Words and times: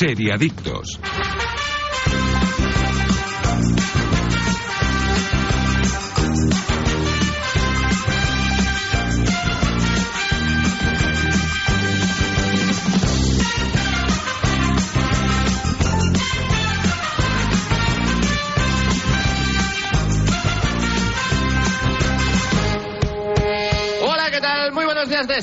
Seriadictos. 0.00 0.98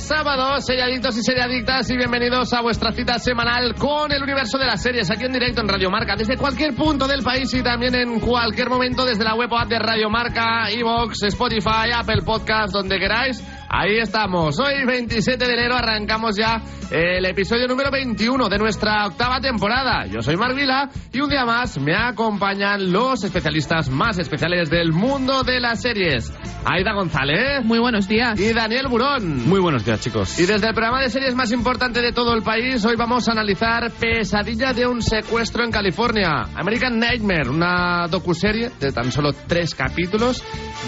Sábado, 0.07 0.61
seriadictos 0.61 1.17
y 1.17 1.21
seriadictas, 1.21 1.89
y 1.89 1.97
bienvenidos 1.97 2.53
a 2.53 2.61
vuestra 2.61 2.93
cita 2.93 3.19
semanal 3.19 3.75
con 3.75 4.09
el 4.09 4.23
universo 4.23 4.57
de 4.57 4.65
las 4.65 4.81
series, 4.81 5.11
aquí 5.11 5.25
en 5.25 5.33
directo 5.33 5.59
en 5.59 5.67
Radio 5.67 5.91
Marca, 5.91 6.15
desde 6.15 6.37
cualquier 6.37 6.73
punto 6.75 7.09
del 7.09 7.23
país 7.23 7.53
y 7.53 7.61
también 7.61 7.93
en 7.93 8.21
cualquier 8.21 8.69
momento 8.69 9.03
desde 9.03 9.25
la 9.25 9.35
web 9.35 9.51
o 9.51 9.57
app 9.57 9.67
de 9.67 9.79
Radio 9.79 10.09
Marca, 10.09 10.69
Evox, 10.69 11.23
Spotify, 11.23 11.91
Apple 11.93 12.21
Podcast, 12.23 12.71
donde 12.71 12.97
queráis. 12.97 13.43
Ahí 13.69 13.97
estamos. 13.99 14.57
Hoy, 14.59 14.85
27 14.85 15.45
de 15.45 15.53
enero, 15.53 15.75
arrancamos 15.75 16.37
ya 16.37 16.61
el 16.89 17.25
episodio 17.25 17.67
número 17.67 17.91
21 17.91 18.47
de 18.47 18.57
nuestra 18.57 19.05
octava 19.07 19.41
temporada. 19.41 20.05
Yo 20.05 20.21
soy 20.21 20.37
Marc 20.37 20.55
Vila 20.55 20.89
y 21.11 21.19
un 21.19 21.29
día 21.29 21.43
más 21.43 21.77
me 21.77 21.93
acompañan 21.93 22.93
los 22.93 23.25
especialistas 23.25 23.89
más 23.89 24.19
especiales 24.19 24.69
del 24.69 24.93
mundo 24.93 25.43
de 25.43 25.59
las 25.59 25.81
series. 25.81 26.31
Aida 26.63 26.93
González. 26.93 27.65
Muy 27.65 27.79
buenos 27.79 28.07
días. 28.07 28.39
Y 28.39 28.53
Daniel 28.53 28.87
Burón. 28.87 29.47
Muy 29.49 29.59
buenos 29.59 29.83
días, 29.83 29.99
chicos. 29.99 30.39
Y 30.39 30.45
desde 30.45 30.67
el 30.67 30.73
programa 30.73 31.01
de 31.01 31.09
series 31.09 31.35
más 31.35 31.51
importante 31.51 32.01
de 32.01 32.13
todo 32.13 32.33
el 32.33 32.43
país, 32.43 32.83
hoy 32.85 32.95
vamos 32.95 33.27
a 33.27 33.33
analizar 33.33 33.91
Pesadilla 33.91 34.71
de 34.71 34.87
un 34.87 35.01
secuestro 35.01 35.65
en 35.65 35.71
California. 35.71 36.45
American 36.55 36.99
Nightmare, 36.99 37.49
una 37.49 38.07
docuserie 38.07 38.71
de 38.79 38.93
tan 38.93 39.11
solo 39.11 39.33
tres 39.33 39.75
capítulos, 39.75 40.41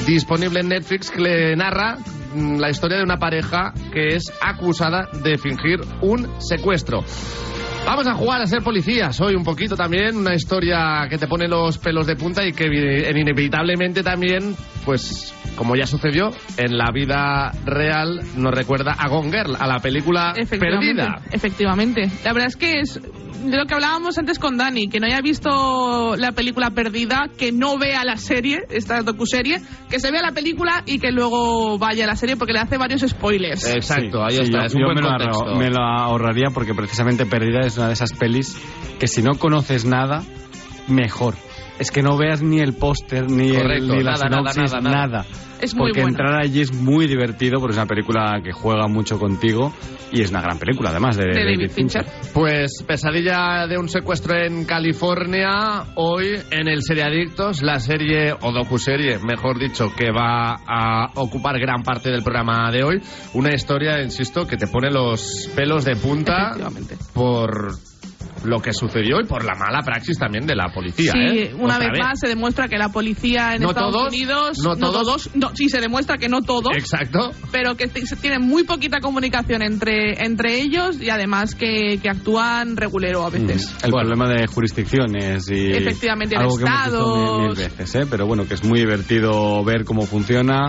disponible 0.05 0.61
en 0.61 0.69
Netflix, 0.69 1.11
que 1.11 1.22
le 1.22 1.55
narra 1.57 1.97
la 2.35 2.69
historia 2.69 2.97
de 2.97 3.03
una 3.03 3.17
pareja 3.17 3.73
que 3.91 4.16
es 4.16 4.31
acusada 4.41 5.09
de 5.23 5.38
fingir 5.38 5.81
un 6.02 6.27
secuestro. 6.39 7.03
Vamos 7.89 8.05
a 8.05 8.13
jugar 8.13 8.39
a 8.39 8.45
ser 8.45 8.61
policías 8.61 9.19
hoy 9.19 9.33
un 9.33 9.43
poquito 9.43 9.75
también, 9.75 10.15
una 10.15 10.35
historia 10.35 11.07
que 11.09 11.17
te 11.17 11.25
pone 11.27 11.47
los 11.47 11.79
pelos 11.79 12.05
de 12.05 12.15
punta 12.15 12.45
y 12.45 12.53
que 12.53 12.65
inevitablemente 13.09 14.03
también, 14.03 14.55
pues 14.85 15.33
como 15.55 15.75
ya 15.75 15.87
sucedió, 15.87 16.29
en 16.57 16.77
la 16.77 16.91
vida 16.93 17.51
real 17.65 18.21
nos 18.35 18.53
recuerda 18.53 18.91
a 18.93 19.09
Gone 19.09 19.31
Girl, 19.31 19.55
a 19.59 19.65
la 19.65 19.79
película 19.79 20.33
Efectivamente, 20.37 21.01
perdida. 21.03 21.21
efectivamente. 21.31 22.11
La 22.23 22.31
verdad 22.33 22.47
es 22.49 22.55
que 22.57 22.79
es 22.79 23.01
de 23.43 23.55
lo 23.57 23.65
que 23.65 23.73
hablábamos 23.73 24.17
antes 24.17 24.37
con 24.37 24.57
Dani, 24.57 24.87
que 24.89 24.99
no 24.99 25.07
haya 25.07 25.21
visto 25.21 26.15
la 26.17 26.33
película 26.33 26.71
perdida, 26.71 27.29
que 27.37 27.51
no 27.53 27.77
vea 27.77 28.03
la 28.03 28.17
serie, 28.17 28.59
esta 28.69 29.01
docuserie, 29.01 29.61
que 29.89 29.99
se 29.99 30.11
vea 30.11 30.21
la 30.21 30.33
película 30.33 30.83
y 30.85 30.99
que 30.99 31.11
luego 31.11 31.77
vaya 31.79 32.03
a 32.03 32.07
la 32.07 32.15
serie 32.17 32.35
porque 32.35 32.51
le 32.53 32.59
hace 32.59 32.77
varios 32.77 33.01
spoilers. 33.01 33.65
Exacto, 33.65 34.23
ahí 34.23 34.35
Sí, 34.35 34.41
está, 34.43 34.59
yo- 34.59 34.65
es 34.65 34.75
un 34.75 34.81
yo 34.81 34.85
buen 34.87 34.97
me, 34.97 35.01
contexto. 35.09 35.55
me 35.55 35.69
lo 35.69 35.81
ahorraría 35.81 36.49
porque 36.53 36.73
precisamente 36.73 37.25
Perdida 37.25 37.61
es 37.61 37.77
una 37.80 37.88
de 37.88 37.94
esas 37.94 38.11
pelis 38.11 38.58
que 38.99 39.08
si 39.08 39.22
no 39.22 39.39
conoces 39.39 39.85
nada, 39.85 40.23
mejor. 40.88 41.35
Es 41.80 41.91
que 41.91 42.02
no 42.03 42.17
veas 42.17 42.41
ni 42.41 42.59
el 42.59 42.73
póster, 42.73 43.30
ni, 43.31 43.49
el- 43.49 43.61
Correcto, 43.61 43.95
ni 43.95 44.03
la 44.03 44.11
nada, 44.11 44.30
nada, 44.30 44.52
sinopsis, 44.53 44.83
nada, 44.83 45.08
nada. 45.08 45.25
Es 45.61 45.75
muy 45.75 45.89
Porque 45.89 46.02
buena. 46.02 46.09
entrar 46.17 46.41
allí 46.41 46.61
es 46.61 46.73
muy 46.73 47.08
divertido, 47.08 47.59
porque 47.59 47.72
es 47.73 47.77
una 47.77 47.85
película 47.88 48.39
que 48.44 48.52
juega 48.53 48.88
mucho 48.88 49.19
contigo 49.19 49.73
y 50.11 50.22
es 50.22 50.30
una 50.30 50.41
gran 50.41 50.57
película, 50.57 50.89
además, 50.89 51.17
de, 51.17 51.25
de 51.25 51.33
David 51.33 51.57
David 51.57 51.72
Fincher. 51.72 52.05
Pues 52.33 52.83
Pesadilla 52.88 53.67
de 53.67 53.77
un 53.77 53.89
secuestro 53.89 54.38
en 54.38 54.63
California, 54.66 55.84
hoy 55.95 56.28
en 56.51 56.67
el 56.67 56.81
Seriadictos, 56.81 57.62
la 57.62 57.79
serie 57.79 58.34
o 58.41 58.51
docuserie, 58.51 59.19
mejor 59.19 59.59
dicho, 59.59 59.88
que 59.96 60.11
va 60.11 60.56
a 60.66 61.11
ocupar 61.16 61.59
gran 61.59 61.84
parte 61.84 62.09
del 62.09 62.23
programa 62.23 62.72
de 62.72 62.84
hoy. 62.84 63.01
Una 63.34 63.53
historia, 63.53 64.01
insisto, 64.01 64.46
que 64.47 64.56
te 64.57 64.67
pone 64.67 64.90
los 64.91 65.50
pelos 65.56 65.84
de 65.84 65.96
punta 65.96 66.51
por 67.13 67.72
lo 68.45 68.59
que 68.61 68.73
sucedió 68.73 69.19
y 69.22 69.25
por 69.25 69.44
la 69.44 69.53
mala 69.55 69.81
praxis 69.83 70.17
también 70.17 70.45
de 70.45 70.55
la 70.55 70.69
policía. 70.73 71.11
Sí, 71.11 71.19
¿eh? 71.19 71.53
una 71.57 71.77
vez, 71.77 71.89
más 72.00 72.19
se 72.19 72.27
demuestra 72.27 72.67
que 72.67 72.77
la 72.77 72.89
policía 72.89 73.55
en 73.55 73.61
No 73.63 73.69
Estados 73.69 73.94
todos, 73.94 74.07
Unidos, 74.09 74.57
no 74.63 74.75
todos. 74.75 75.29
no, 75.35 75.55
sí 75.55 75.69
se 75.69 75.79
demuestra 75.79 76.17
que 76.17 76.29
no 76.29 76.41
todos, 76.41 76.75
Exacto. 76.75 77.31
pero 77.51 77.75
que 77.75 77.88
se 77.88 78.16
tiene 78.16 78.39
muy 78.39 78.63
poquita 78.63 78.99
comunicación 78.99 79.61
entre 79.61 80.23
entre 80.25 80.59
ellos 80.61 80.99
y 81.01 81.09
además 81.09 81.55
que, 81.55 81.99
que 82.01 82.09
actúan 82.09 82.78
regulero 82.78 83.25
a 83.25 83.29
veces. 83.29 83.73
El 83.83 83.91
Bueno. 83.91 84.09
problema 84.09 84.29
de 84.33 84.47
jurisdicciones 84.47 85.49
y 85.49 85.72
Efectivamente, 85.72 86.35
de 86.35 86.41
algo 86.41 86.57
que 86.57 86.63
hemos 86.63 86.83
visto 86.83 87.39
mil, 87.39 87.55
veces, 87.55 87.95
¿eh? 87.95 88.05
pero 88.09 88.25
bueno, 88.25 88.47
que 88.47 88.53
es 88.55 88.63
muy 88.63 88.79
divertido 88.79 89.63
ver 89.63 89.83
cómo 89.85 90.03
funciona 90.03 90.67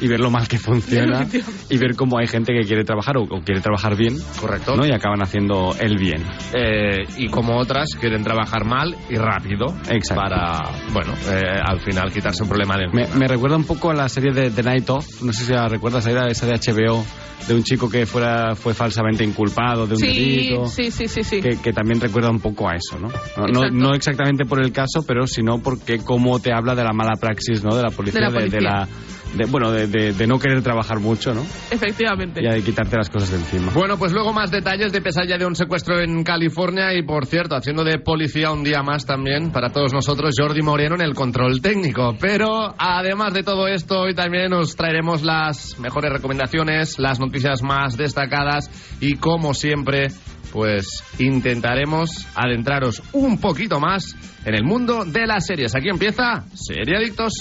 y 0.00 0.08
ver 0.08 0.20
lo 0.20 0.30
mal 0.30 0.48
que 0.48 0.58
funciona 0.58 1.26
y 1.70 1.76
ver 1.78 1.94
cómo 1.94 2.18
hay 2.18 2.26
gente 2.26 2.52
que 2.52 2.66
quiere 2.66 2.84
trabajar 2.84 3.16
o, 3.18 3.22
o 3.22 3.40
quiere 3.42 3.60
trabajar 3.60 3.96
bien, 3.96 4.16
Correcto. 4.40 4.76
¿no? 4.76 4.86
Y 4.86 4.92
acaban 4.92 5.22
haciendo 5.22 5.74
el 5.78 5.96
bien. 5.98 6.24
Eh, 6.54 7.04
y 7.18 7.28
como 7.28 7.56
otras 7.58 7.90
quieren 8.00 8.24
trabajar 8.24 8.64
mal 8.64 8.96
y 9.10 9.16
rápido 9.16 9.66
Exacto. 9.88 10.22
para, 10.22 10.58
bueno, 10.92 11.12
eh, 11.28 11.42
al 11.64 11.80
final 11.80 12.12
quitarse 12.12 12.42
un 12.42 12.48
problema 12.48 12.76
de 12.76 12.88
Me, 12.92 13.06
me 13.16 13.28
recuerda 13.28 13.56
un 13.56 13.64
poco 13.64 13.90
a 13.90 13.94
la 13.94 14.08
serie 14.08 14.32
de 14.32 14.50
The 14.50 14.62
Night 14.62 14.90
Of, 14.90 15.22
no 15.22 15.32
sé 15.32 15.44
si 15.44 15.52
la 15.52 15.68
recuerdas, 15.68 16.06
era 16.06 16.26
esa 16.28 16.46
de 16.46 16.54
HBO, 16.54 17.04
de 17.48 17.54
un 17.54 17.62
chico 17.64 17.90
que 17.90 18.06
fuera 18.06 18.54
fue 18.54 18.72
falsamente 18.72 19.24
inculpado 19.24 19.86
de 19.86 19.94
un 19.94 20.00
Sí, 20.00 20.06
delito. 20.06 20.66
sí, 20.66 20.90
sí, 20.92 21.08
sí, 21.08 21.22
sí. 21.24 21.40
Que, 21.40 21.60
que 21.60 21.72
también 21.72 22.00
recuerda 22.00 22.30
un 22.30 22.38
poco 22.40 22.68
a 22.68 22.72
eso, 22.76 22.98
¿no? 23.00 23.08
No, 23.08 23.46
no, 23.46 23.46
Exacto. 23.48 23.74
no 23.76 23.94
exactamente 23.94 24.44
por 24.44 24.60
el 24.64 24.72
caso, 24.72 25.04
pero 25.06 25.26
sino 25.26 25.58
porque 25.58 25.98
cómo 25.98 26.38
te 26.40 26.52
habla 26.52 26.74
de 26.76 26.84
la 26.84 26.92
mala 26.92 27.16
praxis, 27.20 27.64
¿no? 27.64 27.74
De 27.74 27.82
la 27.82 27.90
policía, 27.90 28.20
De 28.20 28.26
la 28.26 28.32
de, 28.32 28.44
de 28.44 28.50
policía. 28.50 28.70
la, 28.70 28.88
de- 29.34 29.46
bueno, 29.46 29.70
de, 29.72 29.86
de- 29.86 30.12
de 30.12 30.26
no 30.26 30.38
querer 30.38 30.62
trabajar 30.62 31.00
mucho, 31.00 31.34
¿no? 31.34 31.42
Efectivamente. 31.70 32.40
Y 32.42 32.48
de 32.48 32.62
quitarte 32.62 32.96
las 32.96 33.08
cosas 33.10 33.30
de 33.30 33.36
encima. 33.38 33.72
Bueno, 33.72 33.96
pues 33.98 34.12
luego 34.12 34.32
más 34.32 34.50
detalles 34.50 34.92
de 34.92 35.00
pesadilla 35.00 35.38
de 35.38 35.46
un 35.46 35.54
secuestro 35.56 36.00
en 36.00 36.22
California 36.24 36.92
y, 36.94 37.02
por 37.02 37.26
cierto, 37.26 37.54
haciendo 37.56 37.84
de 37.84 37.98
policía 37.98 38.50
un 38.50 38.62
día 38.64 38.82
más 38.82 39.06
también 39.06 39.50
para 39.52 39.70
todos 39.70 39.92
nosotros, 39.92 40.34
Jordi 40.38 40.62
Moreno 40.62 40.94
en 40.94 41.02
el 41.02 41.14
control 41.14 41.60
técnico. 41.60 42.16
Pero, 42.20 42.74
además 42.78 43.32
de 43.34 43.42
todo 43.42 43.66
esto, 43.68 44.00
hoy 44.00 44.14
también 44.14 44.52
os 44.52 44.76
traeremos 44.76 45.22
las 45.22 45.78
mejores 45.78 46.12
recomendaciones, 46.12 46.98
las 46.98 47.18
noticias 47.20 47.62
más 47.62 47.96
destacadas 47.96 48.70
y, 49.00 49.14
como 49.16 49.54
siempre, 49.54 50.08
pues 50.52 51.02
intentaremos 51.18 52.26
adentraros 52.34 53.02
un 53.12 53.38
poquito 53.38 53.80
más 53.80 54.14
en 54.44 54.54
el 54.54 54.64
mundo 54.64 55.04
de 55.04 55.26
las 55.26 55.46
series. 55.46 55.74
Aquí 55.74 55.88
empieza 55.88 56.44
Serie 56.54 56.96
Adictos. 56.98 57.32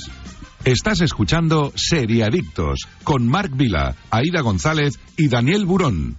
Estás 0.66 1.02
escuchando 1.02 1.74
Seriadictos 1.76 2.88
con 3.04 3.28
Marc 3.28 3.52
Vila, 3.58 3.96
Aida 4.12 4.42
González 4.42 5.00
y 5.18 5.28
Daniel 5.28 5.66
Burón. 5.66 6.18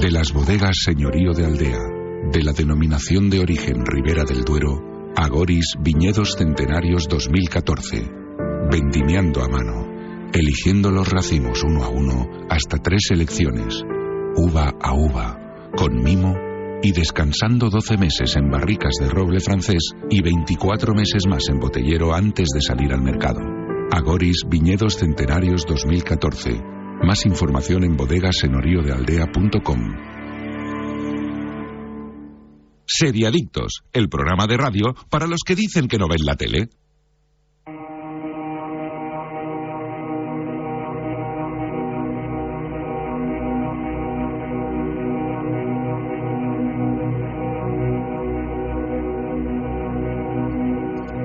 De 0.00 0.10
las 0.10 0.32
bodegas 0.32 0.78
Señorío 0.82 1.32
de 1.34 1.44
Aldea, 1.44 1.80
de 2.32 2.42
la 2.42 2.52
denominación 2.52 3.28
de 3.28 3.40
origen 3.40 3.84
Ribera 3.84 4.24
del 4.24 4.42
Duero, 4.42 5.12
Agoris 5.16 5.74
Viñedos 5.80 6.34
Centenarios 6.38 7.06
2014. 7.10 8.10
Vendimiando 8.70 9.42
a 9.42 9.48
mano, 9.48 10.30
eligiendo 10.32 10.90
los 10.90 11.10
racimos 11.10 11.62
uno 11.62 11.84
a 11.84 11.88
uno 11.90 12.26
hasta 12.48 12.78
tres 12.78 13.02
selecciones, 13.08 13.82
uva 14.34 14.72
a 14.80 14.94
uva, 14.94 15.36
con 15.76 16.02
mimo 16.02 16.51
y 16.82 16.92
descansando 16.92 17.70
12 17.70 17.96
meses 17.96 18.36
en 18.36 18.50
barricas 18.50 18.94
de 19.00 19.08
roble 19.08 19.40
francés 19.40 19.92
y 20.10 20.20
24 20.20 20.94
meses 20.94 21.26
más 21.26 21.48
en 21.48 21.58
botellero 21.60 22.12
antes 22.12 22.48
de 22.54 22.60
salir 22.60 22.92
al 22.92 23.02
mercado. 23.02 23.40
Agoris 23.90 24.42
Viñedos 24.48 24.96
Centenarios 24.96 25.64
2014. 25.66 26.60
Más 27.02 27.24
información 27.26 27.84
en 27.84 27.96
bodegasenorioddealdea.com. 27.96 29.80
Seriadictos, 32.86 33.84
el 33.92 34.08
programa 34.08 34.46
de 34.46 34.56
radio 34.56 34.94
para 35.08 35.26
los 35.26 35.40
que 35.46 35.54
dicen 35.54 35.88
que 35.88 35.98
no 35.98 36.08
ven 36.08 36.24
la 36.24 36.36
tele. 36.36 36.68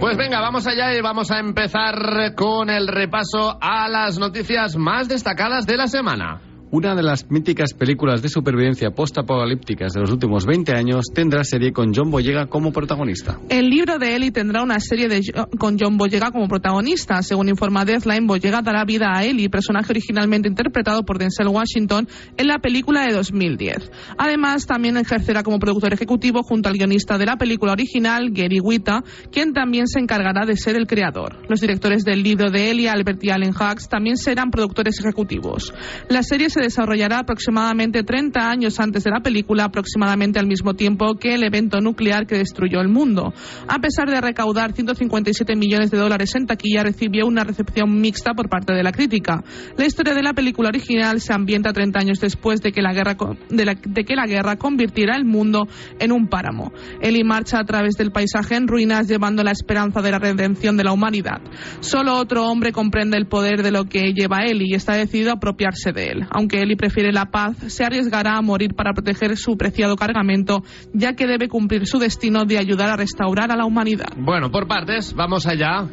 Pues 0.08 0.16
venga, 0.16 0.40
vamos 0.40 0.66
allá 0.66 0.94
y 0.94 1.02
vamos 1.02 1.32
a 1.32 1.40
empezar 1.40 2.34
con 2.34 2.70
el 2.70 2.88
repaso 2.88 3.58
a 3.60 3.90
las 3.90 4.18
noticias 4.18 4.78
más 4.78 5.10
destacadas 5.10 5.66
de 5.66 5.76
la 5.76 5.88
semana. 5.88 6.47
Una 6.78 6.94
de 6.94 7.02
las 7.02 7.32
míticas 7.32 7.74
películas 7.74 8.22
de 8.22 8.30
supervivencia 8.30 8.92
post-apocalípticas 8.92 9.94
de 9.94 10.02
los 10.02 10.12
últimos 10.12 10.46
20 10.46 10.74
años, 10.74 11.06
tendrá 11.12 11.44
serie 11.44 11.74
con 11.74 11.92
John 11.92 12.12
Boyega 12.12 12.46
como 12.46 12.72
protagonista. 12.72 13.40
El 13.50 13.68
libro 13.68 13.98
de 13.98 14.16
Ellie 14.16 14.30
tendrá 14.30 14.62
una 14.62 14.80
serie 14.80 15.08
de, 15.08 15.22
con 15.58 15.78
John 15.80 15.98
Boyega 15.98 16.30
como 16.30 16.48
protagonista. 16.48 17.24
Según 17.24 17.50
informa 17.50 17.84
Deathline, 17.84 18.28
Boyega 18.28 18.62
dará 18.62 18.86
vida 18.86 19.12
a 19.12 19.24
Ellie, 19.24 19.50
personaje 19.50 19.92
originalmente 19.92 20.48
interpretado 20.48 21.04
por 21.04 21.18
Denzel 21.18 21.48
Washington 21.48 22.08
en 22.38 22.46
la 22.46 22.60
película 22.60 23.08
de 23.08 23.14
2010. 23.14 23.92
Además, 24.20 24.68
también 24.68 24.98
ejercerá 24.98 25.42
como 25.42 25.58
productor 25.58 25.94
ejecutivo 25.94 26.44
junto 26.44 26.70
al 26.70 26.76
guionista 26.76 27.18
de 27.18 27.26
la 27.26 27.38
película 27.38 27.72
original, 27.72 28.30
Gary 28.30 28.60
Wita, 28.60 29.04
quien 29.32 29.54
también 29.54 29.88
se 29.88 29.98
encargará 30.00 30.46
de 30.46 30.56
ser 30.56 30.76
el 30.76 30.86
creador. 30.86 31.38
Los 31.50 31.60
directores 31.60 32.04
del 32.04 32.22
libro 32.22 32.52
de 32.52 32.70
Ellie, 32.70 32.88
Albert 32.88 33.24
y 33.24 33.32
Allen 33.32 33.54
Hawks, 33.54 33.90
también 33.90 34.18
serán 34.18 34.52
productores 34.52 35.00
ejecutivos. 35.00 35.74
La 36.08 36.22
serie 36.22 36.52
se 36.52 36.67
desarrollará 36.68 37.20
aproximadamente 37.20 38.04
30 38.04 38.50
años 38.50 38.80
antes 38.80 39.04
de 39.04 39.12
la 39.12 39.22
película, 39.22 39.66
aproximadamente 39.66 40.40
al 40.40 40.48
mismo 40.48 40.74
tiempo 40.74 41.16
que 41.16 41.34
el 41.34 41.44
evento 41.44 41.80
nuclear 41.80 42.28
que 42.28 42.38
destruyó 42.38 42.80
el 42.82 42.90
mundo. 42.90 43.34
A 43.68 43.80
pesar 43.80 44.10
de 44.10 44.22
recaudar 44.22 44.74
157 44.74 45.56
millones 45.56 45.92
de 45.92 45.98
dólares 45.98 46.36
en 46.36 46.46
taquilla, 46.46 46.84
recibió 46.84 47.26
una 47.26 47.44
recepción 47.44 48.00
mixta 48.00 48.34
por 48.34 48.50
parte 48.50 48.74
de 48.74 48.84
la 48.84 48.92
crítica. 48.92 49.44
La 49.78 49.86
historia 49.86 50.14
de 50.14 50.24
la 50.24 50.34
película 50.34 50.70
original 50.70 51.22
se 51.22 51.34
ambienta 51.34 51.74
30 51.74 52.00
años 52.00 52.20
después 52.20 52.62
de 52.62 52.72
que 52.72 52.82
la 52.82 52.94
guerra, 52.94 53.16
de, 53.50 53.66
la, 53.66 53.76
de 53.76 54.04
que 54.04 54.16
la 54.16 54.28
guerra 54.28 54.58
convirtiera 54.58 55.16
el 55.16 55.26
mundo 55.26 55.68
en 56.00 56.12
un 56.12 56.28
páramo. 56.28 56.72
Ellie 57.02 57.24
marcha 57.24 57.60
a 57.60 57.66
través 57.66 57.96
del 57.96 58.12
paisaje 58.12 58.56
en 58.56 58.68
ruinas 58.68 59.08
llevando 59.08 59.44
la 59.44 59.52
esperanza 59.52 60.02
de 60.02 60.12
la 60.12 60.20
redención 60.20 60.78
de 60.78 60.84
la 60.84 60.94
humanidad. 60.94 61.42
Solo 61.80 62.16
otro 62.16 62.48
hombre 62.48 62.72
comprende 62.72 63.18
el 63.18 63.28
poder 63.28 63.64
de 63.64 63.72
lo 63.72 63.86
que 63.86 64.14
lleva 64.14 64.46
Ellie 64.46 64.72
y 64.72 64.76
está 64.76 64.94
decidido 64.94 65.32
a 65.32 65.36
apropiarse 65.36 65.92
de 65.92 66.08
él. 66.08 66.28
Aunque 66.30 66.47
Ellie 66.54 66.78
prefiere 66.78 67.12
la 67.12 67.26
paz, 67.26 67.58
se 67.68 67.84
arriesgará 67.84 68.38
a 68.38 68.42
morir 68.42 68.74
para 68.74 68.94
proteger 68.94 69.36
su 69.38 69.58
preciado 69.58 69.96
cargamento, 69.96 70.64
ya 70.94 71.14
que 71.14 71.28
debe 71.28 71.48
cumplir 71.48 71.86
su 71.86 72.00
destino 72.00 72.46
de 72.46 72.58
ayudar 72.58 72.90
a 72.90 72.96
restaurar 72.96 73.52
a 73.52 73.58
la 73.58 73.66
humanidad. 73.66 74.08
Bueno, 74.18 74.50
por 74.52 74.68
partes, 74.68 75.14
vamos 75.14 75.46
allá. 75.48 75.88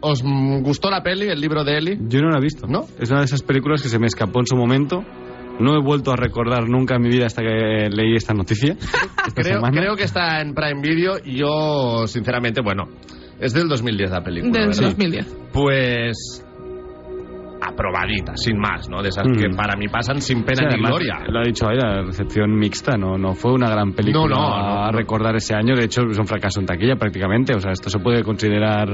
¿Os 0.00 0.22
gustó 0.22 0.90
la 0.90 1.02
peli, 1.02 1.26
el 1.26 1.40
libro 1.40 1.64
de 1.64 1.76
Ellie? 1.76 1.98
Yo 2.08 2.20
no 2.20 2.30
la 2.30 2.38
he 2.38 2.42
visto. 2.42 2.66
¿No? 2.66 2.86
Es 2.98 3.10
una 3.10 3.20
de 3.20 3.26
esas 3.26 3.42
películas 3.42 3.82
que 3.82 3.88
se 3.88 3.98
me 3.98 4.06
escapó 4.06 4.40
en 4.40 4.46
su 4.46 4.56
momento. 4.56 5.04
No 5.58 5.74
he 5.74 5.82
vuelto 5.82 6.12
a 6.12 6.16
recordar 6.16 6.68
nunca 6.68 6.96
en 6.96 7.02
mi 7.02 7.08
vida 7.08 7.26
hasta 7.26 7.42
que 7.42 7.88
leí 7.90 8.14
esta 8.14 8.32
noticia. 8.32 8.74
esta 9.26 9.42
Creo, 9.42 9.60
creo 9.60 9.96
que 9.96 10.04
está 10.04 10.40
en 10.40 10.54
Prime 10.54 10.80
Video 10.80 11.14
y 11.24 11.38
yo, 11.38 12.06
sinceramente, 12.06 12.60
bueno, 12.62 12.84
es 13.40 13.52
del 13.52 13.68
2010 13.68 14.10
la 14.10 14.22
película, 14.22 14.52
Del 14.52 14.68
¿verdad? 14.68 14.82
2010. 14.82 15.36
Pues 15.52 16.44
aprobadita, 17.60 18.36
sin 18.36 18.58
más, 18.58 18.88
¿no? 18.88 19.02
De 19.02 19.08
esas 19.08 19.26
Mm. 19.28 19.32
que 19.36 19.48
para 19.56 19.76
mí 19.76 19.88
pasan 19.88 20.20
sin 20.20 20.38
Sí, 20.38 20.44
pena 20.44 20.62
ni 20.68 20.74
además, 20.74 20.90
gloria. 20.90 21.14
Lo 21.28 21.40
ha 21.40 21.42
dicho 21.42 21.68
ahí, 21.68 21.76
la 21.76 22.02
recepción 22.02 22.56
mixta, 22.56 22.96
no, 22.96 23.16
no 23.18 23.34
fue 23.34 23.52
una 23.52 23.68
gran 23.70 23.92
película 23.92 24.26
No, 24.28 24.40
no, 24.42 24.48
no, 24.48 24.84
a 24.84 24.90
no. 24.90 24.98
recordar 24.98 25.34
ese 25.36 25.54
año. 25.54 25.74
De 25.74 25.84
hecho, 25.84 26.02
es 26.10 26.18
un 26.18 26.26
fracaso 26.26 26.60
en 26.60 26.66
taquilla 26.66 26.96
prácticamente. 26.96 27.54
O 27.54 27.60
sea, 27.60 27.72
esto 27.72 27.90
se 27.90 27.98
puede 27.98 28.22
considerar 28.22 28.88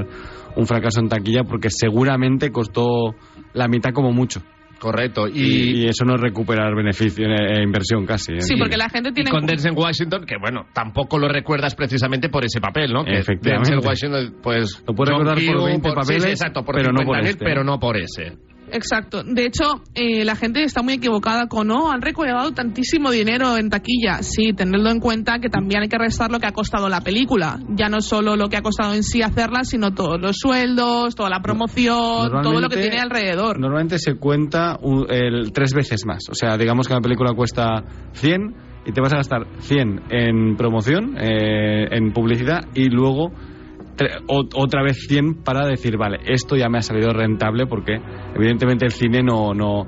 un 0.55 0.65
fracaso 0.65 0.99
en 1.01 1.09
taquilla 1.09 1.43
porque 1.43 1.69
seguramente 1.69 2.51
costó 2.51 3.15
la 3.53 3.67
mitad 3.67 3.91
como 3.91 4.11
mucho. 4.11 4.41
Correcto. 4.77 5.27
Y, 5.27 5.41
Y, 5.41 5.83
y 5.83 5.85
eso 5.85 6.03
no 6.05 6.15
es 6.15 6.21
recuperar 6.21 6.75
beneficio 6.75 7.25
e 7.27 7.63
inversión 7.63 8.05
casi. 8.05 8.33
¿eh? 8.33 8.41
Sí, 8.41 8.55
porque 8.57 8.75
la 8.75 8.89
gente 8.89 9.09
y 9.09 9.13
tiene... 9.13 9.31
con 9.31 9.45
Denzel 9.45 9.71
Washington, 9.73 10.25
que 10.25 10.35
bueno, 10.39 10.65
tampoco 10.73 11.17
lo 11.17 11.29
recuerdas 11.29 11.73
precisamente 11.75 12.27
por 12.29 12.43
ese 12.43 12.59
papel, 12.59 12.91
¿no? 12.91 13.05
Que 13.05 13.19
Efectivamente. 13.19 13.71
Denzel 13.71 13.87
Washington, 13.87 14.35
pues... 14.43 14.83
Lo 14.85 14.93
puedes 14.93 15.11
recordar 15.13 15.37
por 15.37 15.55
Q, 15.55 15.63
20 15.65 15.89
sí, 15.89 15.95
papeles, 15.95 16.23
sí, 16.23 16.29
exacto, 16.29 16.63
por 16.65 16.75
pero 16.75 16.91
no 16.91 17.05
por 17.05 17.17
50.000, 17.17 17.25
este. 17.29 17.45
pero 17.45 17.63
no 17.63 17.79
por 17.79 17.97
ese. 17.97 18.33
Exacto. 18.71 19.23
De 19.23 19.45
hecho, 19.45 19.81
eh, 19.93 20.25
la 20.25 20.35
gente 20.35 20.63
está 20.63 20.81
muy 20.81 20.93
equivocada 20.93 21.47
con, 21.47 21.67
no, 21.67 21.91
han 21.91 22.01
recaudado 22.01 22.51
tantísimo 22.51 23.11
dinero 23.11 23.57
en 23.57 23.69
taquilla. 23.69 24.21
Sí, 24.23 24.53
tenerlo 24.53 24.89
en 24.91 24.99
cuenta 24.99 25.39
que 25.39 25.49
también 25.49 25.83
hay 25.83 25.87
que 25.89 25.97
restar 25.97 26.31
lo 26.31 26.39
que 26.39 26.47
ha 26.47 26.51
costado 26.51 26.89
la 26.89 27.01
película. 27.01 27.59
Ya 27.69 27.89
no 27.89 28.01
solo 28.01 28.35
lo 28.35 28.49
que 28.49 28.57
ha 28.57 28.61
costado 28.61 28.93
en 28.93 29.03
sí 29.03 29.21
hacerla, 29.21 29.63
sino 29.63 29.93
todos 29.93 30.19
los 30.19 30.37
sueldos, 30.37 31.15
toda 31.15 31.29
la 31.29 31.41
promoción, 31.41 32.29
todo 32.43 32.59
lo 32.59 32.69
que 32.69 32.77
tiene 32.77 32.99
alrededor. 32.99 33.59
Normalmente 33.59 33.97
se 33.99 34.15
cuenta 34.15 34.77
un- 34.81 35.05
el, 35.09 35.51
tres 35.51 35.73
veces 35.73 36.05
más. 36.05 36.23
O 36.29 36.35
sea, 36.35 36.57
digamos 36.57 36.87
que 36.87 36.93
la 36.93 37.01
película 37.01 37.33
cuesta 37.35 37.83
100 38.13 38.55
y 38.85 38.91
te 38.91 39.01
vas 39.01 39.13
a 39.13 39.17
gastar 39.17 39.47
100 39.59 40.01
en 40.09 40.55
promoción, 40.57 41.15
eh, 41.19 41.87
en 41.91 42.11
publicidad 42.13 42.65
y 42.75 42.89
luego 42.89 43.31
otra 44.55 44.83
vez 44.83 44.97
100 45.07 45.43
para 45.43 45.65
decir, 45.67 45.97
vale, 45.97 46.19
esto 46.25 46.55
ya 46.55 46.69
me 46.69 46.77
ha 46.79 46.81
salido 46.81 47.11
rentable 47.11 47.65
porque 47.67 47.97
evidentemente 48.35 48.85
el 48.85 48.91
cine 48.91 49.21
no, 49.23 49.53
no, 49.53 49.85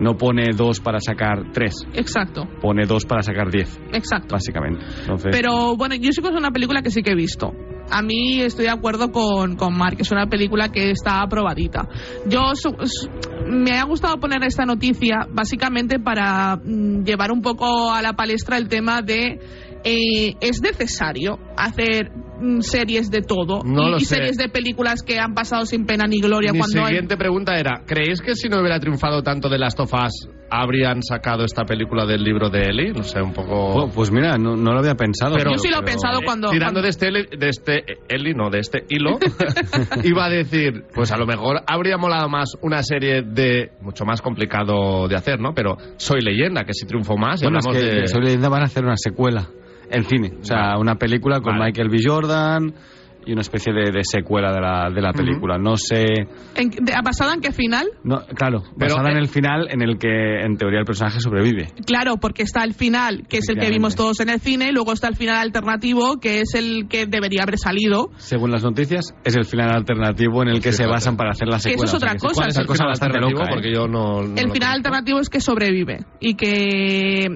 no 0.00 0.16
pone 0.16 0.44
dos 0.56 0.80
para 0.80 0.98
sacar 1.00 1.52
tres, 1.52 1.74
Exacto, 1.94 2.48
pone 2.60 2.86
dos 2.86 3.04
para 3.04 3.22
sacar 3.22 3.50
10, 3.50 3.80
exacto. 3.92 4.34
básicamente. 4.34 4.84
Entonces, 5.00 5.30
Pero 5.30 5.76
bueno, 5.76 5.94
yo 5.94 6.10
sí 6.12 6.22
que 6.22 6.28
es 6.28 6.34
una 6.34 6.50
película 6.50 6.82
que 6.82 6.90
sí 6.90 7.02
que 7.02 7.10
he 7.12 7.16
visto. 7.16 7.52
A 7.92 8.02
mí 8.02 8.40
estoy 8.40 8.66
de 8.66 8.70
acuerdo 8.70 9.10
con, 9.10 9.56
con 9.56 9.76
Mark, 9.76 9.96
es 9.98 10.12
una 10.12 10.28
película 10.28 10.70
que 10.70 10.92
está 10.92 11.22
aprobadita. 11.22 11.88
Yo 12.28 12.54
su- 12.54 12.70
su- 12.84 13.10
me 13.48 13.78
ha 13.78 13.84
gustado 13.84 14.18
poner 14.20 14.44
esta 14.44 14.64
noticia 14.64 15.26
básicamente 15.32 15.98
para 15.98 16.56
mm, 16.56 17.02
llevar 17.02 17.32
un 17.32 17.42
poco 17.42 17.90
a 17.92 18.00
la 18.00 18.12
palestra 18.12 18.58
el 18.58 18.68
tema 18.68 19.02
de 19.02 19.40
eh, 19.82 20.34
¿es 20.40 20.60
necesario 20.62 21.38
hacer 21.56 22.12
series 22.60 23.10
de 23.10 23.22
todo? 23.22 23.60
No 23.64 23.88
y, 23.88 23.90
lo 23.92 23.96
y 23.98 24.00
sé. 24.04 24.16
series 24.16 24.36
de 24.36 24.48
películas 24.48 25.02
que 25.02 25.18
han 25.18 25.34
pasado 25.34 25.64
sin 25.66 25.86
pena 25.86 26.06
ni 26.06 26.18
gloria 26.20 26.52
Mi 26.52 26.58
cuando 26.58 26.80
hay- 26.80 26.86
siguiente 26.88 27.16
pregunta 27.16 27.54
era, 27.56 27.82
¿creéis 27.86 28.20
que 28.20 28.34
si 28.34 28.48
no 28.48 28.58
hubiera 28.60 28.78
triunfado 28.80 29.22
tanto 29.22 29.48
de 29.48 29.58
Last 29.58 29.80
of 29.80 29.92
Us, 29.92 30.28
habrían 30.52 31.02
sacado 31.02 31.44
esta 31.44 31.64
película 31.64 32.06
del 32.06 32.22
libro 32.24 32.50
de 32.50 32.62
Ellie? 32.62 32.92
No 32.92 33.02
sé, 33.04 33.22
un 33.22 33.32
poco... 33.32 33.54
oh, 33.54 33.88
pues 33.90 34.10
mira, 34.10 34.36
no, 34.36 34.56
no 34.56 34.72
lo 34.72 34.78
había 34.80 34.94
pensado. 34.96 35.36
Pero- 35.36 35.52
Yo 35.52 35.58
sí 35.58 35.68
lo 35.68 35.76
he 35.76 35.80
pero- 35.80 35.92
pensado 35.92 36.20
cuando... 36.24 36.50
Tirando 36.50 36.80
cuando- 36.80 36.82
de 36.82 36.88
este, 36.88 37.06
Eli- 37.08 37.36
de 37.38 37.48
este 37.48 37.84
Eli, 38.08 38.34
no, 38.34 38.50
de 38.50 38.58
este 38.58 38.84
hilo, 38.88 39.18
iba 40.04 40.24
a 40.24 40.28
decir, 40.30 40.84
pues 40.94 41.12
a 41.12 41.16
lo 41.16 41.26
mejor 41.26 41.60
habría 41.66 41.96
molado 41.96 42.28
más 42.28 42.56
una 42.62 42.82
serie 42.82 43.22
de, 43.22 43.70
mucho 43.80 44.04
más 44.04 44.20
complicado 44.22 45.08
de 45.08 45.14
hacer, 45.16 45.40
¿no? 45.40 45.52
Pero 45.54 45.76
Soy 45.96 46.20
Leyenda, 46.20 46.64
que 46.64 46.74
sí 46.74 46.86
triunfó 46.86 47.16
más. 47.16 47.40
y 47.42 47.44
Bueno, 47.44 47.58
es 47.60 47.66
hablamos 47.66 47.90
que 47.94 48.00
de... 48.00 48.06
Soy 48.08 48.22
leyenda 48.22 48.48
van 48.48 48.62
a 48.62 48.66
hacer 48.66 48.84
una 48.84 48.96
secuela 48.96 49.48
en 49.90 50.04
cine. 50.04 50.32
O 50.40 50.44
sea, 50.44 50.58
Vale. 50.70 50.80
una 50.80 50.94
película 50.96 51.40
con 51.40 51.58
Vale. 51.58 51.66
Michael 51.72 51.88
B. 51.90 51.98
Jordan 52.04 52.74
y 53.26 53.32
una 53.32 53.42
especie 53.42 53.70
de, 53.74 53.90
de 53.92 54.00
secuela 54.02 54.50
de 54.50 54.60
la, 54.62 54.88
de 54.90 55.02
la 55.02 55.12
película. 55.12 55.58
No 55.58 55.76
sé. 55.76 56.06
¿En- 56.54 56.70
de- 56.70 56.94
¿Basada 57.04 57.34
en 57.34 57.42
qué 57.42 57.52
final? 57.52 57.86
No, 58.02 58.22
claro, 58.34 58.62
Pero, 58.78 58.94
basada 58.94 59.10
en 59.10 59.18
eh, 59.18 59.20
el 59.20 59.28
final 59.28 59.68
en 59.70 59.82
el 59.82 59.98
que 59.98 60.40
en 60.42 60.56
teoría 60.56 60.78
el 60.80 60.86
personaje 60.86 61.20
sobrevive. 61.20 61.66
Claro, 61.86 62.16
porque 62.16 62.44
está 62.44 62.64
el 62.64 62.72
final, 62.72 63.26
que 63.28 63.36
es 63.38 63.48
el 63.50 63.58
que 63.58 63.68
vimos 63.68 63.94
todos 63.94 64.20
en 64.20 64.30
el 64.30 64.40
cine, 64.40 64.70
y 64.70 64.72
luego 64.72 64.94
está 64.94 65.06
el 65.06 65.16
final 65.16 65.36
alternativo, 65.36 66.16
que 66.18 66.40
es 66.40 66.54
el 66.54 66.88
que 66.88 67.04
debería 67.04 67.42
haber 67.42 67.58
salido. 67.58 68.08
Según 68.16 68.50
las 68.52 68.62
noticias, 68.64 69.14
es 69.22 69.36
el 69.36 69.44
final 69.44 69.70
alternativo 69.70 70.42
en 70.42 70.48
el 70.48 70.62
que 70.62 70.72
se 70.72 70.86
basan 70.86 71.18
para 71.18 71.32
hacer 71.32 71.46
la 71.48 71.58
Que 71.58 71.74
eso 71.74 71.86
secuela. 71.86 71.86
es 71.88 71.94
O 71.94 71.98
sea, 71.98 72.08
otra 72.08 72.18
cosa, 72.18 72.34
¿Cuál 72.34 72.48
es 72.48 72.56
el 72.56 72.66
cosa 72.66 72.78
final 72.84 72.88
bastante 72.88 73.20
loca, 73.20 73.44
¿eh? 73.44 73.48
Porque 73.52 73.70
yo 73.74 73.86
no... 73.86 74.22
no 74.22 74.28
el 74.28 74.34
final 74.34 74.50
conozco. 74.50 74.66
alternativo 74.76 75.20
es 75.20 75.28
que 75.28 75.40
sobrevive 75.42 75.98
y 76.20 76.34
que 76.36 77.26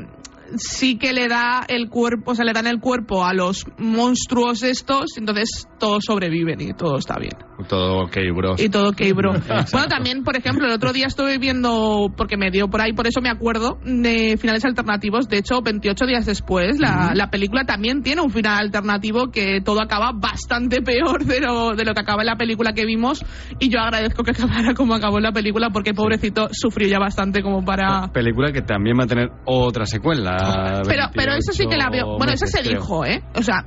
sí 0.57 0.99
que 0.99 1.13
le 1.13 1.29
da 1.29 1.65
el 1.69 1.89
cuerpo, 1.89 2.33
o 2.33 2.35
sea, 2.35 2.45
le 2.45 2.53
dan 2.53 2.67
el 2.67 2.81
cuerpo 2.81 3.25
a 3.25 3.33
los 3.33 3.67
monstruos 3.79 4.63
estos, 4.63 5.17
entonces 5.17 5.69
todos 5.79 6.05
sobreviven 6.05 6.61
y 6.61 6.73
todo 6.73 6.99
está 6.99 7.19
bien. 7.19 7.35
Todo 7.69 8.05
ok, 8.05 8.17
bro. 8.35 8.55
Y 8.59 8.69
todo 8.69 8.91
ok, 8.91 9.01
bro. 9.15 9.33
bueno, 9.73 9.89
también, 9.89 10.25
por 10.25 10.37
ejemplo, 10.37 10.67
el 10.67 10.73
otro 10.73 10.93
día 10.93 11.07
estuve 11.07 11.39
viendo, 11.39 12.13
porque 12.17 12.37
me 12.37 12.51
dio 12.51 12.69
por 12.69 12.81
ahí, 12.81 12.93
por 12.93 13.07
eso 13.07 13.21
me 13.21 13.31
acuerdo, 13.31 13.79
de 13.85 14.37
finales 14.39 14.65
alternativos. 14.65 15.29
De 15.29 15.39
hecho, 15.39 15.63
28 15.63 16.07
días 16.07 16.27
después, 16.27 16.79
la, 16.79 17.13
la 17.15 17.31
película 17.31 17.65
también 17.65 18.03
tiene 18.03 18.23
un 18.23 18.31
final 18.31 18.59
alternativo 18.59 19.31
que 19.31 19.61
todo 19.65 19.81
acaba 19.81 20.13
bastante 20.13 20.83
peor 20.83 21.25
de 21.25 21.41
lo, 21.41 21.75
de 21.75 21.85
lo 21.85 21.95
que 21.95 22.01
acaba 22.01 22.23
en 22.23 22.27
la 22.27 22.37
película 22.37 22.73
que 22.73 22.85
vimos. 22.85 23.25
Y 23.59 23.69
yo 23.69 23.81
agradezco 23.81 24.25
que 24.25 24.33
acabara 24.33 24.75
como 24.75 24.95
acabó 24.95 25.19
en 25.19 25.25
la 25.25 25.33
película, 25.33 25.71
porque 25.71 25.95
pobrecito 25.95 26.49
sufrió 26.53 26.89
ya 26.89 26.99
bastante 26.99 27.43
como 27.43 27.65
para. 27.65 28.09
Película 28.13 28.53
que 28.53 28.63
también 28.63 28.99
va 28.99 29.05
a 29.05 29.07
tener 29.07 29.31
otra 29.45 29.87
secuela. 29.87 30.34
Pero, 30.87 31.05
pero 31.14 31.33
eso 31.35 31.53
sí 31.53 31.67
que 31.67 31.76
la 31.76 31.88
veo. 31.91 32.17
Bueno, 32.19 32.33
eso 32.33 32.47
se 32.47 32.61
creo. 32.61 32.81
dijo, 32.81 33.05
¿eh? 33.05 33.23
O 33.35 33.43
sea, 33.43 33.64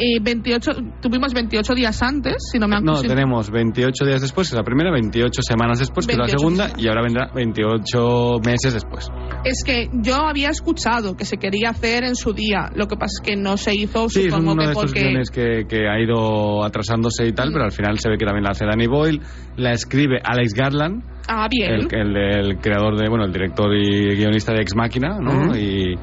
eh, 0.00 0.18
28, 0.20 0.70
tuvimos 1.02 1.32
28 1.34 1.74
días 1.74 2.02
antes, 2.02 2.34
si 2.50 2.58
no 2.58 2.66
me 2.66 2.80
No, 2.80 2.96
si- 2.96 3.06
tenemos 3.06 3.50
28 3.50 4.04
días 4.06 4.20
después, 4.22 4.48
que 4.48 4.54
es 4.54 4.58
la 4.58 4.64
primera, 4.64 4.90
28 4.90 5.42
semanas 5.42 5.78
después, 5.78 6.06
que 6.06 6.12
es 6.12 6.18
la 6.18 6.24
28 6.24 6.38
segunda, 6.38 6.64
semanas. 6.68 6.82
y 6.84 6.88
ahora 6.88 7.02
vendrá 7.02 7.30
28 7.34 8.40
meses 8.44 8.74
después. 8.74 9.08
Es 9.44 9.62
que 9.64 9.88
yo 9.92 10.16
había 10.26 10.48
escuchado 10.50 11.16
que 11.16 11.24
se 11.24 11.36
quería 11.36 11.70
hacer 11.70 12.04
en 12.04 12.16
su 12.16 12.32
día. 12.32 12.70
Lo 12.74 12.86
que 12.86 12.96
pasa 12.96 13.20
es 13.20 13.26
que 13.28 13.36
no 13.36 13.56
se 13.56 13.74
hizo, 13.74 14.08
Sí, 14.08 14.20
es 14.26 14.32
supongo 14.32 14.52
uno 14.52 14.60
que 14.62 14.66
de 14.66 14.72
estos 14.72 14.84
porque. 14.86 15.00
guiones 15.00 15.30
que, 15.30 15.66
que 15.68 15.88
ha 15.88 16.00
ido 16.00 16.64
atrasándose 16.64 17.26
y 17.26 17.32
tal, 17.32 17.50
pero 17.52 17.64
al 17.64 17.72
final 17.72 17.98
se 17.98 18.08
ve 18.08 18.16
que 18.18 18.24
también 18.24 18.44
la 18.44 18.50
hace 18.50 18.64
Danny 18.66 18.86
Boyle, 18.86 19.20
la 19.56 19.72
escribe 19.72 20.20
Alex 20.24 20.54
Garland, 20.54 21.02
Ah, 21.28 21.46
bien. 21.50 21.72
el, 21.72 21.88
el, 21.92 22.16
el 22.16 22.56
creador 22.58 22.96
de, 22.98 23.08
bueno, 23.08 23.24
el 23.24 23.32
director 23.32 23.72
y 23.74 24.16
guionista 24.16 24.52
de 24.52 24.62
Ex 24.62 24.74
Máquina, 24.74 25.18
¿no? 25.20 25.48
Ujú. 25.48 25.54
Y 25.56 25.94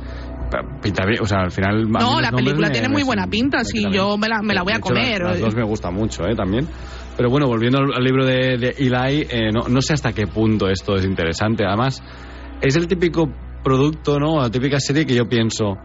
pinta 0.81 1.05
bien, 1.05 1.21
o 1.21 1.25
sea, 1.25 1.39
al 1.41 1.51
final... 1.51 1.89
No, 1.89 2.19
la 2.21 2.31
película 2.31 2.67
me- 2.67 2.73
tiene 2.73 2.87
me 2.87 2.93
muy 2.95 3.03
buena 3.03 3.27
pinta, 3.27 3.63
sí, 3.63 3.85
yo 3.91 4.17
me 4.17 4.27
la, 4.27 4.41
me 4.41 4.53
la 4.53 4.63
voy 4.63 4.73
a 4.73 4.77
hecho, 4.77 4.83
comer. 4.89 5.21
Las, 5.21 5.39
dos 5.39 5.55
me 5.55 5.63
gustan 5.63 5.93
mucho, 5.93 6.23
¿eh? 6.25 6.35
También. 6.35 6.67
Pero 7.15 7.29
bueno, 7.29 7.47
volviendo 7.47 7.79
al, 7.79 7.93
al 7.93 8.03
libro 8.03 8.25
de, 8.25 8.57
de 8.57 8.75
Eli, 8.77 9.25
eh, 9.29 9.51
no, 9.51 9.67
no 9.67 9.81
sé 9.81 9.93
hasta 9.93 10.13
qué 10.13 10.27
punto 10.27 10.69
esto 10.69 10.95
es 10.95 11.05
interesante. 11.05 11.65
Además, 11.65 12.01
es 12.61 12.75
el 12.75 12.87
típico 12.87 13.27
producto, 13.63 14.19
¿no? 14.19 14.39
La 14.39 14.49
típica 14.49 14.79
serie 14.79 15.05
que 15.05 15.15
yo 15.15 15.25
pienso, 15.27 15.77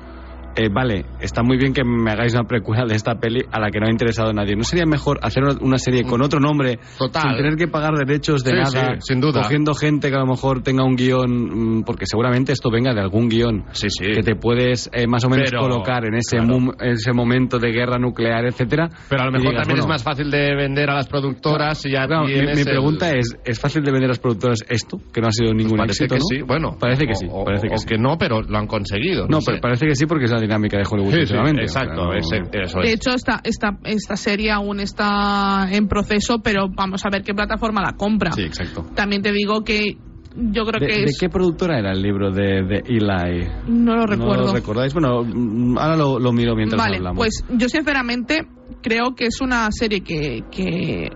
eh, 0.57 0.69
vale, 0.73 1.05
está 1.21 1.43
muy 1.43 1.57
bien 1.57 1.73
que 1.73 1.83
me 1.85 2.11
hagáis 2.13 2.35
una 2.35 2.45
precuela 2.45 2.85
de 2.87 2.95
esta 2.95 3.15
peli 3.17 3.41
a 3.51 3.59
la 3.61 3.71
que 3.71 3.81
no 3.81 3.87
ha 3.87 3.91
interesado 3.91 4.31
a 4.31 4.33
nadie. 4.33 4.55
¿No 4.57 4.65
sería 4.65 4.87
mejor 4.87 5.19
hacer 5.23 5.43
una- 5.61 5.79
serie 5.79 6.05
con 6.05 6.23
otro 6.23 6.39
nombre, 6.39 6.79
Total. 6.99 7.23
sin 7.23 7.37
tener 7.37 7.57
que 7.57 7.67
pagar 7.67 7.95
derechos 7.95 8.45
de 8.45 8.51
Sí, 8.51 8.57
nada, 8.57 8.95
sí, 8.95 9.01
sin 9.13 9.21
duda. 9.21 9.43
cogiendo 9.43 9.75
gente 9.75 10.11
que 10.11 10.15
a 10.17 10.21
lo 10.21 10.27
mejor 10.27 10.63
tenga 10.63 10.85
un 10.85 10.95
guion, 10.97 11.79
mm, 11.79 11.83
porque 11.85 12.07
seguramente 12.07 12.53
esto 12.53 12.71
venga 12.71 12.95
de 12.95 13.01
algún 13.01 13.29
guion, 13.29 13.65
Sí, 13.73 13.89
que 13.99 14.23
te 14.23 14.37
puedes 14.37 14.89
eh, 14.93 15.07
más 15.09 15.25
o 15.25 15.29
menos 15.29 15.51
Pero, 15.51 15.63
colocar 15.63 16.05
en 16.05 16.15
ese, 16.15 16.37
claro. 16.37 16.73
ese 16.81 17.13
momento 17.13 17.59
de 17.59 17.73
guerra 17.73 17.99
nuclear, 17.99 18.45
etcétera. 18.47 18.89
Pero 19.09 19.23
a 19.23 19.27
lo 19.27 19.33
mejor 19.33 19.51
digas, 19.51 19.63
también 19.67 19.81
es 19.81 19.89
más 19.89 20.03
fácil 20.05 20.31
de 20.31 20.55
vender 20.55 20.89
a 20.91 20.95
las 20.95 21.09
productoras 21.09 21.85
y 21.87 21.91
ya 21.93 22.07
Claro, 22.07 22.25
mi, 22.27 22.35
mi 22.35 22.39
el- 22.61 22.65
pregunta 22.65 23.11
es, 23.11 23.35
¿es 23.45 23.59
fácil 23.59 23.83
de 23.83 23.91
vender 23.91 24.07
a 24.09 24.13
las 24.13 24.19
productoras 24.21 24.59
esto? 24.69 25.01
Que 25.13 25.21
no 25.21 25.29
ha 25.29 25.33
sido 25.33 25.53
ningún 25.55 25.79
Parece 25.79 26.05
éxito, 26.05 26.15
que 26.15 26.19
¿no? 26.21 26.25
sí, 26.29 26.43
bueno. 26.47 26.77
Parece 26.79 27.05
que 27.07 27.13
o- 27.13 27.17
sí, 27.17 27.27
o- 27.31 27.45
parece 27.45 27.69
que 27.69 27.75
o 27.75 27.79
sí. 27.79 27.87
que 27.89 27.99
no, 27.99 28.17
pero 28.19 28.43
lo 28.43 28.59
han 28.59 28.67
conseguido. 28.67 29.27
No, 29.29 29.41
sé. 29.41 29.53
pero 29.53 29.61
parece 29.63 29.87
que 29.87 29.95
sí 29.95 30.07
porque 30.07 30.27
la 30.27 30.39
dinámica 30.43 30.77
de 30.79 30.85
Hollywood 30.89 31.11
Sí, 31.13 31.17
sí, 31.17 31.23
últimamente. 31.23 31.63
exacto, 31.63 32.09
O 32.09 32.13
sea, 32.13 32.39
no- 32.41 32.47
ese- 32.47 32.63
eso 32.65 32.79
De 32.81 32.89
es. 32.89 32.95
hecho, 32.95 33.11
esta, 33.15 33.41
esta, 33.45 33.79
esta 33.85 34.17
serie 34.17 34.51
aún 34.53 34.81
está 34.81 35.69
en 35.71 35.89
proceso, 35.89 36.39
pero 36.43 36.69
vamos 36.69 37.05
a 37.05 37.09
ver 37.11 37.23
qué 37.23 37.33
plataforma 37.35 37.81
la 37.83 37.93
compra. 37.95 38.33
Sí, 38.33 38.43
exacto. 38.43 38.85
También 38.95 39.23
te 39.23 39.33
digo 39.33 39.63
que 39.65 39.97
yo 40.35 40.65
creo 40.65 40.81
¿De, 40.81 40.87
que 40.87 40.99
de 41.01 41.05
es... 41.05 41.19
qué 41.21 41.29
productora 41.29 41.79
era 41.79 41.93
el 41.93 42.01
libro 42.01 42.31
de, 42.31 42.63
de 42.63 42.83
Eli? 42.87 43.47
No 43.67 43.97
lo 43.97 44.01
¿No 44.01 44.07
recuerdo. 44.07 44.47
lo 44.47 44.53
recordáis? 44.55 44.95
Bueno, 44.95 45.23
mm, 45.25 45.77
ahora 45.79 45.97
lo, 45.97 46.19
lo 46.19 46.33
miro 46.33 46.55
mientras 46.57 46.81
Vale, 46.81 46.97
hablamos. 46.97 47.19
pues 47.19 47.45
yo 47.51 47.69
sinceramente 47.69 48.47
creo 48.83 49.15
que 49.15 49.27
es 49.27 49.41
una 49.43 49.71
serie 49.71 50.01
que, 50.03 50.43
que 50.51 51.11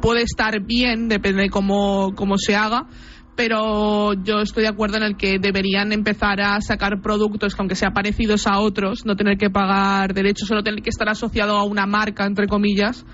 puede 0.00 0.22
estar 0.22 0.60
bien, 0.64 1.08
depende 1.08 1.42
de 1.42 1.50
cómo, 1.50 2.12
cómo 2.16 2.36
se 2.36 2.56
haga, 2.56 2.86
pero 3.38 4.14
yo 4.14 4.40
estoy 4.40 4.64
de 4.64 4.68
acuerdo 4.68 4.96
en 4.96 5.04
el 5.04 5.16
que 5.16 5.38
deberían 5.38 5.92
empezar 5.92 6.40
a 6.40 6.60
sacar 6.60 7.00
productos 7.00 7.54
que 7.54 7.62
aunque 7.62 7.76
sean 7.76 7.92
parecidos 7.92 8.48
a 8.48 8.58
otros, 8.58 9.06
no 9.06 9.14
tener 9.14 9.38
que 9.38 9.48
pagar 9.48 10.12
derechos, 10.12 10.48
solo 10.48 10.64
tener 10.64 10.82
que 10.82 10.90
estar 10.90 11.08
asociado 11.08 11.56
a 11.56 11.62
una 11.62 11.86
marca, 11.86 12.26
entre 12.26 12.48
comillas, 12.48 13.06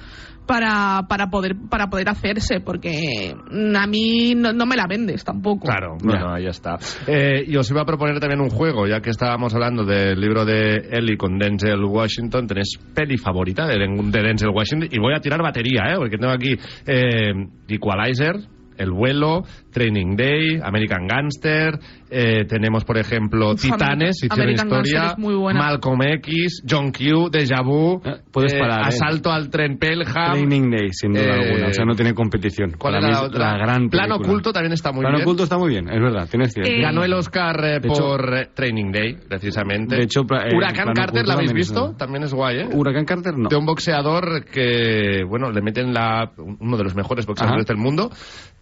para, 0.47 1.03
para 1.09 1.29
poder 1.29 1.57
para 1.71 1.89
poder 1.89 2.09
hacerse, 2.09 2.61
porque 2.61 3.35
a 3.77 3.87
mí 3.87 4.35
no, 4.35 4.53
no 4.55 4.65
me 4.65 4.77
la 4.77 4.87
vendes 4.87 5.25
tampoco. 5.25 5.67
Claro, 5.67 5.97
Ya. 6.01 6.07
bueno, 6.07 6.35
ahí 6.35 6.47
está. 6.47 6.79
Eh, 7.07 7.45
y 7.47 7.57
os 7.57 7.71
iba 7.71 7.83
a 7.83 7.85
proponer 7.85 8.19
también 8.19 8.41
un 8.41 8.49
juego, 8.51 8.87
ya 8.87 9.01
que 9.01 9.11
estábamos 9.11 9.55
hablando 9.55 9.85
del 9.85 10.19
libro 10.19 10.47
de 10.47 10.89
Ellie 10.91 11.19
con 11.19 11.39
Denzel 11.39 11.85
Washington. 11.85 12.47
Tenéis 12.47 12.79
peli 12.95 13.19
favorita 13.19 13.67
de, 13.67 13.75
de 13.77 14.23
Denzel 14.23 14.51
Washington. 14.55 14.89
Y 14.91 14.99
voy 14.99 15.15
a 15.15 15.21
tirar 15.21 15.43
batería, 15.43 15.83
¿eh? 15.93 15.97
porque 15.97 16.17
tengo 16.17 16.33
aquí 16.33 16.55
eh, 16.87 17.33
Equalizer, 17.69 18.37
El 18.79 18.91
vuelo, 18.91 19.43
Training 19.73 20.17
Day, 20.17 20.61
American 20.63 21.07
Gangster. 21.07 21.79
eh, 22.17 22.45
tenemos, 22.47 22.85
por 22.85 22.97
ejemplo, 22.97 23.55
Uf, 23.55 23.61
Titanes, 23.63 24.23
American- 24.31 24.53
Hicieron 24.69 24.85
Historia, 24.85 25.07
es 25.13 25.19
muy 25.19 25.35
buena. 25.35 25.59
Malcolm 25.59 26.01
X, 26.03 26.63
John 26.69 26.93
Q, 26.93 27.29
Deja 27.29 27.61
Vu, 27.63 28.01
Eh, 28.05 28.21
puedes 28.31 28.55
parar, 28.55 28.83
¿eh? 28.83 28.85
Asalto 28.87 29.33
al 29.33 29.51
tren 29.51 29.79
Pelham. 29.79 30.33
Training 30.35 30.71
Day, 30.71 30.89
sin 30.93 31.13
duda 31.13 31.25
eh, 31.25 31.33
alguna. 31.49 31.67
O 31.69 31.73
sea, 31.73 31.85
no 31.85 31.95
tiene 31.97 32.15
competición. 32.15 32.73
¿Cuál 32.79 32.95
Para 32.95 32.99
era 32.99 33.09
la 33.09 33.15
es 33.25 33.29
otra? 33.31 33.39
la 33.53 33.59
gran 33.59 33.89
Plano 33.89 34.15
película. 34.15 34.29
oculto 34.29 34.53
también 34.53 34.73
está 34.75 34.93
muy 34.93 35.01
Plano 35.01 35.17
bien. 35.17 35.27
oculto 35.27 35.43
está 35.43 35.59
muy 35.59 35.69
bien, 35.71 35.89
es 35.89 36.01
verdad, 36.01 36.29
tienes 36.31 36.53
cierto. 36.53 36.71
Eh, 36.71 36.81
Ganó 36.83 37.03
el 37.03 37.13
Oscar 37.15 37.65
eh, 37.65 37.77
hecho- 37.79 37.89
por 37.89 38.35
eh, 38.39 38.49
Training 38.55 38.93
Day, 38.93 39.17
precisamente. 39.29 39.97
De 39.97 40.03
hecho, 40.05 40.21
eh, 40.21 40.55
Huracán 40.55 40.85
Plano 40.85 40.95
Carter, 40.95 41.23
Oculto 41.23 41.27
¿la 41.27 41.35
habéis 41.35 41.51
es 41.51 41.55
visto? 41.57 41.85
una- 41.89 41.97
También 41.97 42.23
es 42.23 42.33
guay, 42.33 42.59
¿eh? 42.61 42.69
Huracán 42.73 43.05
Carter 43.07 43.37
no. 43.37 43.49
De 43.49 43.57
un 43.57 43.67
boxeador 43.67 44.45
que, 44.45 45.25
bueno, 45.29 45.51
le 45.51 45.63
meten 45.63 45.93
la. 45.93 46.31
uno 46.39 46.77
de 46.77 46.85
los 46.85 46.95
mejores 46.95 47.27
boxeadores 47.27 47.65
Ajá. 47.65 47.73
del 47.75 47.83
mundo. 47.83 48.11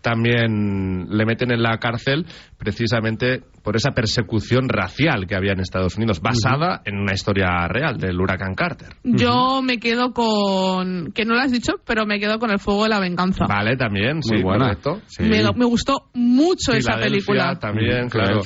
También 0.02 1.06
le 1.10 1.24
meten 1.24 1.52
en 1.52 1.62
la 1.62 1.78
cárcel 1.78 2.26
precisamente 2.58 3.40
por 3.62 3.76
esa 3.76 3.92
persecución 3.92 4.68
racial 4.68 5.26
que 5.26 5.36
había 5.36 5.52
en 5.52 5.60
Estados 5.60 5.96
Unidos, 5.96 6.20
basada 6.20 6.82
en 6.84 6.98
una 6.98 7.14
historia 7.14 7.68
real 7.68 7.98
del 7.98 8.20
Huracán 8.20 8.54
Carter. 8.54 8.88
Yo 9.04 9.62
me 9.62 9.78
quedo 9.78 10.12
con, 10.12 11.12
que 11.12 11.24
no 11.24 11.34
lo 11.34 11.40
has 11.40 11.52
dicho, 11.52 11.74
pero 11.86 12.04
me 12.04 12.18
quedo 12.18 12.40
con 12.40 12.50
El 12.50 12.58
Fuego 12.58 12.82
de 12.82 12.88
la 12.90 12.98
Venganza. 13.00 13.46
Vale, 13.46 13.76
también, 13.76 14.16
Muy 14.16 14.22
sí, 14.38 14.42
buena. 14.42 14.64
correcto. 14.64 15.00
Sí. 15.06 15.22
Me, 15.22 15.42
me 15.54 15.64
gustó 15.64 16.08
mucho 16.14 16.72
esa 16.72 16.96
película. 16.96 17.58
También, 17.58 18.08
claro. 18.08 18.40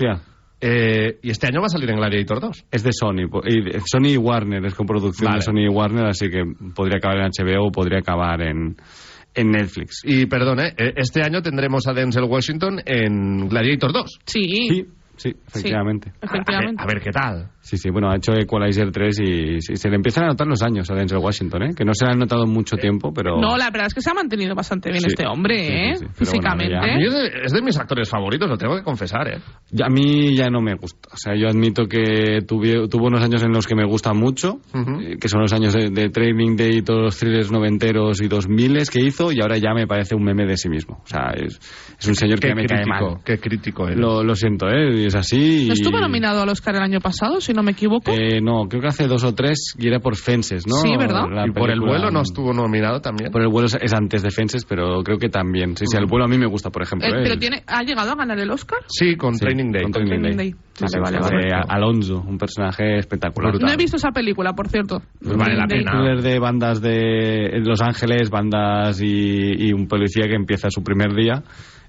Eh, 0.61 1.19
y 1.23 1.31
este 1.31 1.47
año 1.49 1.61
va 1.61 1.67
a 1.67 1.71
salir 1.71 1.91
en 1.91 1.97
Gladiator 1.97 2.41
2. 2.41 2.67
Es 2.71 2.83
de 2.83 2.91
Sony. 2.93 3.29
Sony 3.85 4.13
y 4.13 4.17
Warner, 4.17 4.65
es 4.65 4.75
coproducción 4.75 5.27
Vale. 5.27 5.39
de 5.39 5.43
Sony 5.43 5.65
y 5.65 5.69
Warner, 5.69 6.07
así 6.07 6.31
que 6.31 6.45
podría 6.75 6.97
acabar 6.99 7.19
en 7.19 7.31
HBO 7.31 7.67
o 7.67 7.71
podría 7.71 7.99
acabar 7.99 8.41
en, 8.41 8.77
en 9.37 9.51
Netflix. 9.51 10.01
Y 10.05 10.27
perdón, 10.27 10.61
¿eh? 10.61 10.75
este 10.97 11.23
año 11.23 11.43
tendremos 11.43 11.87
a 11.87 11.93
Denzel 11.93 12.25
Washington 12.25 12.81
en 12.85 13.49
Gladiator 13.49 13.93
2. 13.93 14.19
Sí, 14.25 14.43
Sí, 14.69 14.87
sí, 15.17 15.35
efectivamente. 15.47 16.13
efectivamente. 16.21 16.83
A 16.83 16.87
ver, 16.87 16.97
a 16.97 16.99
ver 16.99 17.03
qué 17.03 17.11
tal. 17.11 17.51
Sí, 17.67 17.77
sí, 17.79 17.91
bueno, 17.91 18.09
ha 18.11 18.15
hecho 18.17 18.33
Equalizer 18.33 18.93
3 18.93 19.19
y 19.21 19.61
sí, 19.61 19.75
se 19.77 19.89
le 19.89 19.97
empiezan 19.97 20.23
a 20.23 20.27
notar 20.29 20.47
los 20.47 20.63
años 20.63 20.89
a 20.89 20.95
Denzel 20.95 21.19
Washington, 21.19 21.63
¿eh? 21.65 21.75
Que 21.77 21.85
no 21.85 21.93
se 21.95 22.05
le 22.05 22.13
han 22.13 22.19
notado 22.21 22.45
en 22.45 22.51
mucho 22.53 22.77
tiempo, 22.77 23.13
pero... 23.13 23.41
No, 23.41 23.57
la 23.57 23.71
verdad 23.71 23.89
es 23.89 23.95
que 23.95 24.01
se 24.01 24.09
ha 24.11 24.15
mantenido 24.15 24.55
bastante 24.55 24.89
bien 24.91 25.01
Sí. 25.01 25.09
este 25.09 25.27
hombre, 25.27 25.57
Sí, 25.59 25.67
sí, 25.67 25.75
¿eh? 25.75 25.97
sí. 25.97 26.07
Físicamente. 26.15 26.77
bueno, 26.77 26.93
A 26.95 26.97
mí 26.97 27.05
es 27.07 27.13
de, 27.13 27.27
es 27.45 27.53
de 27.53 27.63
mis 27.63 27.77
actores 27.77 28.09
favoritos, 28.09 28.49
lo 28.49 28.57
tengo 28.57 28.77
que 28.77 28.85
confesar, 28.85 29.27
¿eh? 29.27 29.39
Ya- 29.73 29.87
A 29.87 29.89
mí 29.89 30.37
ya 30.37 30.49
no 30.49 30.61
me 30.61 30.75
gusta. 30.77 31.09
O 31.13 31.17
sea, 31.17 31.35
yo 31.35 31.49
admito 31.49 31.87
que 31.89 32.43
tuve, 32.47 32.87
tuvo 32.89 33.07
unos 33.09 33.23
años 33.25 33.43
en 33.43 33.51
los 33.53 33.67
que 33.67 33.75
me 33.75 33.85
gusta 33.85 34.13
mucho, 34.15 34.61
eh, 34.73 35.17
que 35.21 35.29
son 35.29 35.41
los 35.41 35.53
años 35.53 35.73
de, 35.75 35.91
de 35.91 36.09
Training 36.11 36.55
Day, 36.57 36.83
todos 36.83 37.03
los 37.03 37.19
thrillers 37.19 37.51
noventeros 37.51 38.21
y 38.23 38.29
dos 38.29 38.49
miles 38.49 38.91
que 38.91 39.03
hizo, 39.03 39.33
y 39.33 39.41
ahora 39.41 39.59
ya 39.59 39.75
me 39.75 39.89
parece 39.89 40.15
un 40.15 40.23
meme 40.23 40.47
de 40.47 40.57
sí 40.57 40.69
mismo. 40.69 41.01
O 41.03 41.07
sea, 41.09 41.33
es, 41.35 41.59
es 41.99 42.07
un 42.07 42.15
señor 42.15 42.39
que 42.39 42.47
Qué 42.49 42.55
me 42.55 42.65
cae 42.67 42.83
crítico, 42.85 43.11
mal. 43.11 43.25
qué 43.25 43.39
crítico 43.39 43.87
eres. 43.89 43.99
Lo, 43.99 44.23
lo 44.23 44.37
siento, 44.37 44.69
¿eh? 44.69 45.03
Y 45.03 45.07
es 45.07 45.17
así. 45.17 45.65
¿No 45.67 45.71
y- 45.71 45.73
estuvo 45.73 45.99
nominado 46.01 46.43
al 46.43 46.49
Oscar 46.49 46.77
el 46.77 46.83
año 46.83 47.01
pasado, 47.01 47.41
si 47.41 47.56
no 47.57 47.65
me 47.65 47.73
equivoco? 47.73 48.13
Eh, 48.13 48.41
no, 48.41 48.69
creo 48.69 48.81
que 48.81 48.89
hace 48.89 49.09
dos 49.09 49.25
o 49.25 49.35
tres 49.35 49.75
y 49.79 49.89
era 49.89 49.99
por 49.99 50.15
Fences, 50.17 50.65
¿no? 50.69 50.77
Sí, 50.77 50.91
¿verdad? 50.97 51.25
La 51.29 51.47
y 51.49 51.51
por 51.51 51.71
el 51.71 51.81
vuelo 51.81 52.11
no 52.13 52.21
estuvo 52.21 52.53
nominado 52.53 53.01
también. 53.01 53.33
Por 53.33 53.43
el 53.43 53.49
vuelo 53.49 53.67
es, 53.67 53.77
es 53.81 53.93
antes 53.93 54.23
de 54.23 54.31
Fences, 54.31 54.65
pero 54.65 55.03
creo 55.03 55.19
que 55.19 55.29
también. 55.29 55.77
Sí, 55.77 55.87
sí, 55.89 55.97
el 55.97 56.07
vuelo 56.07 56.27
a 56.27 56.29
mí 56.29 56.39
me 56.39 56.47
gusta, 56.47 56.71
por 56.71 56.83
ejemplo. 56.83 57.09
Eh, 57.09 57.11
¿eh? 57.19 57.21
¿Pero 57.25 57.37
tiene, 57.39 57.63
ha 57.67 57.83
llegado 57.83 58.13
a 58.13 58.15
ganar 58.15 58.39
el 58.39 58.51
Oscar? 58.51 58.79
Sí, 58.87 59.17
con 59.17 59.35
Sí, 59.35 59.41
Training 59.41 59.73
Day. 59.73 59.83
con 59.83 59.93
Training 59.93 60.09
Training 60.21 60.37
Day. 60.37 60.51
Day. 60.53 60.61
Sí, 60.75 60.85
Vale, 61.03 61.19
vale, 61.19 61.37
vale. 61.37 61.55
a- 61.55 61.75
Alonso, 61.75 62.23
un 62.27 62.37
personaje 62.39 62.99
espectacular. 62.99 63.51
Brutal. 63.53 63.67
No 63.67 63.73
he 63.73 63.77
visto 63.79 63.97
esa 63.97 64.11
película, 64.11 64.53
por 64.53 64.69
cierto. 64.69 65.01
Pues 65.23 65.37
vale 65.37 65.57
la 65.57 65.67
pena. 65.67 65.91
thriller 65.93 66.21
de 66.23 66.39
bandas 66.39 66.83
de 66.83 67.61
Los 67.65 67.81
Ángeles, 67.81 68.29
bandas 68.31 69.01
y, 69.01 69.69
y 69.69 69.73
un 69.73 69.89
policía 69.89 70.27
que 70.29 70.35
empieza 70.35 70.69
su 70.71 70.83
primer 70.83 71.15
día 71.15 71.43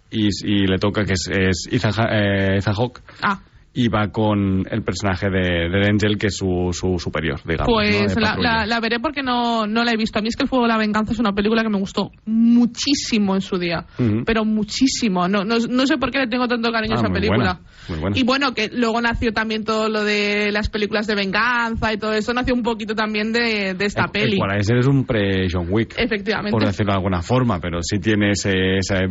y, 0.10 0.28
y 0.46 0.66
le 0.68 0.78
toca 0.78 1.04
que 1.04 1.14
es, 1.14 1.28
es 1.30 1.68
Ethan, 1.70 1.92
Ha- 1.98 2.18
eh, 2.18 2.58
Ethan 2.60 2.74
Hawke 2.76 3.02
Ah, 3.22 3.40
y 3.79 3.89
va 3.89 4.07
con 4.12 4.65
el 4.72 4.81
personaje 4.81 5.29
de, 5.29 5.69
de 5.69 5.79
Denzel 5.86 6.17
que 6.17 6.27
es 6.27 6.36
su, 6.38 6.69
su 6.74 6.98
superior, 6.98 7.39
digamos. 7.46 7.67
¿no? 7.67 7.74
pues 7.75 8.15
de 8.15 8.22
la, 8.22 8.36
la- 8.36 8.65
la 8.65 8.79
veré 8.79 9.00
porque 9.00 9.22
no, 9.22 9.67
no 9.67 9.84
la 9.84 9.91
he 9.91 9.98
visto. 9.98 10.17
A 10.17 10.22
mí 10.24 10.29
es 10.29 10.36
que 10.36 10.43
El 10.43 10.50
Fuego 10.50 10.65
de 10.65 10.69
la 10.69 10.77
Venganza 10.79 11.12
es 11.13 11.19
una 11.19 11.31
película 11.34 11.62
que 11.62 11.69
me 11.69 11.77
gustó 11.77 12.10
muchísimo 12.25 13.36
en 13.36 13.41
su 13.41 13.57
día. 13.60 13.86
Pero 14.25 14.46
muchísimo. 14.46 15.27
No, 15.27 15.43
no, 15.43 15.57
no 15.60 15.86
sé 15.86 15.98
por 15.98 16.10
qué 16.12 16.19
le 16.19 16.27
tengo 16.27 16.48
tanto 16.48 16.72
cariño 16.72 16.96
a 16.96 16.98
Ah, 16.98 17.01
esa 17.05 17.13
película. 17.13 17.38
buena, 17.38 17.60
muy 17.89 18.00
buena. 18.00 18.17
Y 18.17 18.24
bueno, 18.24 18.53
que 18.55 18.69
luego 18.74 19.00
nació 19.00 19.31
también 19.31 19.63
todo 19.63 19.89
lo 19.89 20.03
de 20.03 20.51
las 20.51 20.69
películas 20.69 21.05
de 21.05 21.13
venganza 21.15 21.93
y 21.93 21.98
todo 21.98 22.13
eso. 22.13 22.34
Nació 22.34 22.55
un 22.55 22.63
poquito 22.63 22.96
también 22.96 23.31
de, 23.31 23.75
de 23.75 23.86
esta 23.86 24.05
El- 24.05 24.12
peli. 24.12 24.38
Equalizer 24.38 24.77
es 24.77 24.88
un 24.88 25.05
pre-John 25.05 25.67
Wick. 25.69 25.93
Efectivamente. 25.98 26.51
Por 26.51 26.65
decirlo 26.65 26.93
de 26.93 26.98
alguna 26.98 27.22
forma, 27.22 27.60
pero 27.60 27.79
sí 27.84 28.00
tiene 28.00 28.31
ese, 28.31 28.77
ese, 28.77 29.07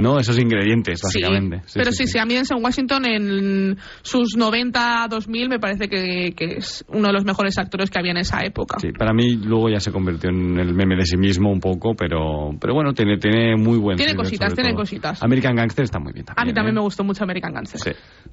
no, 0.00 0.18
esos 0.18 0.38
ingredientes, 0.38 1.00
Sí, 1.00 1.20
básicamente. 1.22 1.62
pero 1.74 1.92
sí, 1.92 2.06
sí, 2.06 2.18
a 2.18 2.26
mí 2.26 2.34
Denzel 2.34 2.58
Washington 2.62 3.06
en 3.06 3.78
sus 4.02 4.36
90-2000 4.36 5.48
me 5.48 5.58
parece 5.58 5.88
que, 5.88 6.32
que 6.36 6.56
es 6.58 6.84
uno 6.88 7.08
de 7.08 7.12
los 7.12 7.24
mejores 7.24 7.58
actores 7.58 7.90
que 7.90 7.98
había 7.98 8.12
en 8.12 8.18
esa 8.18 8.40
época. 8.44 8.78
Sí, 8.80 8.92
para 8.92 9.12
mí 9.12 9.36
luego 9.36 9.68
ya 9.68 9.80
se 9.80 9.92
convirtió 9.92 10.30
en 10.30 10.58
el 10.58 10.74
meme 10.74 10.96
de 10.96 11.04
sí 11.04 11.16
mismo 11.16 11.50
un 11.50 11.60
poco, 11.60 11.94
pero, 11.94 12.50
pero 12.60 12.74
bueno, 12.74 12.92
tiene, 12.92 13.18
tiene 13.18 13.56
muy 13.56 13.78
buen 13.78 13.96
Tiene 13.96 14.12
thriller, 14.12 14.24
cositas, 14.26 14.54
tiene 14.54 14.70
todo. 14.70 14.80
cositas. 14.80 15.22
American 15.22 15.56
Gangster 15.56 15.84
está 15.84 15.98
muy 15.98 16.12
bien 16.12 16.24
también. 16.26 16.42
A 16.42 16.46
mí 16.46 16.54
también 16.54 16.74
¿eh? 16.74 16.78
me 16.78 16.82
gustó 16.82 17.04
mucho 17.04 17.24
American 17.24 17.52
Gangster. 17.52 17.80
Sí. 17.80 17.90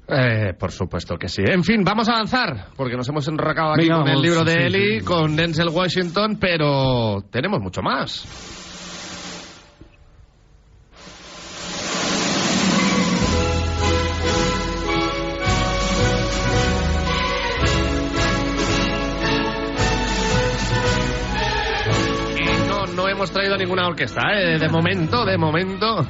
Eh, 0.08 0.52
por 0.58 0.70
supuesto 0.72 1.16
que 1.16 1.28
sí. 1.28 1.42
En 1.46 1.64
fin, 1.64 1.82
vamos 1.84 2.08
a 2.08 2.12
avanzar, 2.12 2.66
porque 2.76 2.96
nos 2.96 3.08
hemos 3.08 3.26
enrocado 3.28 3.72
aquí 3.72 3.82
Venga, 3.88 3.98
con 4.00 4.08
el 4.08 4.20
libro 4.22 4.44
de 4.44 4.52
Sí, 4.52 4.58
Ellie, 4.66 5.00
sí. 5.00 5.04
con 5.04 5.36
Denzel 5.36 5.68
Washington, 5.68 6.36
pero 6.40 7.22
tenemos 7.30 7.60
mucho 7.60 7.82
más. 7.82 8.62
No, 22.94 23.08
hemos 23.08 23.30
traído 23.30 23.56
ninguna 23.56 23.86
orquesta, 23.86 24.22
¿eh? 24.32 24.58
De 24.58 24.68
momento, 24.68 25.24
de 25.24 25.36
momento. 25.36 26.06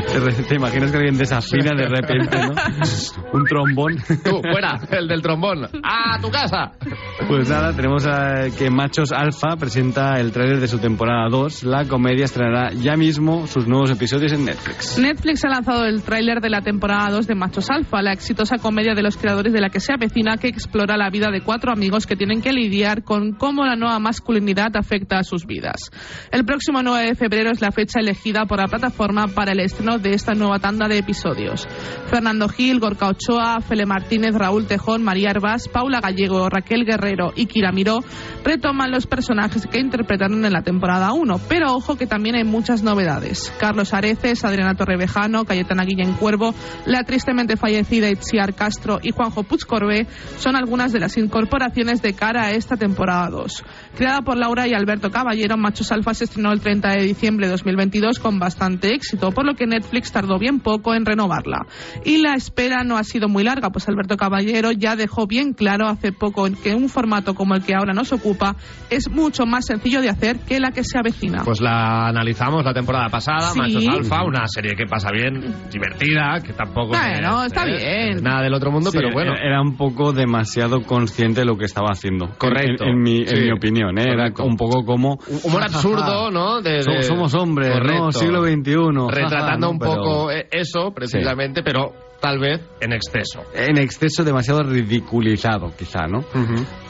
Te, 0.48 0.54
imaginas 0.54 0.90
que 0.90 0.96
alguien 0.96 1.16
desafina 1.16 1.70
de 1.76 1.86
repente, 1.86 2.38
¿no? 2.38 2.54
Un 3.32 3.44
trombón. 3.44 3.96
Tú, 4.24 4.40
fuera, 4.40 4.80
el 4.90 5.08
del 5.08 5.22
trombón. 5.22 5.64
¡A 5.82 6.20
tu 6.20 6.30
casa! 6.30 6.72
Pues 7.28 7.48
nada, 7.48 7.74
tenemos 7.74 8.06
a, 8.06 8.46
que 8.56 8.70
Machos 8.70 9.12
Alfa 9.12 9.56
presenta 9.56 10.18
el 10.18 10.32
tráiler 10.32 10.60
de 10.60 10.68
su 10.68 10.78
temporada 10.78 11.28
2. 11.30 11.64
La 11.64 11.84
comedia 11.84 12.24
estrenará 12.24 12.72
ya 12.72 12.96
mismo 12.96 13.46
sus 13.46 13.66
nuevos 13.66 13.90
episodios 13.90 14.32
en 14.32 14.44
Netflix. 14.44 14.98
Netflix 14.98 15.44
ha 15.44 15.48
lanzado 15.48 15.84
el 15.84 16.02
tráiler 16.02 16.40
de 16.40 16.50
la 16.50 16.62
temporada 16.62 17.10
2 17.10 17.26
de 17.26 17.34
Machos 17.34 17.70
Alfa, 17.70 18.02
la 18.02 18.12
exitosa 18.12 18.58
comedia 18.58 18.94
de 18.94 19.02
los 19.02 19.16
creadores 19.16 19.52
de 19.52 19.60
la 19.60 19.70
que 19.70 19.80
se 19.80 19.92
avecina 19.92 20.36
que 20.36 20.48
explora 20.48 20.96
la 20.96 21.10
vida 21.10 21.30
de 21.30 21.42
cuatro 21.42 21.72
amigos 21.72 22.06
que 22.06 22.16
tienen 22.16 22.42
que 22.42 22.52
lidiar 22.52 23.04
con 23.04 23.32
cómo 23.32 23.64
la 23.64 23.76
nueva 23.76 23.98
masculinidad 23.98 24.76
afecta 24.76 25.18
a 25.18 25.24
sus 25.24 25.46
vidas. 25.46 25.90
El 26.32 26.44
próximo 26.44 26.82
9 26.82 27.08
de 27.08 27.14
febrero 27.14 27.50
es 27.50 27.60
la 27.60 27.70
fecha 27.70 28.00
elegida 28.00 28.46
por 28.46 28.58
la 28.58 28.66
plataforma 28.66 29.28
para 29.28 29.52
el 29.52 29.60
estreno 29.60 29.89
de 29.98 30.10
esta 30.10 30.34
nueva 30.34 30.58
tanda 30.58 30.88
de 30.88 30.98
episodios. 30.98 31.66
Fernando 32.06 32.48
Gil, 32.48 32.80
Gorka 32.80 33.08
Ochoa, 33.08 33.60
Fele 33.60 33.86
Martínez, 33.86 34.34
Raúl 34.34 34.66
Tejón, 34.66 35.02
María 35.02 35.30
Herbás, 35.30 35.68
Paula 35.68 36.00
Gallego, 36.00 36.48
Raquel 36.48 36.84
Guerrero 36.84 37.32
y 37.34 37.46
Kira 37.46 37.72
Miró 37.72 38.00
retoman 38.44 38.90
los 38.90 39.06
personajes 39.06 39.66
que 39.66 39.80
interpretaron 39.80 40.44
en 40.44 40.52
la 40.52 40.62
temporada 40.62 41.12
1, 41.12 41.40
pero 41.48 41.74
ojo 41.74 41.96
que 41.96 42.06
también 42.06 42.36
hay 42.36 42.44
muchas 42.44 42.82
novedades. 42.82 43.52
Carlos 43.58 43.94
Areces, 43.94 44.44
Adriana 44.44 44.74
Torrevejano, 44.74 45.44
Cayetana 45.44 45.84
Guillén 45.84 46.14
Cuervo, 46.14 46.54
la 46.86 47.04
tristemente 47.04 47.56
fallecida 47.56 48.10
Itziar 48.10 48.54
Castro 48.54 49.00
y 49.02 49.12
Juanjo 49.12 49.42
Puigcorbé 49.42 50.06
son 50.38 50.56
algunas 50.56 50.92
de 50.92 51.00
las 51.00 51.16
incorporaciones 51.16 52.02
de 52.02 52.14
cara 52.14 52.44
a 52.44 52.52
esta 52.52 52.76
temporada 52.76 53.30
2. 53.30 53.64
Creada 53.96 54.20
por 54.22 54.36
Laura 54.36 54.66
y 54.66 54.74
Alberto 54.74 55.10
Caballero, 55.10 55.56
Machos 55.56 55.92
Alfa 55.92 56.14
se 56.14 56.24
estrenó 56.24 56.52
el 56.52 56.60
30 56.60 56.90
de 56.90 57.02
diciembre 57.02 57.46
de 57.46 57.52
2022 57.52 58.18
con 58.18 58.38
bastante 58.38 58.94
éxito, 58.94 59.32
por 59.32 59.46
lo 59.46 59.54
que 59.54 59.66
Netflix 59.70 60.12
tardó 60.12 60.38
bien 60.38 60.60
poco 60.60 60.94
en 60.94 61.06
renovarla. 61.06 61.66
Y 62.04 62.18
la 62.18 62.34
espera 62.34 62.84
no 62.84 62.96
ha 62.98 63.04
sido 63.04 63.28
muy 63.28 63.42
larga, 63.44 63.70
pues 63.70 63.88
Alberto 63.88 64.16
Caballero 64.16 64.70
ya 64.72 64.96
dejó 64.96 65.26
bien 65.26 65.54
claro 65.54 65.86
hace 65.88 66.12
poco 66.12 66.46
que 66.62 66.74
un 66.74 66.88
formato 66.88 67.34
como 67.34 67.54
el 67.54 67.62
que 67.62 67.74
ahora 67.74 67.92
nos 67.94 68.12
ocupa 68.12 68.56
es 68.90 69.08
mucho 69.10 69.46
más 69.46 69.66
sencillo 69.66 70.00
de 70.02 70.10
hacer 70.10 70.38
que 70.40 70.60
la 70.60 70.70
que 70.72 70.84
se 70.84 70.98
avecina. 70.98 71.42
Pues 71.44 71.60
la 71.60 72.08
analizamos 72.08 72.64
la 72.64 72.74
temporada 72.74 73.08
pasada, 73.08 73.50
Sí. 73.52 73.58
Machos 73.58 73.86
Alfa, 73.88 74.24
una 74.24 74.46
serie 74.46 74.74
que 74.76 74.84
pasa 74.86 75.10
bien, 75.12 75.54
divertida, 75.72 76.40
que 76.44 76.52
tampoco 76.52 76.88
Bueno, 76.88 77.40
es, 77.44 77.46
está 77.52 77.64
eh, 77.66 78.10
bien. 78.12 78.22
nada 78.22 78.42
del 78.42 78.54
otro 78.54 78.70
mundo, 78.70 78.90
Sí, 78.90 78.98
pero 78.98 79.12
bueno. 79.12 79.32
Era 79.40 79.60
un 79.62 79.76
poco 79.76 80.12
demasiado 80.12 80.82
consciente 80.82 81.40
de 81.40 81.46
lo 81.46 81.56
que 81.56 81.64
estaba 81.64 81.88
haciendo. 81.92 82.30
Correcto. 82.38 82.84
En, 82.84 82.90
en 82.90 83.02
mi, 83.02 83.18
en 83.18 83.26
Sí. 83.26 83.36
mi 83.42 83.52
opinión, 83.52 83.98
¿eh? 83.98 84.06
Era 84.12 84.32
un 84.44 84.56
poco 84.56 84.84
como. 84.84 85.18
Humor 85.44 85.62
absurdo, 85.62 86.30
¿no? 86.32 86.60
De- 86.60 86.70
de- 86.70 86.82
Somos, 86.82 87.06
somos 87.06 87.34
hombres, 87.34 87.70
Correcto. 87.72 88.04
¿no? 88.06 88.12
Siglo 88.12 88.42
XXI. 88.42 88.74
Retratando 89.10 89.59
¿no? 89.60 89.70
un 89.72 89.78
Pero 89.78 89.94
poco 89.94 90.30
eh, 90.30 90.46
eso, 90.50 90.92
precisamente, 90.94 91.62
pero 91.62 91.92
tal 92.20 92.38
vez 92.38 92.60
en 92.80 92.92
exceso. 92.92 93.42
En 93.54 93.78
exceso, 93.78 94.22
demasiado 94.24 94.62
ridiculizado, 94.62 95.72
quizá, 95.78 96.06
¿no? 96.06 96.20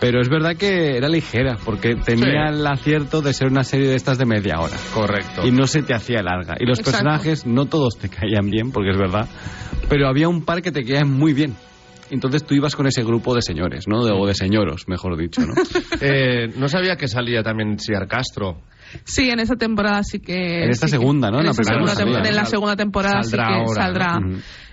Pero 0.00 0.20
es 0.20 0.28
verdad 0.28 0.56
que 0.56 0.96
era 0.96 1.08
ligera, 1.08 1.56
porque 1.64 1.94
tenía 1.94 2.48
Sí. 2.48 2.54
el 2.58 2.66
acierto 2.66 3.22
de 3.22 3.32
ser 3.32 3.48
una 3.48 3.62
serie 3.62 3.88
de 3.88 3.94
estas 3.94 4.18
de 4.18 4.26
media 4.26 4.60
hora. 4.60 4.76
Correcto. 4.92 5.46
Y 5.46 5.52
no 5.52 5.66
se 5.68 5.82
te 5.82 5.94
hacía 5.94 6.22
larga. 6.22 6.56
Y 6.58 6.66
los 6.66 6.80
Exacto. 6.80 6.98
personajes, 6.98 7.46
no 7.46 7.66
todos 7.66 7.96
te 7.98 8.08
caían 8.08 8.50
bien, 8.50 8.72
porque 8.72 8.90
es 8.90 8.98
verdad, 8.98 9.28
pero 9.88 10.08
había 10.08 10.28
un 10.28 10.44
par 10.44 10.62
que 10.62 10.72
te 10.72 10.82
caían 10.84 11.08
muy 11.10 11.32
bien. 11.32 11.54
Entonces 12.10 12.42
tú 12.44 12.56
ibas 12.56 12.74
con 12.74 12.88
ese 12.88 13.04
grupo 13.04 13.36
de 13.36 13.40
señores, 13.42 13.86
¿no? 13.86 14.04
De- 14.04 14.10
o 14.12 14.26
de 14.26 14.34
señoros, 14.34 14.88
mejor 14.88 15.16
dicho, 15.16 15.42
¿no? 15.42 15.54
Eh, 16.00 16.48
no 16.56 16.68
sabía 16.68 16.96
que 16.96 17.06
salía 17.06 17.44
también 17.44 17.78
Ciar 17.78 18.08
Castro. 18.08 18.62
Sí, 19.04 19.30
en 19.30 19.40
esa 19.40 19.56
temporada 19.56 20.02
sí 20.02 20.18
que. 20.20 20.64
En 20.64 20.70
esta 20.70 20.86
sí 20.86 20.92
que- 20.92 20.98
segunda, 20.98 21.30
¿no? 21.30 21.40
En 21.40 21.46
la 21.46 21.52
primera 21.52 22.44
segunda 22.44 22.72
en 22.72 22.76
la 22.76 22.76
temporada 22.76 23.22
saldrá 23.22 23.44
sí 23.46 23.52
que 23.52 23.58
ahora, 23.58 23.82
saldrá. 23.82 24.18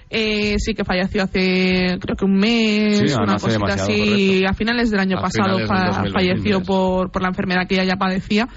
Eh, 0.09 0.55
sí 0.57 0.73
que 0.73 0.85
falleció 0.85 1.23
hace 1.23 1.97
creo 1.99 2.15
que 2.17 2.23
un 2.25 2.35
mes, 2.37 2.97
Sí, 2.99 3.05
no, 3.09 3.17
no 3.17 3.23
una 3.23 3.37
cosita 3.39 3.73
así, 3.73 3.97
correcto. 4.09 4.49
a 4.49 4.53
finales 4.53 4.89
del 4.89 4.99
año 5.01 5.17
A 5.17 5.21
pasado 5.21 5.57
finales 5.57 5.59
del 5.59 5.67
fa- 5.67 5.85
2023. 5.87 6.13
falleció 6.13 6.61
por, 6.63 7.11
por 7.11 7.21
la 7.21 7.27
enfermedad 7.27 7.67
que 7.67 7.75
ella 7.75 7.83
ya 7.83 7.95
padecía. 7.97 8.47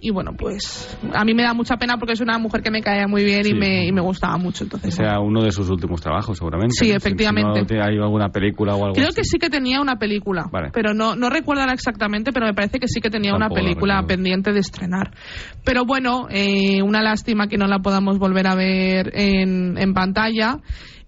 Y 0.00 0.10
bueno, 0.10 0.32
pues 0.36 0.98
a 1.14 1.24
mí 1.24 1.32
me 1.32 1.42
da 1.42 1.54
mucha 1.54 1.76
pena 1.78 1.96
porque 1.96 2.12
es 2.12 2.20
una 2.20 2.38
mujer 2.38 2.60
que 2.62 2.70
me 2.70 2.82
caía 2.82 3.06
muy 3.08 3.24
bien 3.24 3.44
Sí. 3.44 3.52
y, 3.52 3.54
me, 3.54 3.86
y 3.86 3.92
me 3.92 4.02
gustaba 4.02 4.36
mucho. 4.36 4.64
Entonces, 4.64 4.94
sea 4.94 5.18
uno 5.20 5.42
de 5.42 5.50
sus 5.50 5.70
últimos 5.70 6.02
trabajos, 6.02 6.36
seguramente. 6.36 6.74
Sí, 6.74 6.84
Si- 6.84 6.90
si 6.90 6.96
efectivamente. 6.96 7.60
no 7.60 7.66
te- 7.66 7.80
hay 7.80 7.96
alguna 7.96 8.28
película 8.28 8.74
o 8.74 8.82
algo 8.84 8.94
Creo 8.94 9.08
así. 9.08 9.16
que 9.16 9.24
sí 9.24 9.38
que 9.38 9.48
tenía 9.48 9.80
una 9.80 9.96
película, 9.96 10.44
Vale. 10.52 10.70
pero 10.74 10.92
no, 10.92 11.16
no 11.16 11.30
recuerdo 11.30 11.62
exactamente, 11.72 12.32
pero 12.32 12.44
me 12.44 12.52
parece 12.52 12.78
que 12.78 12.86
sí 12.88 13.00
que 13.00 13.08
tenía 13.08 13.30
Tampoco 13.30 13.54
una 13.54 13.62
la 13.62 13.66
película 13.68 14.02
pendiente 14.06 14.52
de 14.52 14.60
estrenar. 14.60 15.12
Pero 15.64 15.86
bueno, 15.86 16.26
eh, 16.28 16.82
una 16.82 17.00
lástima 17.00 17.46
que 17.48 17.56
no 17.56 17.66
la 17.66 17.78
podamos 17.78 18.18
volver 18.18 18.46
a 18.46 18.54
ver 18.54 19.10
en, 19.14 19.78
en 19.78 19.94
pantalla. 19.94 20.58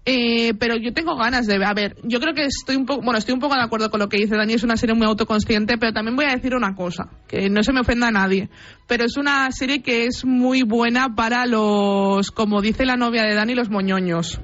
Eh, 0.09 0.53
pero 0.57 0.77
yo 0.77 0.93
tengo 0.93 1.17
ganas 1.17 1.47
de 1.47 1.57
ver. 1.57 1.67
A 1.67 1.73
ver, 1.73 1.97
yo 2.03 2.21
creo 2.21 2.33
que 2.33 2.45
estoy 2.45 2.77
un 2.77 2.85
poco, 2.85 3.01
bueno, 3.01 3.19
estoy 3.19 3.33
un 3.33 3.41
poco 3.41 3.55
de 3.55 3.61
acuerdo 3.61 3.89
con 3.91 3.99
lo 3.99 4.07
que 4.07 4.15
dice 4.15 4.37
Dani. 4.37 4.53
Es 4.53 4.63
una 4.63 4.77
serie 4.77 4.95
muy 4.95 5.05
autoconsciente, 5.05 5.77
pero 5.77 5.91
también 5.91 6.15
voy 6.15 6.23
a 6.23 6.33
decir 6.33 6.55
una 6.55 6.75
cosa, 6.75 7.09
que 7.27 7.49
no 7.49 7.61
se 7.61 7.73
me 7.73 7.81
ofenda 7.81 8.07
a 8.07 8.11
nadie. 8.11 8.49
Pero 8.87 9.03
es 9.03 9.17
una 9.17 9.51
serie 9.51 9.81
que 9.83 10.05
es 10.05 10.23
muy 10.23 10.63
buena 10.63 11.13
para 11.13 11.45
los, 11.45 12.31
como 12.31 12.61
dice 12.61 12.85
la 12.85 12.95
novia 12.95 13.23
de 13.23 13.33
Dani, 13.35 13.53
los 13.53 13.69
moñoños. 13.69 14.39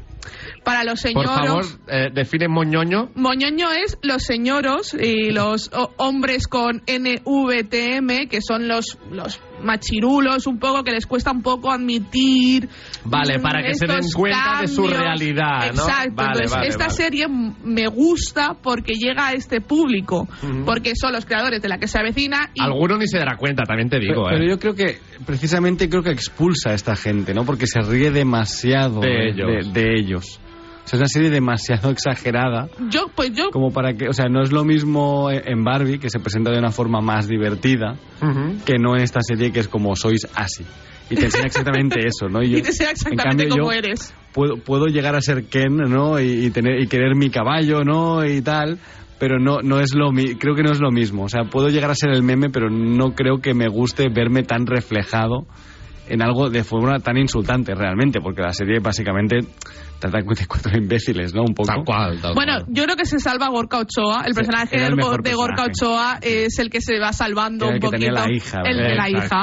Para 0.65 0.83
los 0.83 1.01
Por 1.01 1.11
señoros. 1.11 1.37
favor, 1.47 1.65
eh, 1.87 2.09
define 2.13 2.49
moñoño. 2.49 3.11
Moñoño 3.15 3.71
es 3.71 3.97
los 4.01 4.23
señoros 4.23 4.93
y 4.93 5.31
los 5.31 5.71
hombres 5.95 6.49
con 6.49 6.81
NVTM, 6.87 8.27
que 8.29 8.41
son 8.41 8.67
los, 8.67 8.97
los 9.11 9.39
machirulos, 9.63 10.45
un 10.47 10.59
poco, 10.59 10.83
que 10.83 10.91
les 10.91 11.05
cuesta 11.05 11.31
un 11.31 11.41
poco 11.41 11.71
admitir. 11.71 12.67
Vale, 13.05 13.39
mm, 13.39 13.41
para 13.41 13.63
que 13.63 13.75
se 13.75 13.85
den 13.87 13.99
cuenta 14.13 14.59
de 14.61 14.67
su 14.67 14.87
realidad, 14.87 15.59
¿no? 15.73 15.81
Exacto. 15.83 16.13
Vale, 16.15 16.29
Entonces, 16.33 16.51
vale, 16.51 16.67
esta 16.67 16.85
vale. 16.85 16.95
serie 16.95 17.27
me 17.27 17.87
gusta 17.87 18.55
porque 18.61 18.93
llega 18.93 19.27
a 19.27 19.33
este 19.33 19.61
público, 19.61 20.27
porque 20.65 20.93
son 20.95 21.13
los 21.13 21.25
creadores 21.25 21.61
de 21.61 21.69
la 21.69 21.77
que 21.77 21.87
se 21.87 21.97
avecina 21.99 22.49
y 22.53 22.61
Alguno 22.61 22.97
ni 22.97 23.07
se 23.07 23.17
dará 23.17 23.37
cuenta, 23.37 23.63
también 23.63 23.89
te 23.89 23.99
digo, 23.99 24.23
pero, 24.25 24.37
pero 24.37 24.43
¿eh? 24.45 24.49
yo 24.49 24.59
creo 24.59 24.75
que 24.75 24.99
precisamente 25.25 25.89
creo 25.89 26.03
que 26.03 26.11
expulsa 26.11 26.71
a 26.71 26.73
esta 26.73 26.95
gente, 26.95 27.33
¿no? 27.33 27.45
Porque 27.45 27.67
se 27.67 27.81
ríe 27.81 28.11
demasiado 28.11 28.99
De 29.01 29.07
de, 29.07 29.29
ellos. 29.29 29.73
de- 29.73 29.81
de 29.81 29.93
ellos. 29.99 30.39
O 30.83 30.87
sea, 30.87 30.97
es 30.97 31.01
una 31.01 31.07
serie 31.07 31.29
demasiado 31.29 31.89
exagerada 31.91 32.67
yo, 32.89 33.07
pues 33.15 33.31
yo 33.33 33.49
como 33.51 33.71
para 33.71 33.93
que, 33.93 34.09
o 34.09 34.13
sea, 34.13 34.25
no 34.29 34.41
es 34.41 34.51
lo 34.51 34.63
mismo 34.65 35.29
en 35.31 35.63
Barbie 35.63 35.97
que 35.99 36.09
se 36.09 36.19
presenta 36.19 36.51
de 36.51 36.59
una 36.59 36.71
forma 36.71 36.99
más 37.01 37.27
divertida 37.27 37.95
Ujú. 38.21 38.57
que 38.65 38.77
no 38.79 38.95
en 38.95 39.01
esta 39.03 39.21
serie 39.21 39.51
que 39.51 39.59
es 39.61 39.67
como 39.67 39.95
sois 39.95 40.27
así. 40.35 40.65
Y 41.09 41.15
te 41.15 41.25
enseña 41.25 41.45
exactamente 41.47 41.99
eso, 42.05 42.27
¿no? 42.29 42.41
Y 42.41 42.49
yo- 42.51 42.57
y 42.57 42.61
te 42.61 42.71
sea 42.71 42.87
en 42.87 42.91
exactamente 42.93 43.43
cambio, 43.47 43.49
como 43.63 43.71
yo 43.73 43.77
eres. 43.77 44.13
Puedo, 44.33 44.55
puedo 44.57 44.85
llegar 44.87 45.15
a 45.15 45.21
ser 45.21 45.45
Ken, 45.45 45.75
¿no? 45.75 46.19
Y, 46.19 46.45
y 46.45 46.49
tener 46.49 46.81
y 46.81 46.87
querer 46.87 47.15
mi 47.15 47.29
caballo, 47.29 47.83
¿no? 47.83 48.25
Y 48.25 48.41
tal, 48.41 48.79
pero 49.19 49.37
no 49.39 49.59
no 49.61 49.79
es 49.79 49.93
lo 49.95 50.11
mi- 50.11 50.35
creo 50.35 50.55
que 50.55 50.63
no 50.63 50.71
es 50.71 50.79
lo 50.81 50.91
mismo. 50.91 51.23
O 51.25 51.29
sea, 51.29 51.43
puedo 51.43 51.67
llegar 51.69 51.91
a 51.91 51.95
ser 51.95 52.09
el 52.11 52.23
meme, 52.23 52.49
pero 52.49 52.69
no 52.69 53.13
creo 53.13 53.37
que 53.41 53.53
me 53.53 53.67
guste 53.67 54.07
verme 54.09 54.43
tan 54.43 54.65
reflejado 54.65 55.45
en 56.07 56.21
algo 56.21 56.49
de 56.49 56.63
forma 56.63 56.99
tan 56.99 57.17
insultante 57.17 57.73
realmente, 57.75 58.19
porque 58.21 58.41
la 58.41 58.51
serie 58.53 58.79
básicamente 58.79 59.39
trata 59.99 60.17
de 60.19 60.25
cuatro 60.47 60.71
imbéciles, 60.77 61.33
¿no? 61.33 61.43
Un 61.43 61.53
poco. 61.53 61.67
Tal 61.67 61.83
cual, 61.85 62.19
tal 62.21 62.33
Bueno, 62.33 62.53
cual. 62.59 62.65
yo 62.69 62.83
creo 62.83 62.95
que 62.97 63.05
se 63.05 63.19
salva 63.19 63.47
Gorka 63.49 63.77
Ochoa. 63.79 64.21
El 64.25 64.33
Sí, 64.33 64.39
personaje 64.41 64.85
el 64.85 64.95
de, 64.95 65.01
Gorka 65.01 65.23
personaje. 65.23 65.61
Ochoa 65.71 66.19
es 66.21 66.59
el 66.59 66.69
que 66.69 66.81
se 66.81 66.99
va 66.99 67.13
salvando 67.13 67.65
Era 67.65 67.69
un 67.69 67.75
el 67.75 67.81
que 67.81 67.89
tenía 67.89 68.09
poquito. 68.11 68.27
la 68.29 68.35
hija, 68.35 68.61
el 68.65 68.77
de 68.77 68.95
la 68.95 69.09
hija. 69.09 69.41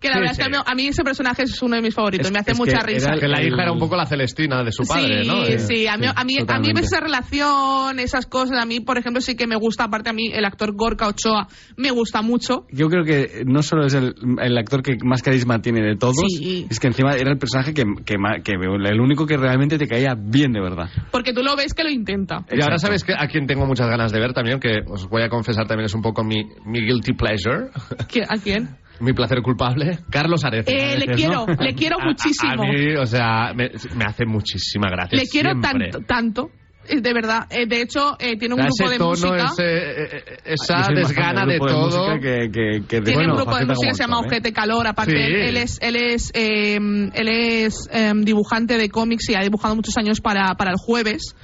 Que 0.00 0.08
la 0.08 0.14
Sí, 0.14 0.20
verdad 0.20 0.30
es 0.32 0.36
sí. 0.44 0.50
que 0.52 0.70
a 0.70 0.74
mí, 0.74 0.86
ese 0.88 1.04
personaje 1.04 1.42
es 1.44 1.62
uno 1.62 1.76
de 1.76 1.82
mis 1.82 1.94
favoritos. 1.94 2.26
Es- 2.26 2.32
me 2.32 2.38
hace 2.38 2.52
es 2.52 2.58
mucha 2.58 2.78
que 2.80 2.86
risa. 2.94 3.08
era 3.12 3.18
Que 3.18 3.28
la 3.28 3.42
hija 3.42 3.62
era 3.62 3.72
un 3.72 3.78
poco 3.78 3.96
la 3.96 4.04
Celestina 4.06 4.62
de 4.62 4.70
su 4.70 4.84
padre, 4.86 5.22
sí, 5.24 5.28
¿no? 5.28 5.42
Eh, 5.44 5.58
sí, 5.58 5.86
a 5.86 5.96
mí, 5.96 6.06
a, 6.06 6.24
mí, 6.24 6.36
a 6.46 6.58
mí 6.60 6.70
esa 6.80 7.00
relación, 7.00 7.98
esas 7.98 8.26
cosas, 8.26 8.58
a 8.60 8.66
mí, 8.66 8.80
por 8.80 8.98
ejemplo, 8.98 9.20
sí 9.20 9.36
que 9.36 9.46
me 9.46 9.56
gusta, 9.56 9.84
aparte 9.84 10.10
a 10.10 10.12
mí, 10.12 10.28
el 10.32 10.44
actor 10.44 10.72
Gorka 10.74 11.08
Ochoa 11.08 11.48
me 11.76 11.90
gusta 11.90 12.22
mucho. 12.22 12.66
Yo 12.70 12.88
creo 12.88 13.04
que 13.04 13.42
no 13.46 13.62
solo 13.62 13.86
es 13.86 13.94
el, 13.94 14.14
el 14.42 14.58
actor 14.58 14.82
que 14.82 14.96
más 15.02 15.22
carisma 15.22 15.60
tiene 15.62 15.80
de 15.82 15.96
todos, 15.96 16.14
Sí. 16.28 16.66
es 16.68 16.78
que 16.80 16.88
encima 16.88 17.14
era 17.14 17.30
el 17.32 17.38
personaje 17.38 17.72
que, 17.72 17.84
que, 18.04 18.16
que 18.44 18.52
el 18.52 19.00
único 19.00 19.26
que 19.26 19.36
realmente 19.36 19.78
te 19.78 19.86
caía 19.86 20.14
bien 20.16 20.52
de 20.52 20.60
verdad. 20.60 20.88
Porque 21.10 21.32
tú 21.32 21.42
lo 21.42 21.56
ves 21.56 21.72
que 21.74 21.82
lo 21.84 21.90
intenta. 21.90 22.44
Y 22.52 22.60
ahora 22.60 22.78
sabes 22.78 23.02
que 23.04 23.12
a 23.16 23.26
quien 23.28 23.46
tengo 23.46 23.66
muchas 23.66 23.88
ganas 23.88 24.12
de 24.12 24.20
ver 24.20 24.32
también, 24.32 24.60
que 24.60 24.80
os 24.86 25.08
voy 25.08 25.22
a 25.22 25.28
confesar 25.28 25.66
también 25.66 25.86
es 25.86 25.94
un 25.94 26.02
poco 26.02 26.22
mi, 26.22 26.44
mi 26.64 26.80
guilty 26.80 27.12
pleasure, 27.14 27.70
¿Qui- 28.10 28.26
¿A 28.28 28.36
quién? 28.42 28.76
Mi 29.00 29.12
placer 29.12 29.42
culpable, 29.42 29.98
Carlos 30.10 30.44
Areces. 30.44 30.72
Eh, 30.74 30.96
le 30.98 31.06
quiero, 31.14 31.46
¿no? 31.46 31.54
le 31.62 31.74
quiero 31.74 31.96
A- 31.98 32.02
a- 32.02 32.06
muchísimo. 32.06 32.52
A, 32.62 32.66
mí, 32.66 32.94
o 32.96 33.06
sea, 33.06 33.52
me, 33.54 33.70
me 33.94 34.04
hace 34.04 34.24
muchísima 34.26 34.88
gracia. 34.90 35.18
Le 35.18 35.26
quiero 35.26 35.50
siempre. 35.50 35.90
tanto, 35.90 36.06
tanto. 36.06 36.50
eh, 36.88 37.00
De 37.00 37.12
verdad. 37.12 37.46
Eh, 37.50 37.66
De 37.66 37.82
hecho, 37.82 38.16
eh, 38.20 38.36
tiene 38.38 38.54
un 38.54 38.60
O 38.60 38.70
sea, 38.70 38.86
grupo 38.88 39.12
ese 39.12 39.24
de 39.24 39.26
tono, 39.26 39.34
música. 39.34 39.52
ese, 39.52 40.02
eh, 40.02 40.36
esa 40.44 40.88
desgana 40.94 41.44
de 41.44 41.54
grupo 41.58 41.66
todo. 41.66 42.08
música 42.10 42.20
que, 42.20 42.50
que, 42.50 42.86
que 42.86 42.96
de- 42.96 43.02
Tiene 43.02 43.14
bueno, 43.14 43.32
un 43.34 43.36
grupo 43.40 43.56
de 43.56 43.66
música 43.66 43.88
que 43.88 43.94
se 43.94 44.02
llama 44.04 44.20
¿eh? 44.22 44.26
Ojete 44.26 44.52
Calor, 44.52 44.86
aparte 44.86 45.12
Sí. 45.12 45.18
él 45.18 45.56
es 45.56 45.78
él 45.82 45.96
es 45.96 46.30
eh, 46.34 46.76
él 46.76 47.28
es 47.28 47.88
eh, 47.92 48.12
dibujante 48.16 48.78
de 48.78 48.88
cómics 48.88 49.28
y 49.30 49.34
ha 49.34 49.40
dibujado 49.42 49.74
muchos 49.74 49.96
años 49.96 50.20
para, 50.20 50.54
para 50.54 50.70
el 50.70 50.76
jueves 50.78 51.34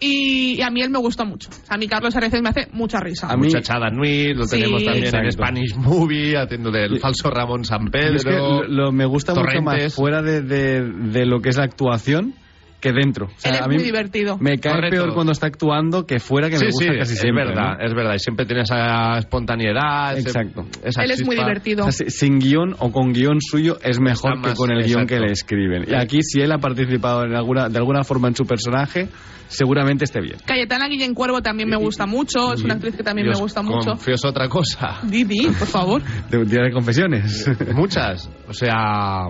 Y, 0.00 0.56
y 0.58 0.62
a 0.62 0.70
mí 0.70 0.82
él 0.82 0.90
me 0.90 0.98
gusta 0.98 1.24
mucho. 1.24 1.48
A 1.68 1.76
mí 1.78 1.86
Carlos 1.88 2.14
Areces 2.16 2.42
me 2.42 2.50
hace 2.50 2.68
mucha 2.72 3.00
risa. 3.00 3.28
A 3.28 3.36
mí- 3.36 3.44
Muchachada 3.46 3.88
Nui, 3.90 4.34
lo 4.34 4.44
Sí. 4.44 4.56
tenemos 4.56 4.84
también 4.84 5.14
en. 5.14 5.32
Spanish 5.32 5.74
Movie, 5.76 6.36
haciendo 6.36 6.70
del 6.70 6.98
falso 7.00 7.30
Ramón 7.30 7.64
San 7.64 7.82
Y 7.84 7.86
es 8.16 8.24
que 8.24 8.30
Pedro. 8.30 8.62
lo, 8.62 8.68
lo- 8.68 8.92
me 8.92 9.06
gusta 9.06 9.34
mucho 9.34 9.62
más 9.62 9.94
fuera 9.94 10.22
de, 10.22 10.42
de- 10.42 10.82
de 10.90 11.26
lo 11.26 11.40
que 11.40 11.48
es 11.50 11.56
la 11.56 11.64
actuación 11.64 12.34
que 12.80 12.92
dentro. 12.92 13.26
O 13.26 13.30
sea, 13.38 13.50
él 13.50 13.56
es 13.56 13.62
a 13.62 13.68
mí 13.68 13.74
muy 13.76 13.84
divertido. 13.84 14.36
Me 14.38 14.58
cae 14.58 14.74
Correcto. 14.74 14.96
peor 14.96 15.14
cuando 15.14 15.32
está 15.32 15.46
actuando 15.46 16.06
que 16.06 16.20
fuera 16.20 16.48
que 16.50 16.58
me 16.58 16.66
gusta 16.66 16.84
sí, 16.84 16.98
casi 16.98 17.12
es 17.14 17.18
siempre. 17.20 17.44
verdad, 17.46 17.78
¿no? 17.78 17.84
es 17.86 17.94
verdad. 17.94 18.14
Y 18.14 18.18
siempre 18.18 18.46
tiene 18.46 18.62
esa 18.62 19.18
espontaneidad. 19.18 20.16
ese- 20.18 20.28
Exacto. 20.28 20.66
esa 20.84 21.02
Él 21.02 21.10
es 21.10 21.24
muy 21.24 21.36
divertido. 21.36 21.86
O 21.86 21.90
sea, 21.92 22.06
si- 22.08 22.16
sin 22.16 22.38
guion 22.38 22.76
o 22.78 22.92
con 22.92 23.12
guion 23.12 23.40
suyo 23.40 23.78
es 23.82 23.98
mejor 24.00 24.40
que 24.42 24.54
con 24.54 24.70
el 24.70 24.84
guion 24.84 25.06
que 25.06 25.18
le 25.18 25.32
escriben. 25.32 25.84
Y 25.88 25.94
aquí, 25.94 26.18
si 26.22 26.40
él 26.40 26.52
ha 26.52 26.58
participado 26.58 27.24
en 27.24 27.34
alguna, 27.34 27.68
de 27.68 27.78
alguna 27.78 28.04
forma 28.04 28.28
en 28.28 28.36
su 28.36 28.44
personaje, 28.44 29.08
seguramente 29.48 30.04
esté 30.04 30.20
bien. 30.20 30.36
Cayetana 30.44 30.88
Guillén 30.88 31.14
Cuervo 31.14 31.40
también 31.40 31.68
me 31.68 31.76
gusta 31.76 32.06
mucho. 32.06 32.52
Es 32.52 32.62
una 32.62 32.74
actriz 32.74 32.94
que 32.96 33.02
también 33.02 33.28
me 33.28 33.34
gusta 33.36 33.62
mucho. 33.62 33.90
Confieso 33.90 34.28
otra 34.28 34.48
cosa. 34.48 35.00
Didi, 35.04 35.46
por 35.58 35.66
favor. 35.68 36.02
De 36.30 36.38
un 36.38 36.48
día 36.48 36.62
de 36.62 36.72
confesiones. 36.72 37.48
Muchas. 37.74 38.28
O 38.48 38.52
sea, 38.52 39.28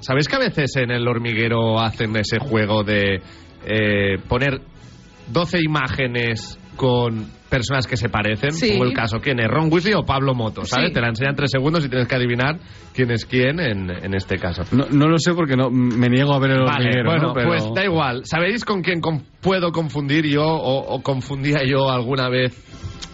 ¿sabéis 0.00 0.28
que 0.28 0.36
a 0.36 0.40
veces 0.40 0.76
en 0.76 0.90
el 0.90 1.06
hormiguero 1.06 1.80
hacen 1.80 2.14
ese 2.16 2.38
juego 2.38 2.82
de 2.84 3.20
eh, 3.66 4.18
poner 4.28 4.60
12 5.28 5.58
imágenes 5.62 6.58
con 6.76 7.37
personas 7.48 7.86
que 7.86 7.96
se 7.96 8.08
parecen? 8.08 8.52
Sí. 8.52 8.72
Como 8.72 8.84
el 8.84 8.92
caso, 8.92 9.18
¿quién 9.20 9.40
es? 9.40 9.48
¿Ron 9.48 9.72
Weasley 9.72 9.94
o 9.94 10.04
Pablo 10.04 10.34
Moto? 10.34 10.64
¿Sabes? 10.64 10.88
Sí. 10.88 10.94
Te 10.94 11.00
la 11.00 11.08
enseñan 11.08 11.34
tres 11.34 11.50
segundos 11.50 11.84
y 11.84 11.88
tienes 11.88 12.06
que 12.08 12.14
adivinar 12.14 12.58
quién 12.94 13.10
es 13.10 13.24
quién 13.24 13.58
en, 13.60 13.90
en 13.90 14.14
este 14.14 14.36
caso. 14.36 14.62
No, 14.72 14.86
no 14.90 15.08
lo 15.08 15.18
sé 15.18 15.32
porque 15.34 15.56
no 15.56 15.70
me 15.70 16.08
niego 16.08 16.34
a 16.34 16.38
ver 16.38 16.50
el 16.52 16.62
Vale, 16.64 16.88
hormiguero, 16.88 17.10
bueno, 17.10 17.28
¿no? 17.28 17.34
Pero- 17.34 17.48
pues 17.48 17.64
da 17.74 17.84
igual. 17.84 18.22
¿Sabéis 18.24 18.64
con 18.64 18.82
quién 18.82 19.00
con- 19.00 19.22
puedo 19.40 19.72
confundir 19.72 20.26
yo 20.26 20.44
o, 20.44 20.94
o 20.94 21.02
confundía 21.02 21.60
yo 21.64 21.88
alguna 21.90 22.28
vez, 22.28 22.52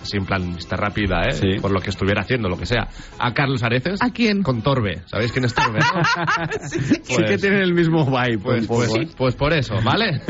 así 0.02 0.16
en 0.18 0.24
plan 0.26 0.56
rápida, 0.70 1.22
¿eh? 1.28 1.32
Sí. 1.32 1.60
por 1.62 1.70
lo 1.70 1.80
que 1.80 1.88
estuviera 1.90 2.20
haciendo, 2.22 2.48
lo 2.48 2.56
que 2.58 2.66
sea, 2.66 2.88
a 3.18 3.32
Carlos 3.32 3.62
Areces? 3.62 4.00
¿A 4.02 4.10
quién? 4.10 4.42
Con 4.42 4.60
Torbe. 4.62 5.00
¿Sabéis 5.06 5.32
quién 5.32 5.44
es 5.46 5.54
Torbe? 5.54 5.78
no? 5.94 6.68
sí 6.68 6.78
que 7.06 7.14
Pues- 7.26 7.40
tienen 7.40 7.60
el 7.60 7.72
mismo 7.74 8.04
vibe. 8.06 8.38
Pues, 8.38 8.66
pues, 8.66 8.94
¿eh? 8.96 9.08
pues 9.16 9.34
por 9.36 9.52
eso, 9.54 9.74
¿vale? 9.82 10.20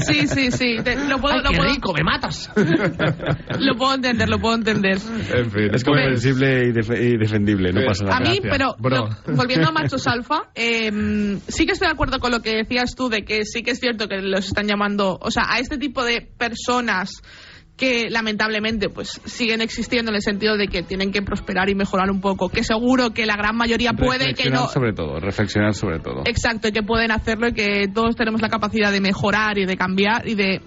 Sí, 0.00 0.26
sí, 0.26 0.50
sí. 0.50 0.76
Te- 0.82 0.96
lo 1.08 1.18
puedo, 1.18 1.36
lo 1.38 1.50
puedo- 1.52 1.94
me 1.94 2.02
matas! 2.04 2.50
lo 3.60 3.76
puedo 3.76 3.94
entender, 3.94 4.28
lo 4.28 4.38
puedo 4.38 4.54
entender. 4.54 4.98
en 4.98 5.50
fin, 5.50 5.64
Es 5.64 5.70
pues- 5.70 5.84
comprensible 5.84 6.68
y, 6.68 6.72
def- 6.72 6.90
y 7.00 7.16
defendible, 7.16 7.72
no 7.72 7.80
Sí. 7.80 7.86
pasa 7.86 8.04
nada. 8.04 8.16
A 8.16 8.20
mí, 8.20 8.38
Gracias, 8.42 8.74
pero 8.82 9.08
volviendo 9.36 9.68
a 9.68 9.72
Machos 9.72 10.06
Alfa, 10.06 10.50
eh, 10.54 11.38
sí 11.48 11.66
que 11.66 11.72
estoy 11.72 11.88
de 11.88 11.92
acuerdo 11.94 12.18
con 12.18 12.30
lo 12.30 12.40
que 12.40 12.56
decías 12.56 12.94
tú, 12.94 13.08
de 13.08 13.24
que 13.24 13.44
sí 13.44 13.62
que 13.62 13.72
es 13.72 13.78
cierto 13.80 14.08
que 14.08 14.18
los 14.22 14.46
están 14.46 14.66
llamando, 14.66 15.18
o 15.20 15.30
sea, 15.30 15.44
a 15.48 15.58
este 15.58 15.78
tipo 15.78 16.04
de 16.04 16.20
personas 16.38 17.22
que 17.76 18.10
lamentablemente 18.10 18.90
pues 18.90 19.20
siguen 19.24 19.62
existiendo 19.62 20.10
en 20.10 20.16
el 20.16 20.22
sentido 20.22 20.56
de 20.56 20.68
que 20.68 20.82
tienen 20.82 21.10
que 21.10 21.22
prosperar 21.22 21.70
y 21.70 21.74
mejorar 21.74 22.10
un 22.10 22.20
poco, 22.20 22.48
que 22.50 22.62
seguro 22.62 23.10
que 23.12 23.24
la 23.26 23.34
gran 23.34 23.56
mayoría 23.56 23.92
puede 23.94 24.30
y 24.30 24.34
que 24.34 24.44
Reflexionar 24.44 24.60
no 24.60 24.68
sobre 24.68 24.92
todo, 24.92 25.18
reflexionar 25.18 25.74
sobre 25.74 25.98
todo. 25.98 26.22
exacto 26.26 26.68
y 26.68 26.72
que 26.72 26.82
pueden 26.82 27.10
hacerlo 27.10 27.48
y 27.48 27.54
que 27.54 27.86
todos 27.92 28.14
tenemos 28.14 28.42
la 28.42 28.50
capacidad 28.50 28.92
de 28.92 29.00
mejorar 29.00 29.56
y 29.58 29.64
de 29.64 29.76
cambiar 29.76 30.28
y 30.28 30.34
de 30.34 30.60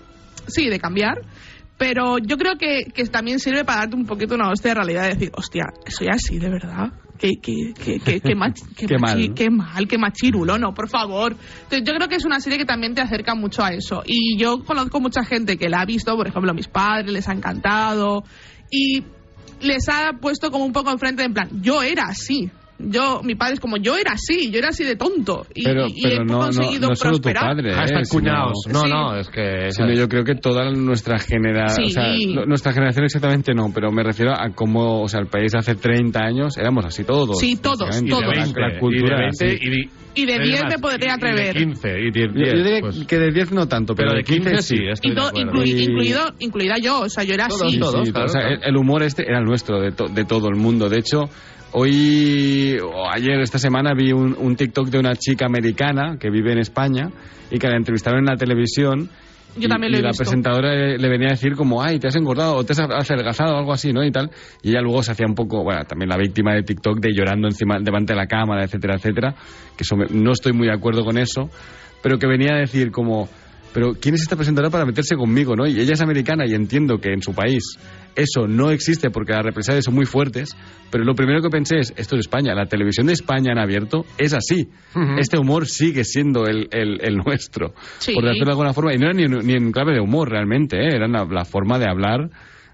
sí 0.47 0.67
de 0.67 0.79
cambiar 0.79 1.19
pero 1.77 2.17
yo 2.19 2.37
creo 2.37 2.55
que, 2.57 2.85
que 2.93 3.03
también 3.05 3.39
sirve 3.39 3.65
para 3.65 3.79
darte 3.81 3.95
un 3.95 4.05
poquito 4.05 4.35
una 4.35 4.49
hostia 4.49 4.69
de 4.71 4.75
realidad 4.75 5.03
de 5.03 5.09
decir 5.15 5.31
hostia 5.35 5.65
soy 5.87 6.07
así 6.09 6.39
de 6.39 6.49
verdad. 6.49 6.91
Qué 7.17 7.31
qué 7.41 7.73
qué 7.73 7.97
qué, 7.99 8.19
qué, 8.19 8.35
mach- 8.35 8.61
qué 8.75 8.87
Qué 8.87 8.95
machi- 8.97 9.27
mal. 9.29 9.33
qué 9.35 9.49
mal 9.49 9.87
qué 9.87 9.97
machirulo 9.97 10.57
no 10.57 10.73
por 10.73 10.89
favor 10.89 11.31
Entonces, 11.63 11.83
yo 11.87 11.93
creo 11.95 12.07
que 12.09 12.15
es 12.15 12.25
una 12.25 12.39
serie 12.39 12.57
que 12.57 12.65
también 12.65 12.93
te 12.93 13.01
acerca 13.01 13.35
mucho 13.35 13.63
a 13.63 13.69
eso. 13.69 14.03
Y 14.05 14.37
yo 14.37 14.63
conozco 14.65 14.99
mucha 14.99 15.23
gente 15.23 15.57
que 15.57 15.69
la 15.69 15.81
ha 15.81 15.85
visto 15.85 16.15
por 16.15 16.27
ejemplo 16.27 16.51
a 16.51 16.53
mis 16.53 16.67
padres 16.67 17.11
les 17.11 17.27
ha 17.29 17.33
encantado 17.33 18.23
y 18.69 19.03
les 19.61 19.87
ha 19.89 20.13
puesto 20.19 20.51
como 20.51 20.65
un 20.65 20.73
poco 20.73 20.91
enfrente 20.91 21.23
en 21.23 21.33
plan 21.33 21.49
yo 21.61 21.81
era 21.83 22.03
así 22.07 22.51
yo 22.77 23.21
mi 23.23 23.35
padre 23.35 23.53
es 23.53 23.59
como 23.61 23.77
yo 23.77 23.95
era 23.97 24.11
así 24.11 24.51
yo 24.51 24.59
era 24.59 24.67
así 24.69 24.83
de 24.83 24.95
tonto 24.97 25.45
y, 25.53 25.63
pero 25.63 25.87
y- 25.87 26.01
pero 26.03 26.15
he 26.15 26.25
no, 26.25 26.33
no, 26.33 26.39
conseguido 26.39 26.89
no 26.89 26.95
solo 26.95 27.13
tu 27.17 27.21
prosperar 27.21 27.55
padre, 27.55 27.73
Hashtag 27.73 28.01
eh, 28.01 28.05
sino- 28.05 28.19
cuñados. 28.19 28.53
No, 28.71 28.81
Sí. 28.81 28.89
no, 28.89 29.15
es 29.17 29.29
que... 29.29 29.71
Sino 29.71 29.93
yo 29.93 30.07
creo 30.09 30.23
que 30.25 30.35
toda 30.35 30.69
nuestra 30.71 31.17
generación, 31.17 31.87
Sí. 31.89 31.91
o 31.91 32.33
sea, 32.33 32.45
nuestra 32.45 32.73
generación 32.73 33.05
exactamente 33.05 33.53
no, 33.53 33.71
pero 33.73 33.91
me 33.91 34.03
refiero 34.03 34.33
a 34.33 34.49
cómo, 34.53 35.01
o 35.03 35.07
sea, 35.07 35.21
el 35.21 35.27
país 35.27 35.53
hace 35.55 35.75
30 35.75 36.19
años 36.21 36.57
éramos 36.57 36.85
así 36.85 37.03
todos. 37.05 37.39
Sí, 37.39 37.55
todos, 37.55 37.79
básicamente. 37.79 38.05
Y 38.05 38.19
de 38.19 38.21
todos. 38.21 38.35
20, 38.45 38.59
La, 38.59 38.67
la 38.67 38.79
cultura 38.79 38.99
y 38.99 39.01
de 39.01 39.07
era 39.07 39.19
20 39.19 39.45
así. 39.45 39.57
y 39.61 39.69
de, 39.69 39.89
Y 40.17 40.25
de 40.25 40.33
es 40.33 40.39
10 40.49 40.63
más, 40.63 40.73
me 40.73 40.79
podría 40.79 41.13
atrever. 41.13 41.55
Y 41.55 41.59
de 41.59 41.65
15 41.65 41.89
y 41.99 42.11
10, 42.11 42.27
Yo, 42.33 42.43
yo 42.45 42.63
diría 42.63 42.79
pues, 42.81 43.05
que 43.07 43.17
de 43.19 43.31
10 43.31 43.51
no 43.53 43.67
tanto, 43.67 43.95
pero, 43.95 44.09
pero 44.09 44.17
de 44.17 44.23
15 44.23 44.61
sí, 44.61 44.75
estoy 44.91 45.11
Y 45.11 45.15
de 45.15 45.21
to- 45.21 45.27
acuerdo. 45.27 45.51
inclui- 45.53 45.81
incluido, 45.81 46.21
incluida 46.39 46.75
yo, 46.77 46.99
o 47.01 47.09
sea, 47.09 47.23
yo 47.23 47.33
era 47.33 47.47
Todos, 47.47 47.61
así. 47.63 47.73
Sí, 47.73 47.79
todos, 47.79 48.05
sí, 48.05 48.11
claro, 48.11 48.25
o 48.25 48.29
sea, 48.29 48.41
claro. 48.41 48.55
el, 48.61 48.69
el 48.69 48.77
humor 48.77 49.03
este 49.03 49.23
era 49.23 49.39
el 49.39 49.45
nuestro, 49.45 49.79
de, 49.81 49.91
to- 49.91 50.07
de 50.07 50.25
todo 50.25 50.47
el 50.49 50.55
mundo. 50.55 50.89
De 50.89 50.99
hecho, 50.99 51.23
hoy 51.77 52.77
o 52.81 53.09
ayer, 53.11 53.39
esta 53.41 53.59
semana, 53.59 53.93
vi 53.93 54.11
un, 54.11 54.35
un 54.37 54.55
TikTok 54.55 54.87
de 54.89 54.99
una 54.99 55.15
chica 55.15 55.45
americana 55.45 56.17
que 56.19 56.29
vive 56.29 56.51
en 56.53 56.59
España 56.59 57.09
y 57.51 57.59
que 57.59 57.67
la 57.67 57.77
entrevistaron 57.77 58.19
en 58.19 58.25
la 58.25 58.37
televisión. 58.37 59.09
Yo 59.57 59.67
y, 59.67 59.69
también 59.69 59.91
lo 59.91 59.97
y 59.97 59.99
he 59.99 60.03
la 60.03 60.09
visto. 60.09 60.23
presentadora 60.23 60.73
le, 60.73 60.97
le 60.97 61.09
venía 61.09 61.27
a 61.27 61.31
decir 61.31 61.53
como, 61.55 61.81
ay, 61.81 61.99
te 61.99 62.07
has 62.07 62.15
engordado 62.15 62.55
o 62.55 62.63
te 62.65 62.73
has 62.73 62.79
adelgazado 62.79 63.55
o 63.55 63.57
algo 63.59 63.73
así, 63.73 63.93
¿no? 63.93 64.03
Y 64.03 64.11
tal. 64.11 64.29
Y 64.63 64.69
ella 64.71 64.81
luego 64.81 65.01
se 65.03 65.11
hacía 65.11 65.25
un 65.27 65.35
poco, 65.35 65.63
bueno, 65.63 65.83
también 65.85 66.09
la 66.09 66.17
víctima 66.17 66.53
de 66.53 66.63
TikTok 66.63 66.99
de 66.99 67.13
llorando 67.13 67.47
encima, 67.47 67.77
delante 67.81 68.13
de 68.13 68.17
la 68.17 68.27
cámara, 68.27 68.63
etcétera, 68.63 68.95
etcétera. 68.95 69.35
Que 69.77 69.83
eso 69.83 69.95
me- 69.95 70.07
no 70.11 70.31
estoy 70.31 70.53
muy 70.53 70.67
de 70.67 70.73
acuerdo 70.73 71.03
con 71.05 71.17
eso. 71.17 71.49
Pero 72.01 72.17
que 72.19 72.27
venía 72.27 72.53
a 72.53 72.57
decir 72.59 72.91
como, 72.91 73.27
pero 73.75 73.93
¿quién 73.99 74.15
es 74.15 74.21
esta 74.21 74.37
presentadora 74.37 74.71
para 74.71 74.85
meterse 74.85 75.15
conmigo, 75.17 75.53
no? 75.55 75.67
Y 75.67 75.77
ella 75.79 75.93
es 75.93 76.01
americana 76.01 76.45
y 76.47 76.53
entiendo 76.55 76.97
que 76.99 77.11
en 77.11 77.21
su 77.21 77.33
país 77.33 77.77
eso 78.15 78.47
no 78.47 78.71
existe 78.71 79.09
porque 79.09 79.33
las 79.33 79.43
represalias 79.43 79.83
son 79.83 79.93
muy 79.95 80.05
fuertes, 80.05 80.55
pero 80.89 81.03
lo 81.03 81.13
primero 81.13 81.41
que 81.41 81.49
pensé 81.49 81.79
es, 81.79 81.93
esto 81.97 82.15
es 82.15 82.21
España, 82.21 82.55
la 82.55 82.67
televisión 82.67 83.07
de 83.07 83.13
España 83.13 83.51
en 83.51 83.59
abierto 83.59 84.05
es 84.17 84.33
así. 84.33 84.69
Este 85.19 85.37
humor 85.37 85.67
sigue 85.67 86.05
siendo 86.05 86.45
el, 86.45 86.69
el- 86.71 87.01
el 87.03 87.17
nuestro, 87.17 87.73
Sí. 87.99 88.13
por 88.13 88.23
decirlo 88.23 88.45
de 88.45 88.51
alguna 88.51 88.73
forma, 88.73 88.93
y 88.93 88.97
no 88.97 89.07
era 89.07 89.13
ni, 89.13 89.23
en- 89.23 89.45
ni 89.45 89.53
en 89.53 89.71
clave 89.73 89.93
de 89.93 89.99
humor 89.99 90.29
realmente, 90.29 90.77
¿eh? 90.77 90.95
era 90.95 91.07
la, 91.09 91.25
la 91.25 91.43
forma 91.43 91.77
de 91.77 91.89
hablar 91.89 92.29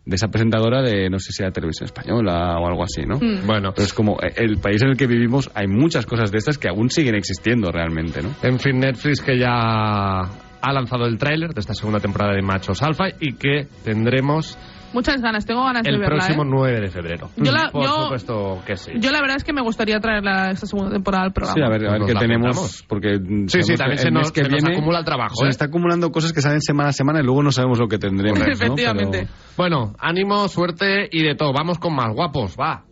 de 0.06 0.16
esa 0.16 0.28
presentadora 0.30 0.82
de, 0.84 1.10
no 1.10 1.20
sé 1.20 1.32
si 1.32 1.42
era 1.44 1.52
televisión 1.52 1.86
española 1.86 2.58
o 2.60 2.68
algo 2.68 2.84
así, 2.84 3.04
¿no? 3.08 3.18
Mm. 3.18 3.46
Bueno, 3.48 3.72
Pero 3.74 3.86
es 3.86 3.94
como 3.94 4.18
eh, 4.22 4.34
el 4.36 4.58
país 4.58 4.82
en 4.84 4.90
el 4.90 4.98
que 4.98 5.06
vivimos, 5.08 5.50
hay 5.56 5.68
muchas 5.68 6.06
cosas 6.06 6.32
de 6.32 6.38
estas 6.40 6.58
que 6.60 6.68
aún 6.70 6.90
siguen 6.92 7.16
existiendo 7.16 7.72
realmente, 7.72 8.22
¿no? 8.22 8.30
en 8.44 8.60
fin, 8.60 8.80
Netflix 8.80 9.22
que 9.22 9.38
ya 9.40 10.22
ha 10.62 10.72
lanzado 10.74 11.06
el 11.06 11.18
tráiler 11.18 11.54
de 11.54 11.60
esta 11.62 11.74
segunda 11.74 12.00
temporada 12.00 12.34
de 12.34 12.42
Machos 12.42 12.82
Alfa 12.82 13.06
y 13.20 13.34
que 13.34 13.68
tendremos 13.84 14.58
Muchas 14.94 15.22
ganas, 15.22 15.46
tengo 15.46 15.64
ganas 15.64 15.86
el 15.86 15.94
de 15.94 16.00
verla. 16.00 16.16
próximo 16.18 16.44
¿eh? 16.44 16.48
9 16.50 16.82
de 16.82 16.90
febrero. 16.90 17.30
Yo 17.38 17.54
la- 17.54 17.70
Por 17.72 17.84
yo- 17.86 18.04
supuesto 18.04 18.62
que 18.68 18.76
sí. 18.76 18.92
Yo 19.00 19.12
la 19.12 19.22
verdad 19.22 19.38
es 19.38 19.46
que 19.46 19.54
me 19.54 19.62
gustaría 19.62 20.02
traerla 20.02 20.52
esta 20.52 20.66
segunda 20.68 20.92
temporada 20.92 21.24
al 21.24 21.32
programa. 21.32 21.54
Sí, 21.56 21.62
a 21.66 21.70
ver, 21.70 21.88
a 21.88 21.92
ver 21.94 22.00
Nos 22.02 22.10
qué 22.10 22.16
tenemos, 22.20 22.48
apuntamos. 22.58 22.86
porque 22.90 23.10
Sí, 23.48 23.64
sí, 23.64 23.76
también 23.78 23.96
que 23.96 24.02
se 24.02 24.08
el 24.10 24.14
nos, 24.14 24.24
mes 24.24 24.32
que 24.34 24.44
se 24.44 24.50
nos 24.50 24.62
viene 24.62 24.76
acumula 24.76 25.00
el 25.00 25.06
trabajo. 25.06 25.36
se 25.36 25.46
¿eh? 25.46 25.50
está 25.50 25.66
acumulando 25.66 26.12
cosas 26.12 26.34
que 26.34 26.42
salen 26.42 26.60
semana 26.60 26.90
a 26.90 26.92
semana 26.92 27.22
y 27.22 27.24
luego 27.24 27.42
no 27.42 27.52
sabemos 27.54 27.80
lo 27.80 27.88
que 27.88 28.00
tendremos. 28.00 28.38
¿no? 28.40 28.46
Efectivamente. 28.52 29.20
Pero- 29.30 29.34
Bueno, 29.56 29.94
ánimo, 29.98 30.50
suerte 30.50 31.08
y 31.10 31.24
de 31.24 31.36
todo. 31.36 31.54
Vamos 31.54 31.80
con 31.80 31.96
más 31.96 32.14
guapos, 32.14 32.58
va. 32.60 32.84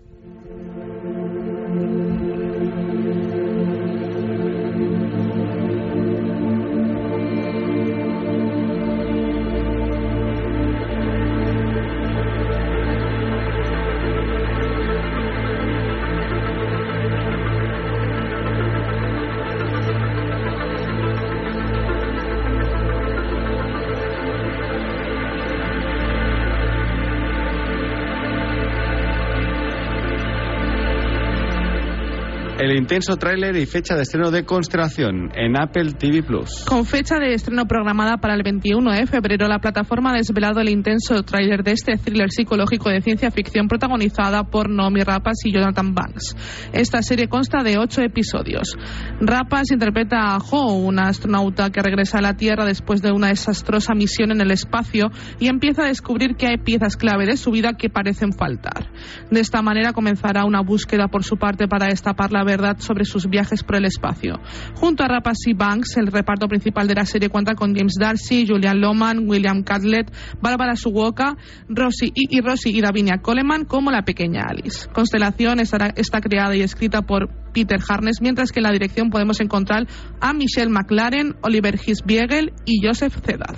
Intenso 32.80 33.18
tráiler 33.18 33.56
y 33.58 33.66
fecha 33.66 33.96
de 33.96 34.04
estreno 34.04 34.32
de 34.32 34.46
Constelación 34.46 35.32
en 35.36 35.60
Apple 35.60 35.94
TV 35.94 36.24
Plus. 36.24 36.64
Con 36.66 36.86
fecha 36.86 37.20
de 37.20 37.34
estreno 37.34 37.66
programada 37.66 38.18
para 38.18 38.36
el 38.36 38.42
21 38.42 38.94
de 38.94 39.06
febrero, 39.06 39.48
la 39.48 39.60
plataforma 39.60 40.12
ha 40.12 40.18
desvelado 40.18 40.62
el 40.62 40.70
intenso 40.70 41.22
tráiler 41.24 41.62
de 41.64 41.74
este 41.74 41.98
thriller 41.98 42.32
psicológico 42.32 42.90
de 42.90 43.02
ciencia 43.02 43.32
ficción 43.32 43.68
protagonizada 43.68 44.44
por 44.46 44.70
Naomi 44.70 45.02
Rapace 45.02 45.50
y 45.50 45.52
Jonathan 45.52 45.94
Banks. 45.94 46.36
Esta 46.72 47.02
serie 47.02 47.28
consta 47.28 47.64
de 47.64 47.78
ocho 47.78 48.02
episodios. 48.02 48.78
Rapace 49.20 49.74
interpreta 49.74 50.34
a 50.34 50.38
Ho, 50.38 50.76
una 50.76 51.10
astronauta 51.10 51.70
que 51.72 51.82
regresa 51.82 52.20
a 52.20 52.22
la 52.22 52.38
Tierra 52.38 52.64
después 52.64 53.02
de 53.02 53.12
una 53.12 53.28
desastrosa 53.28 53.94
misión 53.94 54.32
en 54.32 54.40
el 54.40 54.52
espacio 54.52 55.12
y 55.40 55.48
empieza 55.48 55.84
a 55.84 55.88
descubrir 55.88 56.38
que 56.38 56.48
hay 56.48 56.58
piezas 56.58 56.96
clave 56.96 57.26
de 57.26 57.36
su 57.36 57.52
vida 57.52 57.74
que 57.74 57.90
parecen 57.90 58.32
faltar. 58.32 58.90
De 59.30 59.42
esta 59.42 59.62
manera 59.62 59.92
comenzará 59.92 60.46
una 60.46 60.62
búsqueda 60.62 61.10
por 61.10 61.26
su 61.26 61.36
parte 61.36 61.68
para 61.68 61.88
destapar 61.88 62.32
la 62.32 62.46
verdad 62.46 62.69
sobre 62.78 63.06
sus 63.06 63.28
viajes 63.28 63.64
por 63.64 63.76
el 63.76 63.86
espacio. 63.86 64.40
Junto 64.76 65.04
a 65.04 65.08
Rapacy 65.08 65.54
Banks, 65.54 65.98
el 65.98 66.08
reparto 66.08 66.48
principal 66.48 66.88
de 66.88 66.96
la 66.96 67.06
serie 67.06 67.30
cuenta 67.30 67.56
con 67.56 67.76
James 67.76 67.96
Darcy, 68.00 68.46
Julian 68.48 68.80
Loman, 68.80 69.28
William 69.28 69.64
Catlett, 69.64 70.12
Bárbara 70.42 70.76
Suwoka, 70.76 71.36
Rosie 71.68 72.12
y, 72.14 72.38
y 72.38 72.42
Rosie 72.42 72.72
y 72.72 72.82
Davinia 72.82 73.18
Coleman 73.22 73.66
como 73.66 73.92
la 73.92 74.04
pequeña 74.04 74.44
Alice. 74.48 74.88
Constelación 74.94 75.60
está 75.60 76.22
creada 76.22 76.56
y 76.56 76.62
escrita 76.62 77.02
por 77.02 77.30
Peter 77.54 77.80
Harness, 77.88 78.22
mientras 78.22 78.52
que 78.52 78.60
en 78.60 78.64
la 78.64 78.72
dirección 78.72 79.10
podemos 79.10 79.40
encontrar 79.42 79.88
a 80.22 80.34
Michelle 80.34 80.70
McLaren, 80.70 81.36
Oliver 81.42 81.76
Hisbiegel 81.76 82.54
y 82.66 82.86
Joseph 82.86 83.16
Cedar. 83.26 83.56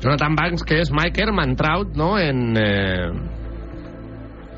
Jonathan 0.00 0.34
Banks, 0.34 0.62
que 0.62 0.80
es 0.80 0.90
Mike 0.92 1.22
Ehrmantraut, 1.22 1.96
¿no? 1.96 2.18
En 2.18 2.56
eh, 2.56 3.10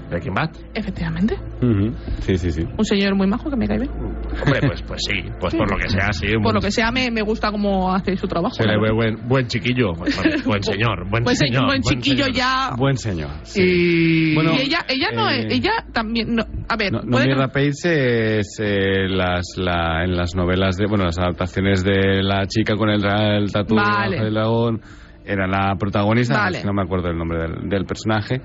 Breaking 0.08 0.34
Bad. 0.34 0.50
Efectivamente. 0.74 1.34
Ujú. 1.62 1.92
Sí, 2.20 2.38
sí, 2.38 2.50
sí. 2.50 2.62
Un 2.76 2.84
señor 2.84 3.14
muy 3.14 3.26
majo 3.26 3.50
que 3.50 3.56
me 3.56 3.66
cae 3.66 3.78
bien. 3.78 3.90
Hombre, 3.92 4.60
pues, 4.66 4.82
pues 4.82 5.00
sí, 5.06 5.22
pues 5.40 5.54
por 5.54 5.70
lo 5.70 5.76
que 5.76 5.88
sea, 5.88 6.12
sí. 6.12 6.26
Por 6.42 6.54
lo 6.54 6.60
que 6.60 6.70
sea, 6.70 6.90
me, 6.90 7.10
me 7.10 7.22
gusta 7.22 7.50
cómo 7.50 7.92
hace 7.92 8.16
su 8.16 8.26
trabajo. 8.26 8.54
Se 8.54 8.66
le 8.66 8.78
ve 8.78 8.92
buen, 8.92 9.28
buen 9.28 9.46
chiquillo, 9.48 9.92
buen, 9.94 10.10
buen 10.46 10.62
señor, 10.62 11.08
buen 11.10 11.26
se- 11.26 11.46
señor. 11.46 11.66
buen 11.66 11.82
chiquillo 11.82 12.24
señor. 12.24 12.36
ya. 12.36 12.70
Buen 12.76 12.96
señor. 12.96 13.30
sí. 13.42 13.62
Y... 13.62 14.34
Bueno, 14.34 14.52
y 14.54 14.62
ella, 14.62 14.78
ella 14.88 15.08
no, 15.14 15.28
eh, 15.30 15.46
ella 15.50 15.72
también, 15.92 16.34
no, 16.34 16.42
a 16.68 16.76
ver, 16.76 16.92
No, 16.92 17.00
puede 17.00 17.26
Noomi 17.26 17.34
que- 17.34 17.34
Rapace 17.34 18.38
es 18.38 18.56
eh, 18.60 19.08
las, 19.08 19.44
la, 19.56 20.04
en 20.04 20.16
las 20.16 20.34
novelas 20.34 20.76
de, 20.76 20.86
bueno, 20.86 21.04
las 21.04 21.18
adaptaciones 21.18 21.84
de 21.84 22.22
la 22.22 22.46
chica 22.46 22.74
con 22.76 22.88
el, 22.90 23.04
el 23.04 23.52
tatu 23.52 23.74
Vale. 23.74 24.18
del 24.18 24.34
dragón, 24.34 24.80
era 25.24 25.46
la 25.46 25.74
protagonista, 25.78 26.38
Vale. 26.44 26.62
no 26.64 26.72
me 26.72 26.82
acuerdo 26.82 27.08
el 27.10 27.18
nombre 27.18 27.38
del, 27.42 27.68
del 27.68 27.84
personaje. 27.84 28.40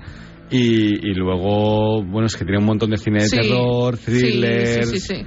Y, 0.50 1.10
y 1.10 1.14
luego, 1.14 2.02
bueno, 2.04 2.26
es 2.26 2.36
que 2.36 2.44
tiene 2.44 2.58
un 2.58 2.66
montón 2.66 2.90
de 2.90 2.96
cine 2.98 3.20
de 3.22 3.28
Sí, 3.28 3.36
terror, 3.40 3.96
sí, 3.96 4.10
thrillers. 4.12 4.90
Sí, 4.90 4.98
sí, 5.00 5.14
sí. 5.16 5.24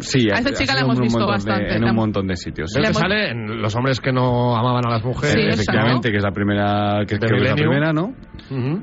Sí, 0.00 0.28
A 0.32 0.38
esta 0.38 0.52
chica 0.54 0.74
la 0.74 0.80
hemos 0.80 0.96
en 0.96 1.02
un 1.02 1.06
visto 1.08 1.18
montón 1.18 1.44
de- 1.44 1.50
bastante, 1.50 1.74
en 1.76 1.84
la 1.84 1.90
un 1.90 1.96
montón 1.96 2.26
de 2.26 2.36
sitios. 2.36 2.72
Que 2.74 2.80
hemos- 2.82 2.96
sale 2.96 3.28
en 3.30 3.60
Los 3.60 3.76
hombres 3.76 4.00
que 4.00 4.10
no 4.10 4.56
amaban 4.56 4.86
a 4.86 4.90
las 4.90 5.04
mujeres. 5.04 5.34
Sí, 5.34 5.40
efectivamente, 5.62 6.10
que 6.10 6.16
es 6.16 6.22
la 6.22 6.30
primera, 6.30 7.00
que 7.06 7.18
que 7.18 7.26
es 7.26 7.42
la 7.42 7.54
primera, 7.54 7.92
¿no? 7.92 8.14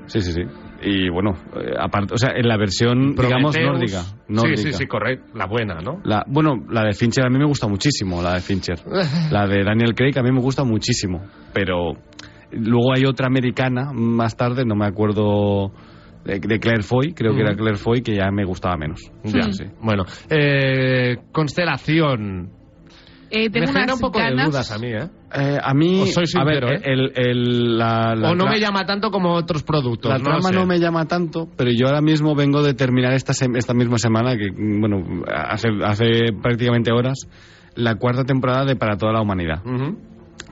Sí, 0.05 0.21
sí, 0.21 0.33
sí. 0.33 0.41
Y 0.81 1.09
bueno, 1.09 1.31
eh, 1.55 1.71
aparte, 1.79 2.13
o 2.13 2.17
sea, 2.17 2.31
en 2.35 2.47
la 2.47 2.55
versión, 2.57 3.15
digamos, 3.15 3.53
Prometheus. 3.55 3.65
nórdica. 3.65 4.01
nórdica. 4.29 4.57
Sí, 4.61 4.67
sí, 4.71 4.73
sí, 4.77 4.85
correcto. 4.85 5.25
La 5.33 5.47
buena, 5.47 5.81
¿no? 5.81 5.99
La, 6.05 6.23
bueno, 6.27 6.63
la 6.69 6.83
de 6.85 6.93
Fincher 6.93 7.25
a 7.25 7.29
mí 7.29 7.37
me 7.39 7.45
gusta 7.45 7.67
muchísimo, 7.67 8.21
la 8.21 8.35
de 8.35 8.41
Fincher. 8.41 8.77
La 9.31 9.47
de 9.47 9.63
Daniel 9.63 9.95
Craig 9.95 10.17
a 10.17 10.21
mí 10.23 10.31
me 10.31 10.39
gusta 10.41 10.63
muchísimo, 10.63 11.21
pero 11.53 11.93
luego 12.51 12.93
hay 12.95 13.05
otra 13.05 13.27
americana 13.27 13.91
más 13.93 14.35
tarde, 14.35 14.63
no 14.65 14.75
me 14.75 14.85
acuerdo 14.85 15.71
de, 16.25 16.39
de 16.39 16.59
Claire 16.59 16.83
Foy, 16.83 17.13
creo 17.13 17.33
que 17.33 17.41
era 17.41 17.55
Claire 17.55 17.77
Foy, 17.77 18.01
que 18.01 18.15
ya 18.15 18.29
me 18.31 18.45
gustaba 18.45 18.75
menos. 18.77 18.99
Ya, 19.23 19.47
Mm. 19.47 19.51
sí. 19.53 19.63
Bueno, 19.81 20.03
eh, 20.29 21.17
Constelación. 21.31 22.49
Eh, 23.31 23.43
Me 23.43 23.49
tengo 23.51 23.67
genera 23.67 23.83
unas 23.83 23.95
un 23.95 24.01
poco 24.01 24.17
ganas- 24.19 24.37
de 24.45 24.51
dudas 24.51 24.71
a 24.71 24.77
mí, 24.79 24.87
¿eh? 24.87 25.07
Eh, 25.35 25.57
a 25.61 25.73
mí, 25.75 26.07
soy 26.07 26.23
a 26.35 26.43
ver, 26.43 26.63
sincero, 26.63 26.69
¿eh? 26.71 26.81
el, 26.83 27.11
el- 27.15 27.77
la, 27.77 28.15
la 28.15 28.31
o 28.31 28.35
no 28.35 28.45
tra- 28.45 28.49
me 28.49 28.59
llama 28.59 28.85
tanto 28.87 29.11
como 29.11 29.33
otros 29.35 29.61
productos. 29.61 30.09
la 30.11 30.17
no 30.17 30.23
trama 30.23 30.49
no 30.51 30.65
me 30.65 30.79
llama 30.79 31.05
tanto, 31.05 31.47
pero 31.55 31.69
yo 31.71 31.85
ahora 31.85 32.01
mismo 32.01 32.33
vengo 32.33 32.63
de 32.63 32.73
terminar 32.73 33.13
esta, 33.13 33.33
sem- 33.33 33.55
esta 33.55 33.75
misma 33.75 33.99
semana, 33.99 34.35
que 34.35 34.51
mm, 34.51 34.79
bueno, 34.79 35.03
hace, 35.31 35.67
hace 35.85 36.33
prácticamente 36.41 36.91
horas, 36.91 37.19
la 37.75 37.93
cuarta 37.95 38.23
temporada 38.23 38.65
de 38.65 38.75
Para 38.75 38.97
toda 38.97 39.13
la 39.13 39.21
humanidad. 39.21 39.61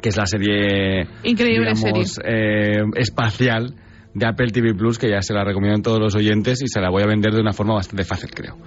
Que 0.02 0.10
es 0.10 0.18
la 0.18 0.26
serie 0.26 1.08
Increíble 1.24 1.72
digamos, 1.74 2.20
eh, 2.24 2.82
espacial 2.96 3.74
de 4.14 4.26
Apple 4.28 4.48
TV 4.52 4.74
Plus, 4.74 4.98
que 4.98 5.10
ya 5.10 5.22
se 5.22 5.34
la 5.34 5.44
recomiendo 5.44 5.80
a 5.80 5.82
todos 5.84 6.00
los 6.00 6.16
oyentes 6.16 6.62
y 6.62 6.68
se 6.68 6.80
la 6.82 6.90
voy 6.90 7.04
a 7.04 7.08
vender 7.08 7.34
de 7.34 7.42
una 7.42 7.54
forma 7.54 7.74
bastante 7.76 8.04
fácil, 8.04 8.32
creo. 8.34 8.58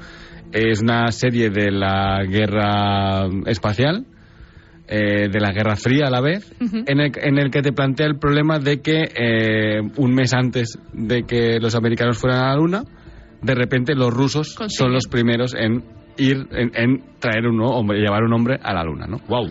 Es 0.53 0.81
una 0.83 1.11
serie 1.13 1.51
de 1.51 1.71
la 1.71 2.21
guerra 2.29 3.27
espacial, 3.47 4.05
eh, 4.89 5.29
de 5.31 5.41
la 5.41 5.53
Guerra 5.53 5.77
Fría 5.77 6.07
a 6.07 6.11
la 6.11 6.21
vez, 6.21 6.53
Ujú. 6.61 6.79
en, 6.87 7.01
el, 7.01 7.13
en 7.17 7.39
el 7.39 7.51
que 7.51 7.63
te 7.63 7.73
plantea 7.73 8.07
el 8.07 8.19
problema 8.19 8.59
de 8.59 8.81
que 8.81 9.05
eh, 9.15 9.81
un 9.97 10.15
mes 10.15 10.33
antes 10.35 10.79
de 10.93 11.23
que 11.23 11.59
los 11.61 11.75
americanos 11.77 12.19
fueran 12.19 12.41
a 12.43 12.49
la 12.51 12.57
Luna, 12.57 12.83
de 13.43 13.55
repente 13.55 13.95
los 13.95 14.13
rusos 14.13 14.55
Consiguen. 14.57 14.71
son 14.87 14.93
los 14.93 15.07
primeros 15.07 15.55
en 15.55 15.85
ir, 16.19 16.39
en, 16.51 16.71
en 16.75 17.05
traer 17.21 17.47
un 17.47 17.61
hombre, 17.63 18.01
llevar 18.01 18.25
un 18.25 18.33
hombre 18.33 18.59
a 18.63 18.75
la 18.75 18.83
Luna, 18.85 19.07
¿no? 19.07 19.19
Guau. 19.29 19.49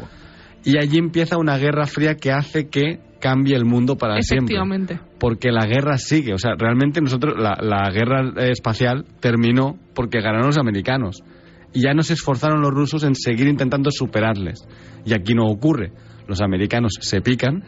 Y 0.63 0.77
allí 0.77 0.97
empieza 0.97 1.37
una 1.37 1.57
guerra 1.57 1.85
fría 1.85 2.15
que 2.15 2.31
hace 2.31 2.69
que 2.69 2.99
cambie 3.19 3.55
el 3.55 3.65
mundo 3.65 3.97
para 3.97 4.21
siempre. 4.21 4.55
Porque 5.19 5.51
la 5.51 5.65
guerra 5.65 5.97
sigue. 5.97 6.33
O 6.33 6.37
sea, 6.37 6.51
realmente 6.57 7.01
nosotros, 7.01 7.35
la, 7.37 7.57
la 7.61 7.89
guerra 7.91 8.33
eh, 8.37 8.51
espacial 8.51 9.05
terminó 9.19 9.77
porque 9.93 10.21
ganaron 10.21 10.47
los 10.47 10.57
americanos. 10.57 11.23
Y 11.73 11.81
ya 11.81 11.93
no 11.93 12.01
se 12.03 12.13
esforzaron 12.13 12.61
los 12.61 12.71
rusos 12.71 13.03
en 13.03 13.15
seguir 13.15 13.47
intentando 13.47 13.91
superarles. 13.91 14.67
Y 15.05 15.13
aquí 15.13 15.33
no 15.33 15.45
ocurre. 15.45 15.91
Los 16.27 16.41
americanos 16.41 16.93
se 16.99 17.21
pican 17.21 17.63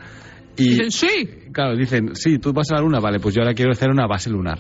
y, 0.58 0.70
Dicen, 0.70 0.92
sí. 0.92 1.30
claro, 1.52 1.76
dicen, 1.76 2.16
sí, 2.16 2.38
tú 2.38 2.54
vas 2.54 2.72
a 2.72 2.76
la 2.76 2.82
luna, 2.82 3.00
vale, 3.00 3.20
pues 3.20 3.34
yo 3.34 3.42
ahora 3.42 3.54
quiero 3.54 3.72
hacer 3.72 3.90
una 3.90 4.06
base 4.06 4.30
lunar. 4.30 4.60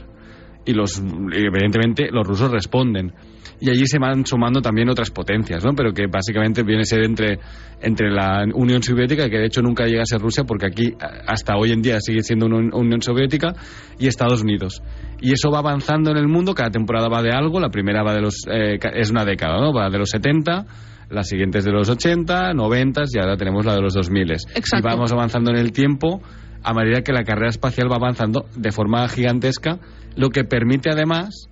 Y 0.65 0.73
los, 0.73 0.99
evidentemente, 0.99 2.09
los 2.11 2.25
rusos 2.25 2.51
responden. 2.51 3.13
Y 3.61 3.69
allí 3.69 3.85
se 3.85 3.99
van 3.99 4.25
sumando 4.25 4.59
también 4.59 4.89
otras 4.89 5.11
potencias, 5.11 5.63
¿no? 5.63 5.73
Pero 5.75 5.93
que 5.93 6.07
básicamente 6.07 6.63
viene 6.63 6.81
a 6.81 6.85
ser 6.85 7.03
entre, 7.03 7.37
entre 7.79 8.09
la 8.11 8.43
Unión 8.55 8.81
Soviética, 8.81 9.29
que 9.29 9.37
de 9.37 9.45
hecho 9.45 9.61
nunca 9.61 9.85
llega 9.85 10.01
a 10.01 10.05
ser 10.05 10.19
Rusia, 10.19 10.43
porque 10.45 10.65
aquí 10.65 10.93
hasta 11.27 11.55
hoy 11.57 11.71
en 11.71 11.81
día 11.83 11.99
sigue 12.01 12.23
siendo 12.23 12.47
una 12.47 12.57
Un- 12.57 12.73
Unión 12.73 13.01
Soviética, 13.03 13.53
y 13.99 14.07
Estados 14.07 14.41
Unidos. 14.41 14.81
Y 15.21 15.31
eso 15.33 15.51
va 15.51 15.59
avanzando 15.59 16.09
en 16.09 16.17
el 16.17 16.27
mundo, 16.27 16.55
cada 16.55 16.71
temporada 16.71 17.07
va 17.07 17.21
de 17.21 17.29
algo, 17.31 17.59
la 17.59 17.69
primera 17.69 18.01
va 18.01 18.15
de 18.15 18.21
los, 18.21 18.35
eh, 18.51 18.79
es 18.95 19.11
una 19.11 19.23
década, 19.25 19.59
¿no? 19.61 19.71
Va 19.71 19.91
de 19.91 19.99
los 19.99 20.09
70, 20.09 20.65
la 21.11 21.23
siguiente 21.23 21.59
es 21.59 21.65
de 21.65 21.71
los 21.71 21.87
80, 21.87 22.53
90 22.55 23.03
y 23.13 23.19
ahora 23.19 23.37
tenemos 23.37 23.63
la 23.63 23.75
de 23.75 23.81
los 23.81 23.93
2000. 23.93 24.31
Exacto. 24.31 24.77
Y 24.79 24.81
vamos 24.81 25.11
avanzando 25.11 25.51
en 25.51 25.57
el 25.57 25.71
tiempo 25.71 26.21
a 26.63 26.73
medida 26.73 27.01
que 27.03 27.13
la 27.13 27.23
carrera 27.23 27.49
espacial 27.49 27.91
va 27.91 27.97
avanzando 27.97 28.45
de 28.55 28.71
forma 28.71 29.07
gigantesca, 29.07 29.77
lo 30.15 30.29
que 30.29 30.43
permite 30.45 30.89
además 30.89 31.47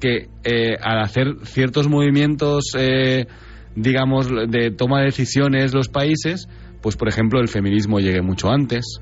que 0.00 0.28
eh, 0.44 0.76
al 0.82 1.00
hacer 1.02 1.34
ciertos 1.44 1.88
movimientos, 1.88 2.72
eh, 2.76 3.26
digamos, 3.76 4.28
de 4.48 4.70
toma 4.70 4.98
de 5.00 5.06
decisiones 5.06 5.74
los 5.74 5.88
países, 5.88 6.48
pues 6.82 6.96
por 6.96 7.08
ejemplo 7.08 7.40
el 7.40 7.48
feminismo 7.48 8.00
llegue 8.00 8.22
mucho 8.22 8.48
antes, 8.50 8.98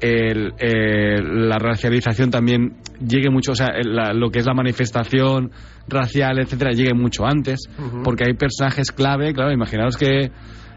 el, 0.00 0.54
eh, 0.58 1.20
la 1.22 1.58
racialización 1.58 2.30
también 2.30 2.76
llegue 3.06 3.28
mucho, 3.30 3.52
o 3.52 3.54
sea, 3.54 3.68
el- 3.76 3.94
la- 3.94 4.14
lo 4.14 4.30
que 4.30 4.38
es 4.38 4.46
la 4.46 4.54
manifestación 4.54 5.50
racial, 5.88 6.38
etcétera, 6.38 6.70
llegue 6.72 6.94
mucho 6.94 7.26
antes, 7.26 7.68
porque 8.02 8.24
hay 8.26 8.32
personajes 8.34 8.90
clave, 8.92 9.34
claro, 9.34 9.52
imaginaos 9.52 9.96
que 9.98 10.30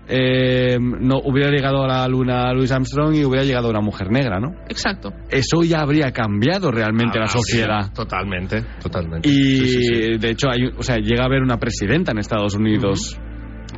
eh, 0.07 0.77
no 0.79 1.15
hubiera 1.23 1.49
llegado 1.49 1.83
a 1.83 1.87
la 1.87 2.07
luna 2.07 2.51
Louis 2.53 2.71
Armstrong 2.71 3.15
y 3.15 3.23
hubiera 3.23 3.45
llegado 3.45 3.69
una 3.69 3.79
mujer 3.81 4.11
negra, 4.11 4.39
¿no? 4.39 4.49
Exacto. 4.69 5.11
Eso 5.29 5.63
ya 5.63 5.79
habría 5.81 6.11
cambiado 6.11 6.71
realmente 6.71 7.17
la 7.19 7.25
Ah, 7.25 7.29
sociedad. 7.29 7.83
sí, 7.85 7.91
Totalmente, 7.93 8.63
totalmente. 8.81 9.29
Y 9.29 9.33
Sí, 9.33 9.67
sí, 9.67 9.83
sí. 9.83 10.17
de 10.17 10.29
hecho, 10.29 10.47
hay, 10.49 10.65
o 10.77 10.83
sea, 10.83 10.97
llega 10.97 11.23
a 11.23 11.25
haber 11.27 11.41
una 11.41 11.57
presidenta 11.57 12.11
en 12.11 12.17
Estados 12.19 12.53
Unidos, 12.55 13.17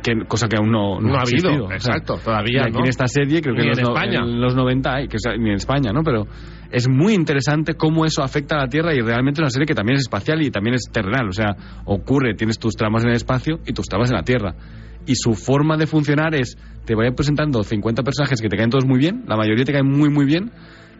que, 0.02 0.12
cosa 0.26 0.48
que 0.48 0.56
aún 0.56 0.70
no, 0.70 1.00
No 1.00 1.14
ha 1.16 1.20
habido, 1.22 1.48
existido. 1.48 1.64
O 1.64 1.68
sea, 1.68 1.76
exacto, 1.76 2.18
todavía 2.22 2.58
y 2.58 2.62
aquí 2.64 2.72
no. 2.72 2.80
en 2.80 2.88
esta 2.88 3.06
serie, 3.06 3.40
creo 3.40 3.54
que 3.54 3.62
Ni 3.62 3.68
en, 3.68 3.72
en 3.78 3.80
los, 3.84 3.88
no- 3.88 3.94
España. 3.96 4.18
en 4.24 4.40
los 4.40 4.54
90 4.56 4.94
hay, 4.94 5.08
que, 5.08 5.16
o 5.16 5.20
sea, 5.20 5.36
ni 5.36 5.48
en 5.50 5.56
España, 5.56 5.92
¿no? 5.92 6.02
Pero 6.02 6.26
es 6.70 6.88
muy 6.88 7.14
interesante 7.14 7.74
cómo 7.74 8.04
eso 8.04 8.22
afecta 8.22 8.56
a 8.56 8.62
la 8.62 8.68
Tierra 8.68 8.92
y 8.94 9.00
realmente 9.00 9.38
es 9.40 9.42
una 9.44 9.50
serie 9.50 9.66
que 9.66 9.74
también 9.74 9.94
es 9.94 10.02
espacial 10.02 10.42
y 10.42 10.50
también 10.50 10.74
es 10.74 10.90
terrenal. 10.92 11.28
O 11.28 11.32
sea, 11.32 11.54
ocurre, 11.84 12.34
tienes 12.34 12.58
tus 12.58 12.74
tramas 12.74 13.04
en 13.04 13.10
el 13.10 13.16
espacio 13.16 13.60
y 13.64 13.72
tus 13.72 13.86
tramas 13.86 14.10
en 14.10 14.16
la 14.16 14.22
Tierra. 14.24 14.54
Y 15.06 15.14
su 15.14 15.34
forma 15.34 15.76
de 15.76 15.86
funcionar 15.86 16.34
es, 16.34 16.56
te 16.84 16.94
voy 16.94 17.10
presentando 17.12 17.62
50 17.62 18.02
personajes 18.02 18.40
que 18.40 18.48
te 18.48 18.56
caen 18.56 18.70
todos 18.70 18.84
muy 18.84 18.98
bien, 18.98 19.24
la 19.26 19.36
mayoría 19.36 19.64
te 19.64 19.72
caen 19.72 19.88
muy, 19.88 20.10
muy 20.10 20.26
bien, 20.26 20.50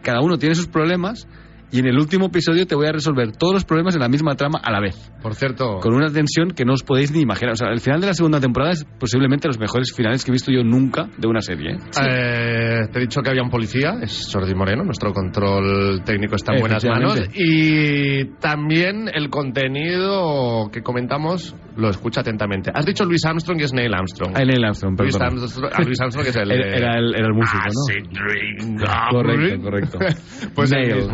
cada 0.01 0.21
uno 0.21 0.37
tiene 0.37 0.55
sus 0.55 0.67
problemas 0.67 1.27
y 1.71 1.79
en 1.79 1.87
el 1.87 1.97
último 1.97 2.27
episodio 2.27 2.65
te 2.65 2.75
voy 2.75 2.87
a 2.87 2.91
resolver 2.91 3.35
todos 3.35 3.53
los 3.53 3.65
problemas 3.65 3.95
en 3.95 4.01
la 4.01 4.07
misma 4.07 4.35
trama 4.35 4.59
a 4.63 4.71
la 4.71 4.79
vez 4.79 5.11
Por 5.21 5.35
cierto, 5.35 5.79
con 5.79 5.93
una 5.93 6.09
tensión 6.09 6.51
que 6.51 6.63
no 6.63 6.73
os 6.73 6.83
podéis 6.83 7.11
ni 7.11 7.21
imaginar. 7.21 7.53
O 7.53 7.55
sea, 7.55 7.69
el 7.69 7.79
final 7.79 7.99
de 7.99 8.07
la 8.07 8.13
segunda 8.13 8.39
temporada 8.39 8.71
es 8.71 8.85
posiblemente 8.99 9.47
los 9.47 9.59
mejores 9.59 9.93
finales 9.93 10.23
que 10.23 10.31
he 10.31 10.33
visto 10.33 10.51
yo 10.51 10.63
nunca 10.63 11.09
de 11.17 11.27
una 11.27 11.41
serie. 11.41 11.71
¿eh? 11.71 11.77
eh, 12.01 12.87
te 12.91 12.99
he 12.99 13.01
dicho 13.01 13.21
que 13.21 13.29
había 13.29 13.43
un 13.43 13.49
policía, 13.49 13.97
es 14.01 14.29
Jordi 14.31 14.55
Moreno, 14.55 14.83
nuestro 14.83 15.11
control 15.11 16.03
técnico 16.03 16.35
está 16.35 16.53
en 16.53 16.61
buenas 16.61 16.85
manos. 16.85 17.19
Y 17.33 18.25
también 18.39 19.09
el 19.13 19.29
contenido 19.29 20.69
que 20.71 20.81
comentamos 20.81 21.55
lo 21.77 21.89
escucha 21.89 22.21
atentamente. 22.21 22.71
Has 22.73 22.85
dicho 22.85 23.05
Luis 23.05 23.23
Armstrong 23.25 23.59
y 23.59 23.63
es 23.63 23.73
Neil 23.73 23.93
Armstrong. 23.93 24.33
Ah, 24.35 24.43
Neil 24.43 24.63
Armstrong, 24.63 24.99
Luis 24.99 25.15
perdón. 25.15 25.39
Armstrong, 25.39 25.85
Luis 25.85 26.01
Armstrong 26.01 26.23
que 26.23 26.29
es 26.31 26.35
el 26.35 26.51
Era, 26.77 26.97
el, 26.97 27.15
era 27.15 27.27
el 27.27 27.33
músico, 27.33 27.63
¿no? 27.63 27.81
Acid 27.87 28.09
Dream 28.09 28.77
Correcto, 29.11 29.61
correcto. 29.61 29.99
pues 30.55 30.71
el 30.71 30.81
Neil. 30.81 31.07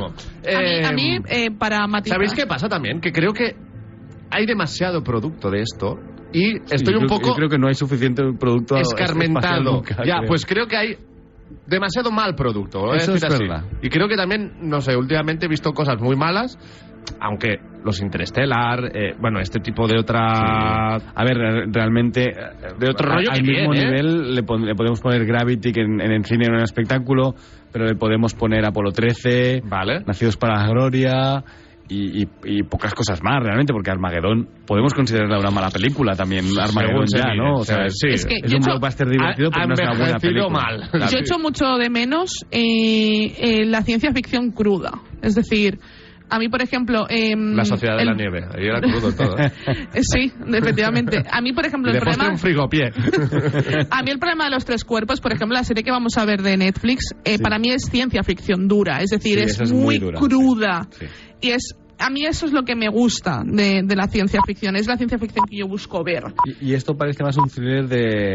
Mismo. 0.43 0.59
A 0.59 0.61
mí, 0.61 0.67
Eh, 0.69 0.85
a 0.85 0.91
mí, 0.91 1.17
eh, 1.29 1.51
para 1.57 1.85
matizar... 1.87 2.15
¿Sabéis 2.17 2.33
qué 2.33 2.45
pasa 2.45 2.67
también? 2.69 2.99
Que 2.99 3.11
creo 3.11 3.33
que 3.33 3.55
hay 4.29 4.45
demasiado 4.45 5.03
producto 5.03 5.49
de 5.49 5.61
esto 5.61 5.99
y 6.31 6.53
Sí, 6.53 6.61
estoy 6.71 6.93
yo 6.95 6.99
un 7.01 7.07
poco 7.07 7.27
yo 7.29 7.35
creo 7.35 7.49
que 7.49 7.57
no 7.59 7.67
hay 7.67 7.75
suficiente 7.75 8.23
producto 8.39 8.75
escarmentado. 8.77 9.73
nunca, 9.73 9.97
ya, 10.03 10.17
creo. 10.17 10.27
pues 10.27 10.45
creo 10.45 10.67
que 10.67 10.75
hay 10.77 10.97
demasiado 11.67 12.11
mal 12.11 12.35
producto. 12.35 12.79
lo 12.79 12.85
voy 12.87 12.95
a 12.95 12.97
Eso 12.97 13.13
decir 13.13 13.27
es 13.27 13.33
así. 13.35 13.43
verdad. 13.43 13.63
Y 13.81 13.89
creo 13.89 14.07
que 14.07 14.15
también, 14.15 14.53
no 14.61 14.81
sé, 14.81 14.95
últimamente 14.95 15.45
he 15.45 15.49
visto 15.49 15.71
cosas 15.73 15.99
muy 16.01 16.15
malas, 16.15 16.57
aunque 17.19 17.59
los 17.83 18.01
Interstellar, 18.01 18.95
eh, 18.95 19.13
bueno, 19.19 19.39
este 19.39 19.59
tipo 19.59 19.87
de 19.87 19.99
otra... 19.99 20.95
A 20.95 21.23
ver, 21.25 21.35
re- 21.37 21.65
realmente 21.69 22.29
eh, 22.29 22.33
De 22.79 22.89
otro 22.89 23.09
rollo 23.13 23.29
al 23.29 23.37
que 23.37 23.43
mismo 23.43 23.71
bien, 23.71 23.83
¿eh? 23.83 23.87
nivel 23.91 24.35
le, 24.35 24.43
pon- 24.43 24.65
le 24.65 24.73
podemos 24.73 25.01
poner 25.01 25.25
Gravity 25.25 25.71
que 25.73 25.81
en, 25.81 25.99
en 25.99 26.11
el 26.11 26.23
cine 26.25 26.45
era 26.45 26.55
un 26.57 26.63
espectáculo, 26.63 27.35
pero 27.71 27.85
le 27.85 27.95
podemos 27.95 28.33
poner 28.33 28.65
Apolo 28.65 28.91
13, 28.91 29.63
Vale. 29.65 29.99
Nacidos 30.05 30.37
para 30.37 30.61
la 30.63 30.67
Gloria 30.69 31.43
y, 31.89 32.23
y- 32.23 32.27
y 32.45 32.63
pocas 32.63 32.93
cosas 32.93 33.21
más 33.23 33.43
realmente, 33.43 33.73
porque 33.73 33.91
Armagedón 33.91 34.47
podemos 34.65 34.93
considerarla 34.93 35.39
una 35.39 35.51
mala 35.51 35.69
película 35.69 36.15
también, 36.15 36.45
Armagedón 36.59 37.05
ya, 37.13 37.25
mire, 37.31 37.37
¿no? 37.37 37.55
O 37.55 37.63
sea, 37.65 37.89
sí. 37.89 38.07
es, 38.09 38.25
que 38.25 38.35
es 38.37 38.43
un 38.45 38.53
he 38.53 38.57
hecho- 38.57 38.65
blockbuster 38.71 39.07
divertido, 39.09 39.49
ha- 39.49 39.51
pero 39.53 39.67
no 39.67 39.73
es 39.73 39.79
una 39.81 39.97
buena 39.97 40.19
película. 40.19 40.49
mal. 40.49 40.89
Yo 41.11 41.17
echo 41.19 41.39
mucho 41.39 41.65
de 41.77 41.89
menos 41.89 42.45
eh, 42.51 43.33
eh, 43.37 43.65
la 43.65 43.81
ciencia 43.81 44.11
ficción 44.13 44.51
cruda. 44.51 44.91
Es 45.21 45.35
decir, 45.35 45.79
a 46.29 46.39
mí, 46.39 46.49
por 46.49 46.61
ejemplo... 46.61 47.05
em, 47.09 47.53
La 47.55 47.65
Sociedad 47.65 47.95
de 47.95 48.01
el- 48.03 48.07
la 48.07 48.13
Nieve. 48.15 48.45
Ahí 48.55 48.65
era 48.65 48.81
crudo 48.81 49.11
todo. 49.13 49.37
¿eh? 49.37 49.51
Sí, 50.01 50.31
efectivamente. 50.53 51.23
A 51.29 51.41
mí, 51.41 51.53
por 51.53 51.65
ejemplo, 51.65 51.91
Y 51.91 51.95
el 51.95 52.01
problema... 52.01 52.29
un 52.29 52.37
frigopié. 52.37 52.91
A 53.91 54.01
mí 54.03 54.11
el 54.11 54.19
problema 54.19 54.45
de 54.45 54.51
los 54.51 54.65
tres 54.65 54.83
cuerpos, 54.83 55.21
por 55.21 55.31
ejemplo, 55.33 55.55
la 55.55 55.63
serie 55.63 55.83
que 55.83 55.91
vamos 55.91 56.17
a 56.17 56.25
ver 56.25 56.41
de 56.41 56.57
Netflix, 56.57 57.13
eh, 57.23 57.37
para 57.39 57.59
mí 57.59 57.69
es 57.71 57.83
ciencia 57.85 58.23
ficción 58.23 58.67
dura, 58.67 59.01
es 59.01 59.09
decir, 59.11 59.39
Sí, 59.49 59.63
es, 59.63 59.71
muy 59.71 59.81
muy, 59.83 59.99
dura, 59.99 60.19
cruda. 60.19 60.87
Sí. 60.91 61.05
Y 61.41 61.49
es 61.51 61.75
a 61.99 62.09
mí 62.09 62.25
eso 62.25 62.45
es 62.47 62.51
lo 62.53 62.63
que 62.63 62.75
me 62.75 62.89
gusta 62.89 63.43
de, 63.45 63.81
de 63.85 63.95
la 63.95 64.07
ciencia 64.07 64.39
ficción, 64.45 64.75
es 64.75 64.87
la 64.87 64.97
ciencia 64.97 65.17
ficción 65.19 65.45
que 65.49 65.57
yo 65.57 65.67
busco 65.67 66.03
ver. 66.03 66.23
Y, 66.59 66.71
y 66.71 66.73
esto 66.73 66.95
parece 66.97 67.23
más 67.23 67.37
un 67.37 67.47
thriller 67.49 67.87
de, 67.87 68.33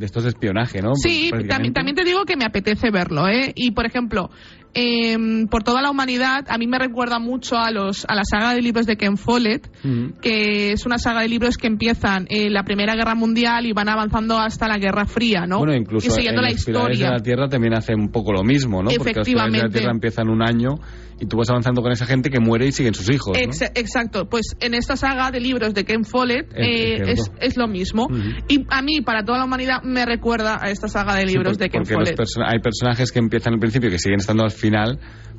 de 0.00 0.06
estos 0.06 0.22
de 0.24 0.30
espionaje, 0.30 0.80
¿no? 0.82 0.94
Sí, 0.94 1.30
también, 1.48 1.72
también 1.74 1.94
te 1.94 2.04
digo 2.04 2.24
que 2.24 2.36
me 2.36 2.44
apetece 2.44 2.90
verlo, 2.90 3.28
¿eh? 3.28 3.52
Y, 3.54 3.70
por 3.72 3.86
ejemplo, 3.86 4.30
em, 4.74 5.46
por 5.48 5.62
toda 5.62 5.82
la 5.82 5.90
humanidad, 5.90 6.44
a 6.48 6.56
mí 6.58 6.66
me 6.66 6.78
recuerda 6.78 7.18
mucho 7.18 7.56
a, 7.56 7.70
los, 7.70 8.04
a 8.08 8.14
la 8.14 8.24
saga 8.24 8.54
de 8.54 8.62
libros 8.62 8.86
de 8.86 8.96
Ken 8.96 9.16
Follett, 9.16 9.68
Ujú. 9.84 10.14
que 10.22 10.72
es 10.72 10.86
una 10.86 10.98
saga 10.98 11.20
de 11.22 11.28
libros 11.28 11.56
que 11.58 11.66
empiezan 11.66 12.26
en 12.30 12.52
la 12.52 12.62
Primera 12.64 12.94
Guerra 12.94 13.14
Mundial 13.14 13.66
y 13.66 13.72
van 13.72 13.88
avanzando 13.88 14.38
hasta 14.38 14.68
la 14.68 14.78
Guerra 14.78 15.06
Fría, 15.06 15.46
¿no? 15.46 15.58
Bueno, 15.58 15.74
incluso 15.74 16.06
y 16.06 16.10
siguiendo 16.10 16.40
en 16.40 16.44
la 16.46 16.50
los 16.52 16.58
historia. 16.60 17.06
de 17.08 17.12
la 17.12 17.22
Tierra 17.22 17.48
también 17.48 17.74
hace 17.74 17.94
un 17.94 18.10
poco 18.10 18.32
lo 18.32 18.42
mismo, 18.42 18.82
¿no? 18.82 18.90
Porque 18.90 18.96
los 18.96 19.26
de 19.26 19.34
la 19.34 19.44
Efectivamente. 19.44 19.78
Tierra 19.78 19.92
empiezan 19.92 20.28
un 20.28 20.42
año 20.42 20.76
y 21.22 21.26
tú 21.26 21.36
vas 21.36 21.50
avanzando 21.50 21.82
con 21.82 21.92
esa 21.92 22.06
gente 22.06 22.30
que 22.30 22.40
muere 22.40 22.66
y 22.66 22.72
siguen 22.72 22.94
sus 22.94 23.10
hijos, 23.10 23.36
¿no? 23.36 23.42
Ex- 23.44 23.70
exacto, 23.74 24.28
pues 24.30 24.56
en 24.60 24.72
esta 24.72 24.96
saga 24.96 25.30
de 25.30 25.40
libros 25.40 25.74
de 25.74 25.84
Ken 25.84 26.04
Follett 26.04 26.46
Es- 26.54 26.66
eh, 26.66 27.02
es 27.12 27.30
es, 27.40 27.56
lo 27.58 27.66
mismo. 27.68 28.08
Y 28.48 28.64
a 28.70 28.80
mí, 28.80 29.02
para 29.02 29.22
toda 29.22 29.36
la 29.38 29.44
humanidad, 29.44 29.82
me 29.90 30.06
recuerda 30.06 30.58
a 30.62 30.70
esta 30.70 30.88
saga 30.88 31.16
de 31.16 31.26
Sí, 31.26 31.34
libros 31.34 31.58
de 31.58 31.68
Ken 31.68 31.84
Follett. 31.84 32.16
perso- 32.16 32.42
hay 32.46 32.60
personajes 32.60 33.12
que 33.12 33.18
empiezan 33.18 33.54
al 33.54 33.60
principio 33.60 33.90
que 33.90 33.98
siguen 33.98 34.20
estando 34.20 34.44
al 34.44 34.50
final, 34.50 34.98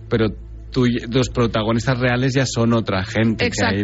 pero 0.09 0.27
tú 0.71 0.85
los 1.11 1.29
protagonistas 1.29 1.99
reales 1.99 2.33
ya 2.33 2.45
son 2.45 2.73
otra 2.73 3.03
gente 3.03 3.49
que 3.49 3.63
ha 3.65 3.69
Exacto. 3.71 3.77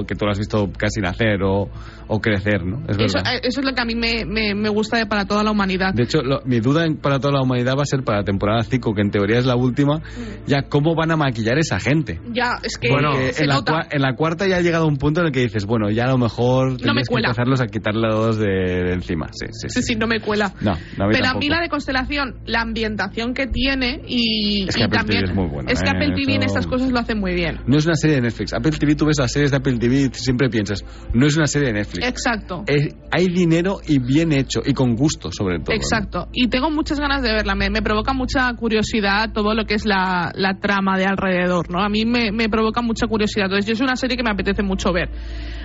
ido, 0.00 0.06
que 0.06 0.14
tú 0.14 0.24
lo 0.26 0.32
has 0.32 0.38
visto 0.38 0.70
casi 0.76 1.00
nacer 1.00 1.42
o, 1.42 1.68
o 2.08 2.20
crecer, 2.20 2.64
¿no? 2.64 2.82
Es 2.88 2.96
Eso, 2.98 3.18
verdad. 3.18 3.34
eh, 3.36 3.40
eso 3.42 3.60
es 3.60 3.66
lo 3.66 3.72
que 3.74 3.80
a 3.80 3.84
mí 3.84 3.94
me, 3.94 4.24
me, 4.26 4.54
me 4.54 4.68
gusta 4.68 4.96
de 4.98 5.06
para 5.06 5.24
toda 5.24 5.42
la 5.42 5.50
humanidad. 5.50 5.94
De 5.94 6.02
hecho, 6.04 6.22
lo- 6.22 6.42
mi 6.44 6.60
duda 6.60 6.84
en- 6.84 6.96
para 6.98 7.18
toda 7.18 7.34
la 7.34 7.42
humanidad 7.42 7.74
va 7.78 7.82
a 7.82 7.86
ser 7.86 8.02
para 8.04 8.18
la 8.18 8.24
temporada 8.24 8.62
5, 8.62 8.94
que 8.94 9.00
en 9.02 9.10
teoría 9.10 9.38
es 9.38 9.46
la 9.46 9.56
última, 9.56 10.00
ya 10.46 10.62
cómo 10.68 10.94
van 10.94 11.10
a 11.10 11.16
maquillar 11.16 11.58
esa 11.58 11.80
gente. 11.80 12.20
Ya, 12.32 12.58
es 12.62 12.78
que 12.78 12.90
Bueno, 12.90 13.12
se 13.32 13.42
en, 13.42 13.48
la 13.48 13.54
nota. 13.56 13.86
en 13.90 14.02
la 14.02 14.14
cuarta 14.14 14.46
ya 14.46 14.56
ha 14.58 14.60
llegado 14.60 14.86
un 14.86 14.96
punto 14.98 15.20
en 15.20 15.26
el 15.26 15.32
que 15.32 15.40
dices, 15.40 15.64
bueno, 15.66 15.90
ya 15.90 16.04
a 16.04 16.08
lo 16.10 16.18
mejor 16.18 16.72
me 16.72 16.76
tienes 16.76 17.08
que 17.08 17.12
cuela. 17.12 17.28
empezarlos 17.28 17.60
a 17.60 17.66
quitarle 17.66 18.08
dos 18.10 18.36
de, 18.38 18.46
de 18.46 18.92
encima. 18.92 19.26
Sí, 19.32 19.46
sí, 19.52 19.68
Sí, 19.70 19.82
sí, 19.82 19.96
no 19.96 20.06
me 20.06 20.20
cuela. 20.20 20.52
No, 20.60 20.72
no, 20.98 21.04
a 21.04 21.08
mí 21.08 21.14
Pero 21.14 21.26
a 21.26 21.34
mí 21.34 21.40
tampoco. 21.40 21.48
la 21.48 21.60
de 21.60 21.68
Constelación, 21.68 22.34
la 22.46 22.60
ambientación 22.60 23.34
que 23.34 23.46
tiene 23.46 24.00
y, 24.06 24.68
Es 24.68 24.76
que 24.76 24.84
y 24.84 24.88
también... 24.88 25.24
Es 25.24 25.34
muy 25.34 25.46
buena, 25.48 25.70
es 25.72 25.82
que 25.82 25.88
¿eh? 25.88 25.92
Apple 25.94 26.12
Estas 26.34 26.66
cosas 26.66 26.90
lo 26.90 26.98
hace 26.98 27.14
muy 27.14 27.34
bien. 27.34 27.60
No 27.66 27.76
es 27.78 27.86
una 27.86 27.94
serie 27.94 28.16
de 28.16 28.22
Netflix. 28.22 28.52
Apple 28.52 28.72
TV, 28.72 28.94
tú 28.94 29.06
ves 29.06 29.16
las 29.18 29.32
series 29.32 29.50
de 29.50 29.56
Apple 29.58 29.78
TV 29.78 29.94
y 30.02 30.08
siempre 30.12 30.48
piensas, 30.48 30.84
no 31.14 31.26
es 31.26 31.36
una 31.36 31.46
serie 31.46 31.68
de 31.68 31.74
Netflix. 31.74 32.06
Exacto. 32.06 32.64
Es- 32.66 32.94
hay 33.10 33.26
dinero 33.28 33.78
y 33.86 33.98
bien 33.98 34.32
hecho 34.32 34.60
y 34.64 34.72
con 34.74 34.94
gusto 34.96 35.30
sobre 35.32 35.58
todo. 35.58 35.70
¿no? 35.70 35.76
Exacto. 35.76 36.28
Y 36.32 36.48
tengo 36.48 36.70
muchas 36.70 36.98
ganas 37.00 37.22
de 37.22 37.32
verla. 37.32 37.54
Me, 37.54 37.70
me 37.70 37.82
provoca 37.82 38.12
mucha 38.12 38.52
curiosidad 38.54 39.32
todo 39.32 39.54
lo 39.54 39.64
que 39.64 39.74
es 39.74 39.86
la, 39.86 40.32
la 40.34 40.58
trama 40.58 40.98
de 40.98 41.06
alrededor, 41.06 41.70
¿no? 41.70 41.80
A 41.82 41.88
mí 41.88 42.04
me, 42.04 42.32
me 42.32 42.48
provoca 42.48 42.82
mucha 42.82 43.06
curiosidad. 43.06 43.46
Entonces, 43.46 43.66
yo 43.66 43.72
es 43.74 43.80
una 43.80 43.96
serie 43.96 44.16
que 44.16 44.22
me 44.22 44.30
apetece 44.30 44.62
mucho 44.62 44.92
ver. 44.92 45.08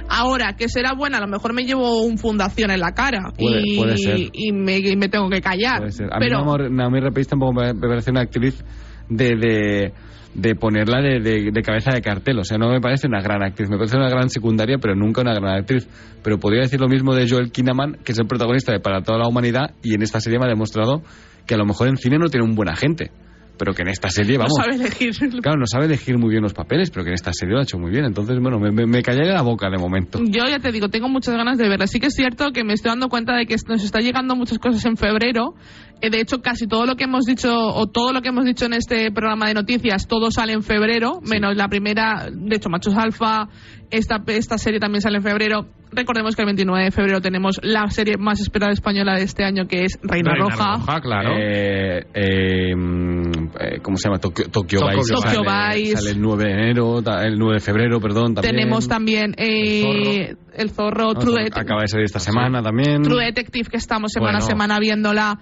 Ahora, 0.09 0.55
que 0.57 0.67
será 0.67 0.93
buena, 0.93 1.17
a 1.17 1.21
lo 1.21 1.27
mejor 1.27 1.53
me 1.53 1.63
llevo 1.63 2.03
un 2.03 2.17
fundación 2.17 2.69
en 2.71 2.79
la 2.81 2.91
cara 2.93 3.31
Puede- 3.37 3.61
y, 3.65 3.77
puede 3.77 3.97
ser. 3.97 4.19
y 4.33 4.51
me, 4.51 4.77
y 4.79 4.95
me 4.97 5.07
tengo 5.07 5.29
que 5.29 5.41
callar. 5.41 5.77
Puede 5.79 5.91
ser. 5.91 6.07
A 6.11 6.19
Pero, 6.19 6.39
mí 6.39 6.45
Naomi, 6.45 6.75
Naomi 6.75 6.99
Rapace 6.99 7.29
tampoco 7.29 7.53
me 7.53 7.73
me 7.73 7.87
parece 7.87 8.11
una 8.11 8.21
actriz 8.21 8.63
de, 9.09 9.35
de, 9.35 9.93
de 10.33 10.55
ponerla 10.55 11.01
de, 11.01 11.19
de- 11.19 11.51
de 11.51 11.61
cabeza 11.61 11.91
de 11.91 12.01
cartel. 12.01 12.39
O 12.39 12.43
sea, 12.43 12.57
no 12.57 12.69
me 12.69 12.79
parece 12.79 13.07
una 13.07 13.21
gran 13.21 13.43
actriz. 13.43 13.69
Me 13.69 13.77
parece 13.77 13.97
una 13.97 14.09
gran 14.09 14.29
secundaria, 14.29 14.77
pero 14.81 14.95
nunca 14.95 15.21
una 15.21 15.33
gran 15.33 15.59
actriz. 15.59 15.87
Pero 16.23 16.39
podría 16.39 16.61
decir 16.61 16.79
lo 16.79 16.87
mismo 16.87 17.13
de 17.15 17.27
Joel 17.29 17.51
Kinnaman, 17.51 17.97
que 18.03 18.11
es 18.13 18.19
el 18.19 18.27
protagonista 18.27 18.71
de 18.71 18.79
Para 18.79 19.01
toda 19.01 19.19
la 19.19 19.27
humanidad, 19.27 19.71
y 19.83 19.93
en 19.95 20.01
esta 20.03 20.19
serie 20.19 20.39
me 20.39 20.45
ha 20.45 20.49
demostrado 20.49 21.01
que 21.45 21.55
a 21.55 21.57
lo 21.57 21.65
mejor 21.65 21.87
en 21.89 21.97
cine 21.97 22.17
no 22.17 22.27
tiene 22.29 22.45
un 22.45 22.55
buen 22.55 22.69
agente. 22.69 23.11
Pero 23.57 23.73
que 23.73 23.83
en 23.83 23.89
esta 23.89 24.09
serie, 24.09 24.33
no 24.37 24.45
vamos... 24.45 24.57
sabe 24.57 24.75
elegir. 24.75 25.11
Claro, 25.41 25.59
no 25.59 25.65
sabe 25.67 25.85
elegir 25.85 26.17
muy 26.17 26.29
bien 26.29 26.43
los 26.43 26.53
papeles, 26.53 26.89
pero 26.89 27.03
que 27.03 27.09
en 27.09 27.15
esta 27.15 27.31
serie 27.33 27.53
lo 27.53 27.59
ha 27.59 27.63
hecho 27.63 27.77
muy 27.77 27.91
bien. 27.91 28.05
Entonces, 28.05 28.37
bueno, 28.41 28.59
me, 28.59 28.71
me, 28.71 28.85
me 28.85 29.01
callaría 29.01 29.33
la 29.33 29.41
boca 29.41 29.69
de 29.69 29.77
momento. 29.77 30.19
Yo 30.23 30.45
ya 30.49 30.59
te 30.59 30.71
digo, 30.71 30.89
tengo 30.89 31.09
muchas 31.09 31.35
ganas 31.35 31.57
de 31.57 31.69
verla. 31.69 31.87
Sí 31.87 31.99
que 31.99 32.07
es 32.07 32.13
cierto 32.13 32.51
que 32.51 32.63
me 32.63 32.73
estoy 32.73 32.89
dando 32.89 33.09
cuenta 33.09 33.35
de 33.35 33.45
que 33.45 33.55
nos 33.67 33.83
está 33.83 33.99
llegando 33.99 34.35
muchas 34.35 34.59
cosas 34.59 34.83
en 34.85 34.97
febrero. 34.97 35.55
Eh, 36.01 36.09
de 36.09 36.19
hecho, 36.19 36.41
casi 36.41 36.67
todo 36.67 36.85
lo 36.85 36.95
que 36.95 37.03
hemos 37.03 37.25
dicho, 37.25 37.49
o 37.53 37.87
todo 37.87 38.11
lo 38.11 38.21
que 38.21 38.29
hemos 38.29 38.45
dicho 38.45 38.65
en 38.65 38.73
este 38.73 39.11
programa 39.11 39.47
de 39.47 39.53
noticias, 39.53 40.07
todo 40.07 40.31
sale 40.31 40.53
en 40.53 40.63
febrero, 40.63 41.21
menos 41.21 41.55
la 41.55 41.67
primera, 41.67 42.27
de 42.31 42.55
hecho, 42.55 42.69
Machos 42.69 42.95
Alfa, 42.95 43.49
esta, 43.91 44.23
esta 44.27 44.57
serie 44.57 44.79
también 44.79 45.01
sale 45.01 45.17
en 45.17 45.23
febrero. 45.23 45.67
Recordemos 45.93 46.35
que 46.35 46.41
el 46.43 46.45
29 46.45 46.85
de 46.85 46.91
febrero 46.91 47.21
tenemos 47.21 47.59
la 47.63 47.89
serie 47.89 48.15
más 48.17 48.39
esperada 48.39 48.71
española 48.71 49.15
de 49.15 49.23
este 49.23 49.43
año, 49.43 49.67
que 49.67 49.83
es 49.83 49.99
Reina, 50.01 50.31
Reina 50.31 50.49
Roja. 50.49 50.77
Roja, 50.77 51.01
claro. 51.01 51.31
Eh, 51.37 52.05
eh, 52.13 52.75
mm, 52.75 53.31
eh, 53.59 53.79
¿Cómo 53.81 53.97
se 53.97 54.07
llama? 54.07 54.19
Tokyo, 54.19 54.45
Tokyo 54.49 54.79
Tokyo 54.79 54.97
Vice. 54.97 55.15
Sale, 55.15 55.35
Tokyo 55.35 55.51
Vice. 55.51 55.97
sale 55.97 56.09
el 56.11 56.21
9 56.21 56.43
de 56.45 56.51
enero, 56.51 56.99
el 56.99 57.37
9 57.37 57.53
de 57.55 57.59
febrero, 57.59 57.99
perdón. 57.99 58.35
También. 58.35 58.55
Tenemos 58.55 58.87
también 58.87 59.35
eh, 59.37 60.35
El 60.53 60.69
Zorro, 60.69 61.13
No, 61.13 61.19
True, 61.19 61.43
eso 61.47 61.59
Acaba 61.59 61.81
de 61.81 61.87
salir 61.87 62.05
esta 62.05 62.19
semana 62.19 62.63
también. 62.63 63.01
True 63.01 63.25
Detective, 63.25 63.69
que 63.69 63.77
estamos 63.77 64.13
semana 64.13 64.39
Bueno. 64.39 64.45
a 64.45 64.47
semana 64.47 64.79
viéndola. 64.79 65.39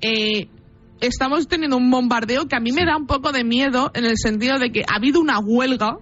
Eh, 0.00 0.48
estamos 1.02 1.48
teniendo 1.48 1.76
un 1.76 1.90
bombardeo 1.90 2.46
que 2.48 2.56
a 2.56 2.60
mí 2.60 2.72
me 2.72 2.86
da 2.86 2.96
un 2.96 3.06
poco 3.06 3.30
de 3.32 3.44
miedo 3.44 3.90
en 3.94 4.06
el 4.06 4.16
sentido 4.16 4.58
de 4.58 4.70
que 4.72 4.82
ha 4.82 4.96
habido 4.96 5.20
una 5.20 5.38
huelga 5.38 5.98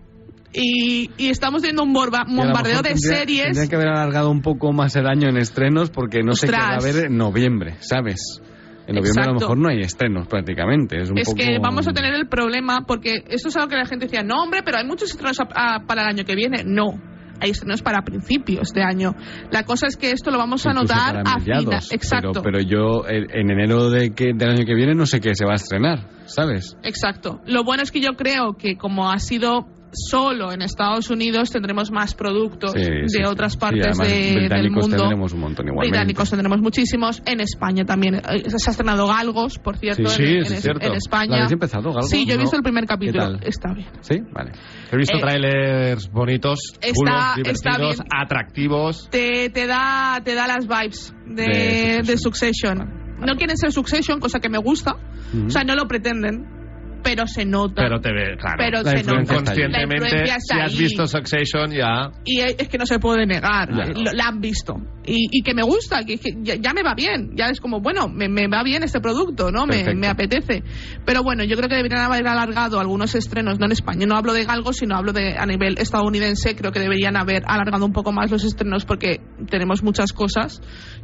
y, 0.52 1.10
y 1.16 1.28
estamos 1.28 1.62
teniendo 1.62 1.82
un 1.84 1.92
bombardeo 1.92 2.82
de 2.82 2.90
tendría- 2.90 3.16
series. 3.18 3.44
Tendría 3.44 3.68
que 3.68 3.76
haber 3.76 3.88
alargado 3.88 4.30
un 4.30 4.42
poco 4.42 4.72
más 4.72 4.96
el 4.96 5.06
año 5.06 5.28
en 5.28 5.36
estrenos 5.36 5.90
porque 5.90 6.22
no 6.22 6.32
sé 6.32 6.46
qué 6.48 6.52
va 6.52 6.70
a 6.74 6.76
haber 6.76 7.06
en 7.06 7.16
noviembre, 7.16 7.76
¿sabes? 7.80 8.40
En 8.86 8.96
noviembre 8.96 9.22
a 9.22 9.26
lo 9.28 9.34
mejor 9.34 9.58
no 9.58 9.68
hay 9.68 9.80
estrenos 9.80 10.26
prácticamente. 10.26 11.00
Es, 11.00 11.10
un 11.10 11.18
Es 11.18 11.26
poco- 11.26 11.36
que 11.38 11.58
vamos 11.60 11.86
a 11.86 11.92
tener 11.92 12.12
el 12.14 12.26
problema 12.26 12.80
porque 12.86 13.22
esto 13.28 13.48
es 13.48 13.56
algo 13.56 13.68
que 13.68 13.76
la 13.76 13.86
gente 13.86 14.06
decía, 14.06 14.22
no 14.24 14.42
hombre, 14.42 14.62
pero 14.64 14.78
hay 14.78 14.84
muchos 14.86 15.10
estrenos 15.10 15.38
a- 15.38 15.76
a- 15.76 15.86
para 15.86 16.02
el 16.02 16.08
año 16.08 16.24
que 16.24 16.34
viene. 16.34 16.64
No, 16.64 17.00
hay 17.40 17.50
estrenos 17.50 17.82
para 17.82 18.02
principios 18.02 18.72
de 18.72 18.82
año. 18.82 19.14
La 19.52 19.62
cosa 19.62 19.86
es 19.86 19.96
que 19.96 20.10
esto 20.10 20.32
lo 20.32 20.38
vamos 20.38 20.66
a 20.66 20.70
incluso 20.70 20.92
notar 20.92 21.22
a 21.24 21.38
mediados, 21.38 21.92
Exacto. 21.92 22.32
Pero, 22.32 22.42
pero 22.42 22.60
yo 22.60 23.08
en 23.08 23.30
en 23.30 23.50
enero 23.52 23.90
de 23.90 24.10
que, 24.12 24.32
del 24.34 24.50
año 24.50 24.64
que 24.66 24.74
viene 24.74 24.96
no 24.96 25.06
sé 25.06 25.20
qué 25.20 25.36
se 25.36 25.44
va 25.46 25.52
a 25.52 25.56
estrenar, 25.56 26.08
¿sabes? 26.26 26.76
Exacto. 26.82 27.40
Lo 27.46 27.62
bueno 27.62 27.84
es 27.84 27.92
que 27.92 28.00
yo 28.00 28.14
creo 28.16 28.54
que 28.58 28.76
como 28.76 29.10
ha 29.12 29.18
sido 29.20 29.68
solo 29.92 30.52
en 30.52 30.62
Estados 30.62 31.10
Unidos 31.10 31.50
tendremos 31.50 31.90
más 31.90 32.14
productos 32.14 32.72
Sí, 32.72 32.78
de 32.80 33.08
sí, 33.08 33.18
sí. 33.18 33.24
otras 33.24 33.52
Sí, 33.52 33.58
partes 33.58 33.98
además, 33.98 34.08
de- 34.08 34.48
del 34.48 34.70
mundo. 34.70 34.96
tendremos 34.96 35.32
un 35.32 35.40
montón 35.40 35.66
igualmente. 35.68 35.96
Británicos 35.98 36.30
tendremos 36.30 36.60
muchísimos. 36.60 37.22
En 37.26 37.40
España 37.40 37.84
también. 37.84 38.14
eh, 38.16 38.48
Se 38.50 38.70
ha 38.70 38.72
estrenado 38.72 39.06
Galgos, 39.06 39.58
por 39.58 39.76
cierto, 39.76 40.08
Sí, 40.08 40.22
en, 40.22 40.28
sí, 40.28 40.36
en- 40.38 40.44
sí, 40.46 40.54
en- 40.54 40.60
cierto. 40.62 40.86
en 40.86 40.92
¿La 40.92 40.98
España. 40.98 41.36
habéis 41.36 41.52
empezado, 41.52 41.92
Galgo? 41.92 42.02
Sí, 42.08 42.24
yo 42.26 42.34
he 42.34 42.38
visto 42.38 42.56
el 42.56 42.62
primer 42.62 42.84
¿Qué 42.84 42.88
capítulo. 42.88 43.38
Está 43.42 43.72
bien. 43.74 43.88
Sí, 44.00 44.16
vale. 44.32 44.52
He 44.92 44.96
visto 44.96 45.16
Eh, 45.16 45.20
trailers 45.20 46.10
bonitos, 46.10 46.58
está- 46.80 47.34
está 47.34 47.34
divertidos, 47.36 47.96
bien. 47.98 48.08
atractivos. 48.16 49.08
Te, 49.10 49.50
te, 49.50 49.66
da, 49.66 50.20
te 50.24 50.34
da 50.34 50.46
las 50.46 50.66
vibes 50.66 51.14
de, 51.26 51.42
De 51.44 52.02
de 52.04 52.16
Succession. 52.18 52.78
Succession. 52.78 53.00
No 53.26 53.36
quieren 53.36 53.56
ser 53.56 53.70
Succession, 53.72 54.18
cosa 54.20 54.40
que 54.40 54.48
me 54.48 54.58
gusta. 54.58 54.94
Ujú. 55.34 55.46
O 55.46 55.50
sea, 55.50 55.62
no 55.64 55.74
lo 55.74 55.86
pretenden. 55.86 56.59
Pero 57.02 57.26
se 57.26 57.44
nota. 57.44 57.82
Pero 57.82 58.00
te 58.00 58.12
ve, 58.12 58.36
claro. 58.38 58.56
Pero 58.58 58.82
La 58.82 58.90
se 58.90 59.02
nota. 59.02 59.34
Conscientemente, 59.34 60.26
si 60.26 60.30
has 60.30 60.72
ahí. 60.72 60.78
visto 60.78 61.06
Succession 61.06 61.70
ya... 61.72 62.10
Y 62.24 62.40
es 62.40 62.68
que 62.68 62.78
no 62.78 62.86
se 62.86 62.98
puede 62.98 63.26
negar, 63.26 63.70
la 63.70 64.24
han 64.26 64.40
visto. 64.40 64.76
Y, 65.04 65.38
y 65.38 65.42
que 65.42 65.54
me 65.54 65.62
gusta, 65.62 66.04
que, 66.04 66.18
que 66.18 66.36
ya, 66.42 66.54
ya 66.56 66.72
me 66.72 66.82
va 66.82 66.94
bien. 66.94 67.32
Ya 67.34 67.46
es 67.48 67.60
como, 67.60 67.80
bueno, 67.80 68.08
me, 68.08 68.28
me 68.28 68.46
va 68.48 68.62
bien 68.62 68.82
este 68.82 69.00
producto, 69.00 69.50
¿no? 69.50 69.66
Me, 69.66 69.94
me 69.94 70.06
apetece. 70.06 70.62
Pero 71.04 71.22
bueno, 71.22 71.42
yo 71.44 71.56
creo 71.56 71.68
que 71.68 71.74
deberían 71.76 72.02
haber 72.02 72.26
alargado 72.26 72.78
algunos 72.78 73.14
estrenos, 73.14 73.58
no 73.58 73.66
en 73.66 73.72
España. 73.72 74.06
No 74.06 74.16
hablo 74.16 74.32
de 74.32 74.44
Galgo, 74.44 74.72
sino 74.72 74.96
hablo 74.96 75.12
de 75.12 75.36
a 75.38 75.46
nivel 75.46 75.78
estadounidense. 75.78 76.54
Creo 76.54 76.70
que 76.70 76.80
deberían 76.80 77.16
haber 77.16 77.42
alargado 77.46 77.86
un 77.86 77.92
poco 77.92 78.12
más 78.12 78.30
los 78.30 78.44
estrenos 78.44 78.84
porque 78.84 79.20
tenemos 79.48 79.82
muchas 79.82 80.12
cosas 80.12 80.60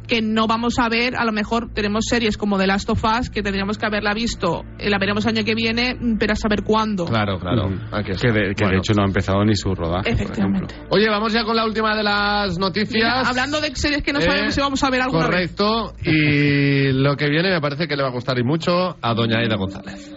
que 0.07 0.21
no 0.21 0.47
vamos 0.47 0.79
a 0.79 0.89
ver. 0.89 1.15
A 1.15 1.25
lo 1.25 1.31
mejor 1.31 1.73
tenemos 1.73 2.05
series 2.07 2.37
como 2.37 2.57
The 2.57 2.67
Last 2.67 2.89
of 2.89 3.03
Us 3.03 3.29
que 3.29 3.41
tendríamos 3.41 3.77
que 3.77 3.85
haberla 3.85 4.13
visto, 4.13 4.63
eh, 4.79 4.89
la 4.89 4.99
veremos 4.99 5.25
año 5.25 5.43
que 5.43 5.55
viene, 5.55 5.86
mm, 5.95 6.17
pero 6.17 6.33
a 6.33 6.35
saber 6.35 6.63
cuándo. 6.63 7.05
Claro, 7.05 7.39
claro. 7.39 7.69
Aquí 7.91 8.11
está. 8.11 8.27
Que, 8.27 8.33
de, 8.33 8.39
que 8.55 8.63
de 8.63 8.65
Bueno. 8.65 8.77
hecho 8.79 8.93
no 8.93 9.03
ha 9.03 9.07
empezado 9.07 9.43
ni 9.45 9.55
su 9.55 9.73
rodaje. 9.75 10.11
por 10.11 10.21
Efectivamente. 10.21 10.73
ejemplo. 10.73 10.95
Oye, 10.95 11.09
vamos 11.09 11.33
ya 11.33 11.43
con 11.43 11.55
la 11.55 11.65
última 11.65 11.95
de 11.95 12.03
las 12.03 12.57
noticias. 12.57 12.91
Mira, 12.93 13.21
hablando 13.21 13.59
de 13.61 13.75
series 13.75 14.03
que 14.03 14.13
no 14.13 14.21
sabemos 14.21 14.49
Eh, 14.49 14.51
si 14.53 14.61
vamos 14.61 14.83
a 14.83 14.89
ver 14.89 15.01
alguna 15.01 15.27
vez. 15.27 15.53
Correcto. 15.55 15.93
Y 16.03 16.91
lo 16.93 17.15
que 17.15 17.29
viene 17.29 17.49
me 17.51 17.61
parece 17.61 17.87
que 17.87 17.95
le 17.95 18.03
va 18.03 18.09
a 18.09 18.11
gustar 18.13 18.37
y 18.39 18.43
mucho 18.43 18.95
a 19.01 19.13
doña 19.13 19.37
Aida 19.39 19.55
González. 19.55 20.13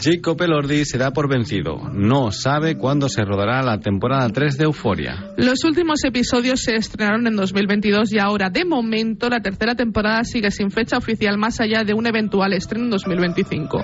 Jacob 0.00 0.40
Elordi 0.42 0.84
se 0.84 0.98
da 0.98 1.12
por 1.12 1.28
vencido. 1.28 1.78
No 1.92 2.30
sabe 2.30 2.76
cuándo 2.76 3.08
se 3.08 3.24
rodará 3.24 3.62
la 3.62 3.78
temporada 3.78 4.28
3 4.28 4.58
de 4.58 4.64
Euforia. 4.64 5.32
Los 5.36 5.64
últimos 5.64 6.04
episodios 6.04 6.60
se 6.60 6.76
estrenaron 6.76 7.26
en 7.26 7.36
2022 7.36 8.12
y 8.12 8.18
ahora, 8.18 8.50
de 8.50 8.64
momento, 8.64 9.28
la 9.28 9.40
tercera 9.40 9.74
temporada 9.74 10.24
sigue 10.24 10.50
sin 10.50 10.70
fecha 10.70 10.98
oficial 10.98 11.38
más 11.38 11.60
allá 11.60 11.84
de 11.84 11.94
un 11.94 12.06
eventual 12.06 12.52
estreno 12.52 12.84
en 12.84 12.90
2025. 12.90 13.82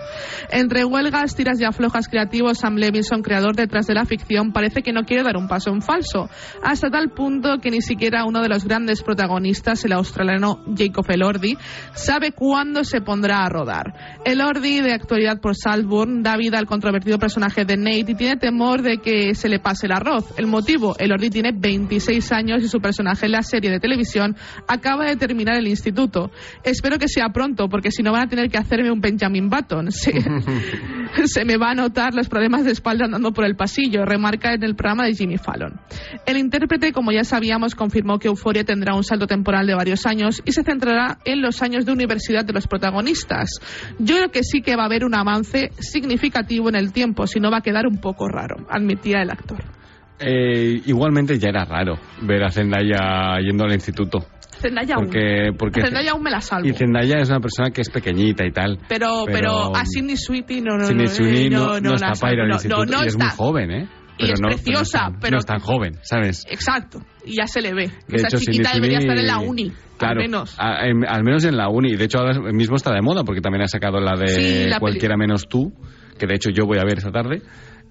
Entre 0.50 0.84
huelgas, 0.84 1.34
tiras 1.34 1.60
y 1.60 1.64
aflojas 1.64 2.08
creativos, 2.08 2.58
Sam 2.58 2.76
Levinson, 2.76 3.22
creador 3.22 3.56
detrás 3.56 3.86
de 3.86 3.94
la 3.94 4.04
ficción, 4.04 4.52
parece 4.52 4.82
que 4.82 4.92
no 4.92 5.04
quiere 5.04 5.22
dar 5.22 5.36
un 5.36 5.48
paso 5.48 5.70
en 5.70 5.82
falso, 5.82 6.28
hasta 6.62 6.90
tal 6.90 7.10
punto 7.10 7.58
que 7.58 7.70
ni 7.70 7.80
siquiera 7.80 8.24
uno 8.24 8.42
de 8.42 8.48
los 8.48 8.64
grandes 8.64 9.02
protagonistas, 9.02 9.84
el 9.84 9.92
australiano 9.92 10.62
Jacob 10.76 11.06
Elordi, 11.08 11.56
sabe 11.94 12.32
cuándo 12.32 12.84
se 12.84 13.00
pondrá 13.00 13.44
a 13.44 13.48
rodar. 13.48 14.20
Elordi, 14.24 14.80
de 14.80 14.92
actualidad 14.92 15.40
por 15.40 15.56
Da 16.04 16.36
vida 16.36 16.58
al 16.58 16.66
controvertido 16.66 17.18
personaje 17.18 17.64
de 17.64 17.76
Nate 17.76 18.12
y 18.12 18.14
tiene 18.14 18.36
temor 18.36 18.82
de 18.82 18.98
que 18.98 19.34
se 19.36 19.48
le 19.48 19.60
pase 19.60 19.86
el 19.86 19.92
arroz. 19.92 20.34
El 20.36 20.48
motivo, 20.48 20.96
Elordi 20.98 21.30
tiene 21.30 21.52
26 21.52 22.32
años 22.32 22.62
y 22.62 22.68
su 22.68 22.80
personaje 22.80 23.26
en 23.26 23.32
la 23.32 23.42
serie 23.42 23.70
de 23.70 23.78
televisión 23.78 24.36
acaba 24.66 25.06
de 25.06 25.16
terminar 25.16 25.56
el 25.56 25.68
instituto. 25.68 26.32
Espero 26.64 26.98
que 26.98 27.06
sea 27.06 27.28
pronto, 27.28 27.68
porque 27.68 27.92
si 27.92 28.02
no 28.02 28.10
van 28.10 28.26
a 28.26 28.28
tener 28.28 28.50
que 28.50 28.58
hacerme 28.58 28.90
un 28.90 29.00
Benjamin 29.00 29.48
Button. 29.48 29.90
Se, 29.92 30.12
se 31.26 31.44
me 31.44 31.56
va 31.56 31.70
a 31.70 31.74
notar 31.74 32.14
los 32.14 32.28
problemas 32.28 32.64
de 32.64 32.72
espalda 32.72 33.04
andando 33.04 33.32
por 33.32 33.44
el 33.44 33.54
pasillo, 33.54 34.04
remarca 34.04 34.54
en 34.54 34.62
el 34.62 34.74
programa 34.74 35.04
de 35.04 35.14
Jimmy 35.14 35.36
Fallon. 35.36 35.80
El 36.26 36.38
intérprete, 36.38 36.92
como 36.92 37.12
ya 37.12 37.24
sabíamos, 37.24 37.74
confirmó 37.74 38.18
que 38.18 38.28
Euforia 38.28 38.64
tendrá 38.64 38.94
un 38.94 39.04
salto 39.04 39.26
temporal 39.26 39.66
de 39.66 39.74
varios 39.74 40.06
años 40.06 40.42
y 40.44 40.52
se 40.52 40.62
centrará 40.62 41.18
en 41.24 41.42
los 41.42 41.62
años 41.62 41.84
de 41.84 41.92
universidad 41.92 42.44
de 42.44 42.52
los 42.52 42.66
protagonistas. 42.66 43.60
Yo 43.98 44.16
creo 44.16 44.30
que 44.30 44.42
sí 44.42 44.62
que 44.62 44.76
va 44.76 44.84
a 44.84 44.86
haber 44.86 45.04
un 45.04 45.14
avance 45.14 45.70
significativo 45.92 46.68
en 46.68 46.76
el 46.76 46.92
tiempo, 46.92 47.26
si 47.26 47.38
no 47.38 47.50
va 47.50 47.58
a 47.58 47.60
quedar 47.60 47.86
un 47.86 47.98
poco 47.98 48.28
raro, 48.28 48.66
admitía 48.68 49.22
el 49.22 49.30
actor. 49.30 49.62
Eh, 50.18 50.80
igualmente 50.86 51.38
ya 51.38 51.48
era 51.48 51.64
raro 51.64 51.98
ver 52.22 52.44
a 52.44 52.50
Zendaya 52.50 53.38
yendo 53.40 53.64
al 53.64 53.72
instituto. 53.72 54.24
Zendaya 54.60 54.94
aún. 54.94 55.06
Porque, 55.06 55.50
porque 55.58 55.82
Zendaya 55.82 56.12
aún 56.12 56.22
me 56.22 56.30
la 56.30 56.40
salvo. 56.40 56.68
y 56.68 56.72
Zendaya 56.72 57.18
es 57.18 57.28
una 57.28 57.40
persona 57.40 57.70
que 57.70 57.80
es 57.80 57.90
pequeñita 57.90 58.46
y 58.46 58.52
tal. 58.52 58.78
Pero, 58.88 59.24
pero, 59.26 59.74
a 59.74 59.84
Sidney 59.84 60.16
Sweetie 60.16 60.62
no, 60.62 60.76
no, 60.76 60.88
no, 60.88 61.80
no, 61.80 61.94
está 61.94 62.12
para 62.20 62.34
ir 62.34 62.40
al 62.40 62.50
instituto 62.52 63.04
y 63.04 63.06
es 63.06 63.18
muy 63.18 63.28
joven, 63.30 63.70
¿eh? 63.70 63.88
Y 64.18 64.30
es 64.30 64.40
no- 64.40 64.48
preciosa, 64.48 64.78
no 64.78 64.82
es 64.82 64.90
tan- 65.12 65.20
pero- 65.20 65.30
no 65.32 65.38
es 65.38 65.46
tan 65.46 65.58
joven, 65.60 65.94
¿sabes? 66.02 66.44
Exacto, 66.50 67.00
y 67.24 67.36
ya 67.36 67.46
se 67.46 67.60
le 67.62 67.72
ve. 67.74 67.90
De 68.08 68.16
Esa 68.16 68.28
hecho, 68.28 68.38
chiquita 68.38 68.70
Sidney 68.70 68.74
debería 68.74 68.98
estar 68.98 69.16
en 69.16 69.26
la 69.26 69.38
uni, 69.38 69.72
Claro, 69.96 70.20
al 70.20 70.26
menos. 70.28 70.54
a- 70.58 70.86
en- 70.86 71.08
al 71.08 71.24
menos 71.24 71.44
en 71.44 71.56
la 71.56 71.68
uni. 71.68 71.96
De 71.96 72.04
hecho, 72.04 72.18
ahora 72.18 72.38
mismo 72.52 72.76
está 72.76 72.92
de 72.92 73.00
moda 73.02 73.24
porque 73.24 73.40
también 73.40 73.62
ha 73.62 73.68
sacado 73.68 74.00
la 74.00 74.16
de 74.16 74.28
Sí, 74.28 74.42
la 74.64 74.76
peli- 74.76 74.80
Cualquiera 74.80 75.16
menos 75.16 75.48
tú, 75.48 75.72
que 76.18 76.26
de 76.26 76.34
hecho 76.34 76.50
yo 76.50 76.66
voy 76.66 76.78
a 76.78 76.84
ver 76.84 76.98
esta 76.98 77.10
tarde. 77.10 77.42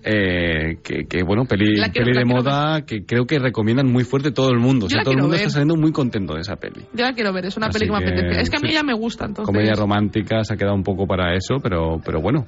Eh, 0.04 0.78
que, 0.84 1.06
que, 1.08 1.22
bueno, 1.22 1.46
peli, 1.46 1.80
peli 1.94 2.12
de 2.18 2.26
moda 2.26 2.82
que 2.88 3.06
creo 3.06 3.26
que 3.28 3.38
recomiendan 3.38 3.86
muy 3.92 4.04
fuerte 4.04 4.32
todo 4.32 4.50
el 4.50 4.58
mundo. 4.58 4.88
O 4.88 4.90
sea, 4.90 5.04
todo 5.04 5.12
el 5.14 5.20
mundo 5.20 5.34
ver. 5.34 5.42
está 5.42 5.52
saliendo 5.52 5.76
muy 5.76 5.92
contento 5.92 6.34
de 6.34 6.42
esa 6.42 6.56
peli. 6.56 6.82
Yo 6.94 7.06
la 7.06 7.14
quiero 7.14 7.32
ver, 7.32 7.46
es 7.46 7.56
una 7.56 7.68
Así 7.68 7.78
peli 7.78 7.86
que 7.92 7.92
me 7.98 8.04
que, 8.06 8.10
apetece. 8.12 8.42
Es 8.42 8.50
que 8.50 8.58
a 8.58 8.60
mí 8.62 8.70
sí. 8.70 8.74
ella 8.74 8.84
me 8.84 8.94
gusta, 8.96 9.26
entonces. 9.26 9.46
Comedia 9.46 9.74
romántica 9.76 10.44
se 10.44 10.56
ha 10.56 10.58
quedado 10.58 10.74
un 10.74 10.82
poco 10.84 11.06
para 11.06 11.36
eso, 11.36 11.58
pero, 11.62 12.00
pero 12.04 12.20
bueno. 12.20 12.48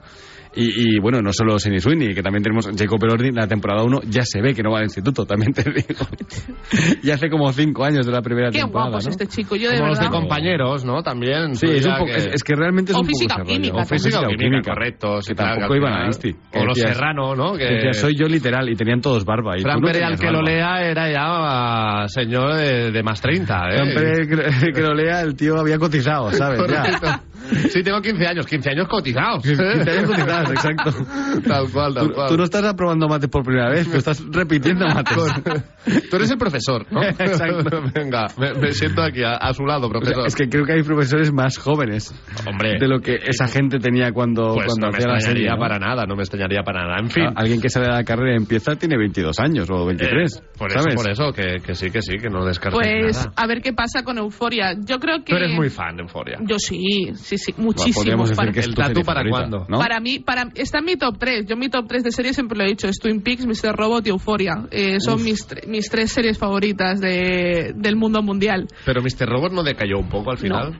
Y, 0.55 0.95
y, 0.95 0.99
bueno, 0.99 1.19
no 1.21 1.31
solo 1.33 1.57
Sidney 1.57 1.79
Sweeney, 1.79 2.13
que 2.13 2.21
también 2.21 2.43
tenemos 2.43 2.67
Jacob 2.77 3.03
Elordi, 3.03 3.31
la 3.31 3.47
temporada 3.47 3.83
1 3.83 4.01
ya 4.07 4.21
se 4.23 4.39
ve 4.41 4.53
que 4.53 4.61
no 4.61 4.71
va 4.71 4.77
al 4.79 4.83
instituto, 4.83 5.25
también 5.25 5.51
te 5.51 5.63
digo. 5.63 6.05
y 7.03 7.09
hace 7.09 7.29
como 7.29 7.51
cinco 7.53 7.83
años 7.83 8.05
de 8.05 8.11
la 8.11 8.21
primera 8.21 8.49
Qué 8.51 8.59
temporada, 8.59 8.89
guapo 8.91 8.99
es 8.99 9.05
¿no? 9.05 9.11
este 9.11 9.27
chico, 9.27 9.55
yo 9.55 9.69
de 9.71 9.77
Como 9.77 9.89
los 9.89 9.97
de 9.99 10.05
verdad. 10.05 10.19
compañeros, 10.19 10.85
¿no? 10.85 11.01
También. 11.01 11.55
Sí, 11.55 11.65
es, 11.69 11.85
un 11.85 11.93
poco, 11.97 12.11
es, 12.11 12.27
es 12.33 12.43
que 12.43 12.55
realmente 12.55 12.91
es 12.91 12.95
O 12.97 13.01
un 13.01 13.07
poco 13.07 13.17
física 13.19 13.33
ese 13.33 13.41
o 13.41 13.45
rollo. 13.45 13.55
química 13.55 13.81
O 13.81 13.85
física 13.85 14.19
o 14.19 14.27
química, 14.37 14.73
correcto. 14.73 15.21
sí, 15.21 15.29
Que 15.29 15.35
tampoco 15.35 15.75
iban 15.75 15.93
a 15.93 16.05
Insti. 16.05 16.33
Que 16.51 16.59
O 16.59 16.65
los 16.65 16.77
Serrano, 16.77 17.35
¿no? 17.35 17.53
que 17.53 17.63
decías, 17.65 17.97
soy 17.97 18.13
yo 18.15 18.27
literal, 18.27 18.69
y 18.69 18.75
tenían 18.75 19.01
todos 19.01 19.25
barba. 19.25 19.57
Y 19.57 19.61
Fran 19.61 19.79
no 19.81 19.87
Pérez, 19.87 20.03
al 20.03 20.17
tenías 20.17 20.21
que 20.21 20.27
lo 20.31 20.43
barba. 20.43 20.51
lea, 20.51 20.91
era 20.91 21.11
ya 22.03 22.07
señor 22.09 22.55
de, 22.55 22.91
de 22.91 23.03
más 23.03 23.19
30, 23.21 23.53
¿eh? 23.69 23.75
Fran 23.75 23.87
Pérez, 23.95 24.27
que, 24.27 24.71
que 24.71 24.81
lo 24.81 24.93
lea, 24.93 25.21
el 25.21 25.35
tío 25.35 25.59
había 25.59 25.79
cotizado, 25.79 26.31
¿sabes? 26.31 26.59
Correcto. 26.59 27.07
Ya. 27.07 27.21
Sí, 27.69 27.83
tengo 27.83 28.01
15 28.01 28.25
años, 28.27 28.45
15 28.45 28.69
años 28.71 28.87
cotizados. 28.87 29.43
15 29.43 29.63
años 29.63 30.09
cotizados, 30.09 30.51
exacto. 30.51 30.91
Tal 31.47 31.69
cual, 31.71 31.93
tal 31.93 32.07
Tú, 32.07 32.13
cual. 32.13 32.29
tú 32.29 32.37
no 32.37 32.43
estás 32.43 32.63
aprobando 32.63 33.07
mates 33.07 33.29
por 33.29 33.43
primera 33.43 33.69
vez, 33.69 33.89
tú 33.89 33.97
estás 33.97 34.23
repitiendo 34.31 34.85
mates. 34.87 35.17
Tú 36.09 36.15
eres 36.15 36.31
el 36.31 36.37
profesor, 36.37 36.85
¿no? 36.91 37.03
Exacto. 37.03 37.81
Venga, 37.93 38.27
me, 38.37 38.53
me 38.53 38.71
siento 38.71 39.01
aquí 39.01 39.23
a, 39.23 39.33
a 39.33 39.53
su 39.53 39.63
lado, 39.65 39.87
O 39.87 39.91
sea, 39.91 39.99
profesor. 39.99 40.27
es 40.27 40.35
que 40.35 40.47
creo 40.49 40.65
que 40.65 40.73
hay 40.73 40.83
profesores 40.83 41.31
más 41.33 41.57
jóvenes 41.57 42.13
Hombre, 42.47 42.77
de 42.79 42.87
lo 42.87 42.99
que 42.99 43.19
esa 43.25 43.47
gente 43.47 43.79
tenía 43.79 44.11
cuando, 44.11 44.53
pues 44.55 44.67
cuando 44.67 44.87
no 44.87 44.91
me 44.91 44.97
hacía 44.97 45.07
la 45.09 45.15
extrañaría 45.17 45.49
serie. 45.49 45.49
¿no? 45.49 45.57
para 45.59 45.79
nada, 45.79 46.05
no 46.05 46.15
me 46.15 46.21
extrañaría 46.23 46.61
para 46.63 46.83
nada. 46.85 46.97
En 46.99 47.09
fin, 47.09 47.25
Alguien 47.35 47.59
que 47.61 47.69
sale 47.69 47.87
de 47.87 47.93
la 47.93 48.03
carrera 48.03 48.33
y 48.33 48.37
empieza 48.37 48.75
tiene 48.75 48.97
22 48.97 49.39
años 49.39 49.69
o 49.69 49.85
23. 49.85 50.35
eh, 50.37 50.41
por 50.57 50.69
eso, 50.71 50.79
¿sabes? 50.79 50.95
por 50.95 51.09
eso, 51.09 51.31
que, 51.33 51.57
que 51.65 51.75
sí, 51.75 51.89
que 51.91 52.01
sí, 52.01 52.17
que 52.17 52.29
no 52.29 52.45
descartes 52.45 52.79
Pues 52.79 53.17
nada. 53.17 53.33
a 53.35 53.47
ver 53.47 53.61
qué 53.61 53.73
pasa 53.73 54.03
con 54.03 54.17
Euforia. 54.17 54.73
Yo 54.85 54.99
creo 54.99 55.17
que. 55.23 55.31
Tú 55.31 55.35
eres 55.35 55.51
muy 55.53 55.69
fan 55.69 55.95
de 55.97 56.03
Euphoria. 56.03 56.37
Yo 56.45 56.57
sí, 56.59 57.11
sí, 57.15 57.32
sí, 57.37 57.51
Bueno, 57.53 57.65
muchísimo. 57.67 57.95
podríamos 57.95 58.29
decir 58.29 58.37
Para- 58.37 58.51
que 58.51 58.59
es 58.59 58.65
¿El 58.67 58.73
tu 58.75 58.81
tatu 58.81 58.87
serie 58.93 59.03
para 59.03 59.29
cuándo? 59.29 59.65
¿no? 59.69 59.77
Para 59.79 59.99
mí, 59.99 60.19
para, 60.19 60.49
está 60.55 60.79
en 60.79 60.85
mi 60.85 60.95
top 60.95 61.17
3. 61.19 61.45
Yo 61.47 61.55
mi 61.55 61.69
top 61.69 61.85
3 61.87 62.03
de 62.03 62.11
series 62.11 62.35
siempre 62.35 62.57
lo 62.57 62.63
he 62.65 62.67
dicho. 62.67 62.87
Es 62.87 62.99
Twin 62.99 63.21
Peaks, 63.21 63.45
Mr. 63.45 63.75
Robot 63.75 64.05
y 64.07 64.09
Euphoria. 64.09 64.65
Eh, 64.71 64.99
son 64.99 65.23
mis, 65.23 65.45
mis 65.67 65.89
tres 65.89 66.11
series 66.11 66.37
favoritas 66.37 66.99
de, 67.01 67.73
del 67.75 67.95
mundo 67.95 68.21
mundial. 68.21 68.67
Pero 68.85 69.01
Mr. 69.01 69.27
Robot 69.27 69.51
no 69.53 69.63
decayó 69.63 69.97
un 69.99 70.09
poco 70.09 70.31
al 70.31 70.37
final. 70.37 70.79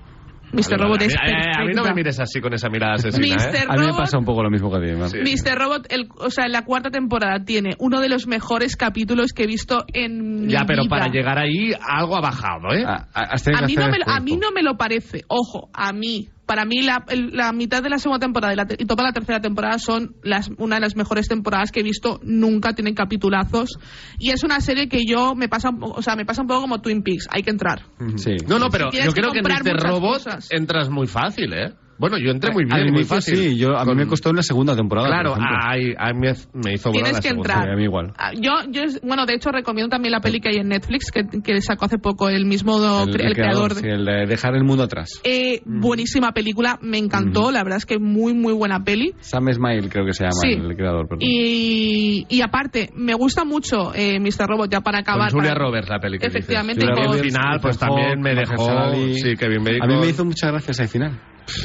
Mr. 0.54 0.70
Vale, 0.78 0.84
Robot 0.84 1.02
es 1.02 1.16
A 1.20 1.24
mí- 1.26 1.32
a, 1.32 1.34
mí 1.34 1.46
no 1.50 1.58
me 1.58 1.74
perfecta. 1.74 1.94
mires 1.96 2.20
así 2.20 2.40
con 2.40 2.54
esa 2.54 2.70
mirada 2.70 2.94
asesina, 2.94 3.26
¿eh? 3.26 3.30
Mr. 3.38 3.58
A 3.72 3.74
mí 3.74 3.80
me 3.80 3.88
Robot- 3.88 3.98
pasa 3.98 4.20
un 4.20 4.26
poco 4.26 4.44
lo 4.44 4.52
mismo 4.52 4.70
que 4.70 4.78
a 4.78 4.82
ti. 5.10 5.10
Sí. 5.10 5.18
Mr. 5.50 5.58
Robot, 5.58 5.88
el, 5.90 6.08
o 6.16 6.30
sea, 6.30 6.48
la 6.48 6.62
cuarta 6.64 6.92
temporada 6.92 7.44
tiene 7.44 7.72
uno 7.80 8.00
de 8.02 8.08
los 8.10 8.28
mejores 8.28 8.76
capítulos 8.76 9.34
que 9.34 9.46
he 9.46 9.48
visto 9.48 9.84
en 9.96 10.48
Ya, 10.48 10.60
mi 10.60 10.66
pero 10.68 10.84
vida. 10.84 10.90
para 10.92 11.08
llegar 11.12 11.40
ahí 11.40 11.72
algo 11.82 12.16
ha 12.18 12.22
bajado, 12.22 12.72
¿eh? 12.72 12.84
Ah, 12.86 13.08
ah, 13.16 13.30
a 13.34 13.36
que 13.36 13.66
mí, 13.66 13.76
no 13.76 13.88
me, 13.88 13.98
a 14.06 14.20
mí 14.20 14.38
no 14.38 14.52
me 14.52 14.62
lo 14.62 14.78
parece. 14.78 15.24
Ojo, 15.28 15.70
a 15.74 15.92
mí. 15.92 16.28
Para 16.46 16.66
mí 16.66 16.82
la, 16.82 17.06
la 17.32 17.54
mitad 17.54 17.82
de 17.82 17.90
la 17.90 17.98
segunda 17.98 18.20
temporada 18.20 18.54
y, 18.54 18.58
la 18.58 18.68
y 18.78 18.86
toda 18.86 19.04
la 19.04 19.14
tercera 19.14 19.40
temporada 19.40 19.80
son 19.80 20.16
las, 20.24 20.50
una 20.58 20.76
de 20.76 20.82
las 20.82 20.96
mejores 20.96 21.28
temporadas 21.28 21.72
que 21.72 21.80
he 21.80 21.84
visto 21.84 22.20
nunca. 22.24 22.74
Tienen 22.74 22.96
capitulazos. 22.96 23.80
Y 24.20 24.32
es 24.32 24.44
una 24.44 24.60
serie 24.60 24.90
que 24.90 25.06
yo 25.08 25.36
me 25.36 25.48
pasa, 25.48 25.70
o 25.80 26.02
sea, 26.02 26.16
me 26.16 26.26
pasa 26.26 26.42
un 26.42 26.48
poco 26.48 26.62
como 26.62 26.82
Twin 26.82 27.02
Peaks. 27.02 27.28
Hay 27.30 27.44
que 27.44 27.50
entrar. 27.50 27.84
Sí. 28.18 28.36
No, 28.48 28.60
no, 28.60 28.70
pero 28.70 28.92
yo 28.92 29.14
que 29.14 29.22
creo 29.22 29.32
que 29.32 29.40
en 29.40 29.44
muchas 29.44 29.84
Robot 29.84 30.14
cosas. 30.14 30.50
entras 30.52 30.90
muy 30.90 31.08
fácil, 31.08 31.54
¿eh? 31.54 31.74
Bueno, 31.98 32.18
yo 32.18 32.32
entré 32.32 32.52
muy 32.52 32.66
bien, 32.66 32.76
Al 32.76 32.92
muy 32.92 33.04
fácil. 33.04 33.36
sí, 33.38 33.58
yo, 33.58 33.78
a 33.78 33.82
mí 33.84 33.90
Con- 33.92 33.98
me 33.98 34.08
costó 34.08 34.30
en 34.32 34.36
la 34.38 34.44
segunda 34.44 34.76
temporada. 34.76 35.08
Claro, 35.08 35.36
a 35.36 35.76
mí 35.76 36.20
me, 36.20 36.34
me 36.54 36.74
hizo 36.74 36.90
volar 36.90 37.04
Tienes 37.06 37.14
la 37.14 37.22
que 37.22 37.28
segunda. 37.30 37.54
entrar. 37.54 37.66
Sí, 37.68 37.72
a 37.74 37.76
mí 37.78 37.84
igual. 37.84 38.14
Ah, 38.18 38.32
Yo, 38.34 38.52
yo, 38.70 38.82
bueno, 39.04 39.26
de 39.26 39.36
hecho 39.36 39.52
recomiendo 39.52 39.90
también 39.90 40.12
la 40.12 40.20
peli 40.20 40.40
que 40.42 40.50
hay 40.50 40.58
en 40.58 40.70
Netflix 40.70 41.12
que, 41.12 41.24
que 41.44 41.62
sacó 41.62 41.86
hace 41.86 41.98
poco 42.00 42.30
el 42.30 42.46
mismo 42.46 42.78
el, 43.04 43.22
el 43.22 43.34
creador. 43.36 43.74
de- 43.76 43.82
sí, 43.82 43.88
el 43.88 44.06
de 44.06 44.26
dejar 44.26 44.56
el 44.56 44.64
mundo 44.64 44.84
atrás. 44.84 45.22
Eh, 45.24 45.62
Buenísima 45.66 46.32
película, 46.34 46.80
me 46.82 46.98
encantó, 46.98 47.52
la 47.52 47.64
verdad 47.64 47.78
es 47.78 47.86
que 47.86 48.00
muy, 48.00 48.34
muy 48.34 48.54
buena 48.54 48.84
peli. 48.84 49.14
Sam 49.20 49.52
Smile 49.54 49.88
creo 49.90 50.06
que 50.06 50.14
se 50.14 50.24
llama 50.24 50.34
Sí. 50.42 50.50
el 50.54 50.76
creador. 50.76 51.08
perdón. 51.08 51.20
Y, 51.22 52.26
y 52.30 52.42
aparte, 52.42 52.90
me 52.96 53.14
gusta 53.14 53.46
mucho 53.46 53.94
eh, 53.94 54.20
Mr. 54.20 54.48
Robot, 54.48 54.72
ya 54.72 54.82
para 54.82 55.04
Con 55.04 55.14
acabar. 55.14 55.32
Julia 55.32 55.50
para- 55.52 55.66
Roberts 55.66 55.90
la 55.90 56.00
peli 56.00 56.18
que 56.18 56.28
Efectivamente, 56.28 56.86
con- 56.86 56.98
al 57.14 57.20
final, 57.20 57.60
pues 57.62 57.78
también 57.78 58.20
me 58.20 58.34
dejó... 58.36 58.94
Sí, 59.14 59.36
Kevin 59.38 59.64
Bacon. 59.64 59.84
A 59.84 59.88
mí 59.88 59.96
me 60.00 60.10
hizo 60.10 60.26
muchas 60.26 60.52
gracias 60.52 60.80
al 60.80 60.88
final. 60.88 61.20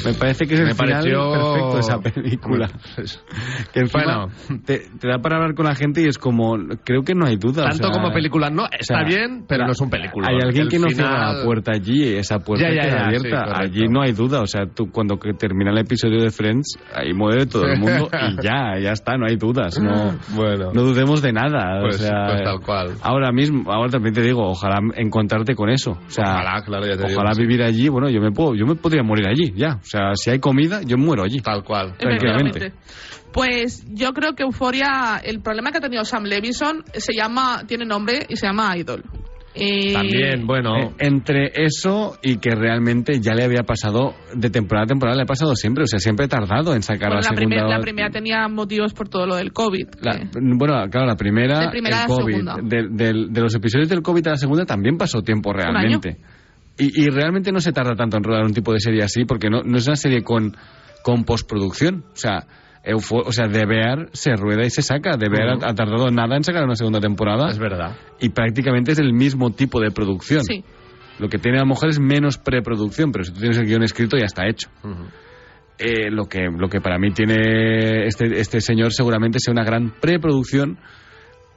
Me 0.05 0.13
parece 0.13 0.45
que 0.45 0.53
es 0.55 0.59
el 0.59 0.67
Me 0.67 0.73
final 0.73 1.01
pareció- 1.01 1.31
perfecto 1.31 1.73
de 1.75 1.79
esa 1.79 1.99
película. 1.99 2.69
Pues, 2.95 3.23
Que 3.73 3.79
encima 3.81 4.03
Bueno. 4.03 4.27
te, 4.65 4.79
te 4.99 5.07
da 5.07 5.19
para 5.19 5.37
hablar 5.37 5.53
con 5.55 5.65
la 5.65 5.75
gente 5.75 6.01
y 6.01 6.05
es 6.07 6.17
como, 6.17 6.57
creo 6.83 7.01
que 7.03 7.13
no 7.15 7.25
hay 7.25 7.35
duda. 7.37 7.63
o 7.63 7.69
Tanto 7.69 7.91
sea, 7.91 7.91
como 8.01 8.11
película, 8.13 8.49
no, 8.49 8.65
está 8.65 8.95
o 8.95 8.97
sea, 8.99 9.03
bien, 9.03 9.45
pero 9.47 9.61
la- 9.61 9.65
no 9.67 9.71
es 9.73 9.81
un 9.81 9.89
película. 9.89 10.27
Hay 10.29 10.35
alguien 10.43 10.63
El 10.63 10.69
que 10.69 10.79
no 10.79 10.89
final- 10.89 10.95
cierra 11.07 11.33
la 11.33 11.43
puerta 11.43 11.71
allí, 11.73 12.15
esa 12.15 12.39
puerta 12.39 12.67
Ya, 12.67 12.73
ya, 12.75 12.81
queda 12.81 12.97
ya, 12.99 13.05
abierta. 13.05 13.45
sí, 13.45 13.61
allí 13.63 13.87
no 13.89 14.01
hay 14.01 14.11
duda, 14.13 14.41
o 14.41 14.47
sea, 14.47 14.65
tú 14.67 14.91
cuando 14.91 15.17
termina 15.37 15.71
el 15.71 15.77
episodio 15.79 16.21
de 16.21 16.29
Friends, 16.31 16.77
ahí 16.93 17.13
muere 17.13 17.45
todo 17.45 17.65
el 17.65 17.79
mundo 17.79 18.09
y 18.39 18.43
ya, 18.43 18.79
ya 18.81 18.91
está, 18.91 19.17
no 19.17 19.25
hay 19.27 19.35
dudas. 19.37 19.79
No, 19.79 20.17
Bueno. 20.35 20.71
no 20.73 20.81
dudemos 20.83 21.21
de 21.21 21.31
nada. 21.33 21.79
Pues- 21.81 21.95
o 21.95 22.03
sea, 22.03 22.25
pues 22.27 22.43
tal 22.43 22.59
cual. 22.61 22.89
Ahora 23.01 23.31
mismo, 23.31 23.71
ahora 23.71 23.89
también 23.91 24.13
te 24.13 24.21
digo, 24.21 24.41
ojalá 24.49 24.79
encontrarte 24.95 25.55
con 25.55 25.69
eso. 25.69 25.91
O 25.91 26.09
sea, 26.09 26.33
Ojalá, 26.33 26.61
claro, 26.63 26.85
ya 26.85 26.97
te 26.97 27.07
digo, 27.07 27.19
ojalá 27.19 27.33
sí. 27.33 27.41
vivir 27.41 27.63
allí, 27.63 27.87
bueno, 27.89 28.09
yo 28.09 28.19
me 28.21 28.31
puedo, 28.31 28.55
yo 28.55 28.65
me 28.65 28.75
podría 28.75 29.03
morir 29.03 29.27
allí, 29.27 29.53
ya. 29.55 29.68
O 29.77 29.83
sea, 29.85 30.15
si 30.15 30.29
hay 30.31 30.39
comida, 30.39 30.81
yo 30.83 30.97
muero 30.97 31.23
allí. 31.23 31.39
Tal 31.39 31.63
cual. 31.63 31.95
Tranquilamente. 31.97 32.73
Pues 33.31 33.85
yo 33.87 34.11
creo 34.13 34.33
que 34.33 34.43
Euforia, 34.43 35.21
el 35.23 35.41
problema 35.41 35.71
que 35.71 35.77
ha 35.77 35.81
tenido 35.81 36.03
Sam 36.03 36.23
Levison 36.23 36.83
se 36.93 37.13
llama, 37.13 37.63
tiene 37.67 37.85
nombre 37.85 38.25
y 38.27 38.35
se 38.35 38.47
llama 38.47 38.75
Idol. 38.75 39.03
Eh, 39.55 39.93
También, 39.93 40.45
bueno. 40.45 40.77
Eh, 40.77 40.91
entre 40.99 41.51
eso 41.55 42.17
y 42.21 42.37
que 42.37 42.51
realmente 42.55 43.19
ya 43.19 43.33
le 43.33 43.43
había 43.43 43.63
pasado 43.63 44.13
de 44.33 44.49
temporada 44.51 44.85
a 44.85 44.87
temporada, 44.87 45.17
le 45.17 45.23
ha 45.23 45.25
pasado 45.25 45.55
siempre. 45.55 45.83
O 45.83 45.87
sea, 45.87 45.99
siempre 45.99 46.25
he 46.27 46.29
tardado 46.29 46.73
en 46.75 46.81
sacar 46.83 47.09
bueno, 47.09 47.15
la 47.15 47.17
la, 47.17 47.35
segunda. 47.35 47.55
primer- 47.55 47.69
la 47.69 47.79
primera 47.81 48.09
tenía 48.09 48.47
motivos 48.47 48.93
por 48.93 49.09
todo 49.09 49.25
lo 49.25 49.35
del 49.35 49.51
COVID. 49.51 49.87
La- 50.01 50.19
que- 50.19 50.27
bueno, 50.33 50.73
claro, 50.89 51.07
la 51.07 51.15
primera, 51.15 51.59
De 51.61 51.69
primera 51.69 51.97
el 51.97 52.03
a 52.03 52.07
COVID. 52.07 52.31
segunda. 52.33 52.55
De, 52.63 53.41
los 53.41 53.55
episodios 53.55 53.89
del 53.89 54.01
COVID 54.01 54.27
a 54.27 54.29
la 54.31 54.37
segunda 54.37 54.65
también 54.65 54.97
pasó 54.97 55.21
tiempo 55.23 55.51
realmente. 55.51 56.17
Y, 56.79 57.03
y 57.03 57.09
realmente 57.09 57.51
no 57.51 57.59
se 57.59 57.71
tarda 57.73 57.93
tanto 57.95 58.17
en 58.17 58.23
rodar 58.23 58.43
un 58.45 58.53
tipo 58.53 58.73
de 58.73 58.79
serie 58.79 59.03
así, 59.03 59.25
porque 59.25 59.49
no, 59.49 59.61
no 59.63 59.77
es 59.77 59.85
una 59.85 59.95
serie 59.97 60.23
con, 60.23 60.55
con 61.03 61.23
postproducción. 61.25 62.05
O 62.13 62.15
sea, 62.15 62.45
Eufo- 62.85 63.23
o 63.25 63.31
sea, 63.31 63.47
de 63.47 63.65
Bear 63.65 64.07
se 64.13 64.33
rueda 64.35 64.63
y 64.65 64.69
se 64.69 64.81
saca. 64.81 65.17
De 65.17 65.27
Bear 65.29 65.49
ha, 65.49 65.69
ha 65.69 65.75
tardado 65.75 66.09
nada 66.09 66.37
en 66.37 66.43
sacar 66.43 66.63
una 66.63 66.75
segunda 66.75 66.99
temporada. 67.01 67.49
Es 67.49 67.59
verdad. 67.59 67.97
Y 68.19 68.29
prácticamente 68.29 68.93
es 68.93 68.99
el 68.99 69.13
mismo 69.13 69.51
tipo 69.51 69.79
de 69.81 69.91
producción. 69.91 70.43
Sí. 70.43 70.63
Lo 71.19 71.27
que 71.27 71.37
tiene 71.37 71.57
a 71.57 71.61
lo 71.63 71.67
mejor 71.67 71.89
es 71.89 71.99
menos 71.99 72.37
preproducción, 72.37 73.11
pero 73.11 73.25
si 73.25 73.33
tú 73.33 73.41
tienes 73.41 73.57
el 73.57 73.65
guion 73.65 73.83
escrito 73.83 74.17
ya 74.17 74.25
está 74.25 74.47
hecho. 74.47 74.69
Eh, 75.77 76.09
lo, 76.11 76.25
que, 76.25 76.47
lo 76.57 76.69
que 76.69 76.79
para 76.81 76.97
mí 76.97 77.11
tiene 77.11 78.05
este, 78.05 78.39
este 78.39 78.61
señor 78.61 78.93
seguramente 78.93 79.39
sea 79.39 79.51
una 79.53 79.63
gran 79.65 79.93
preproducción 79.99 80.77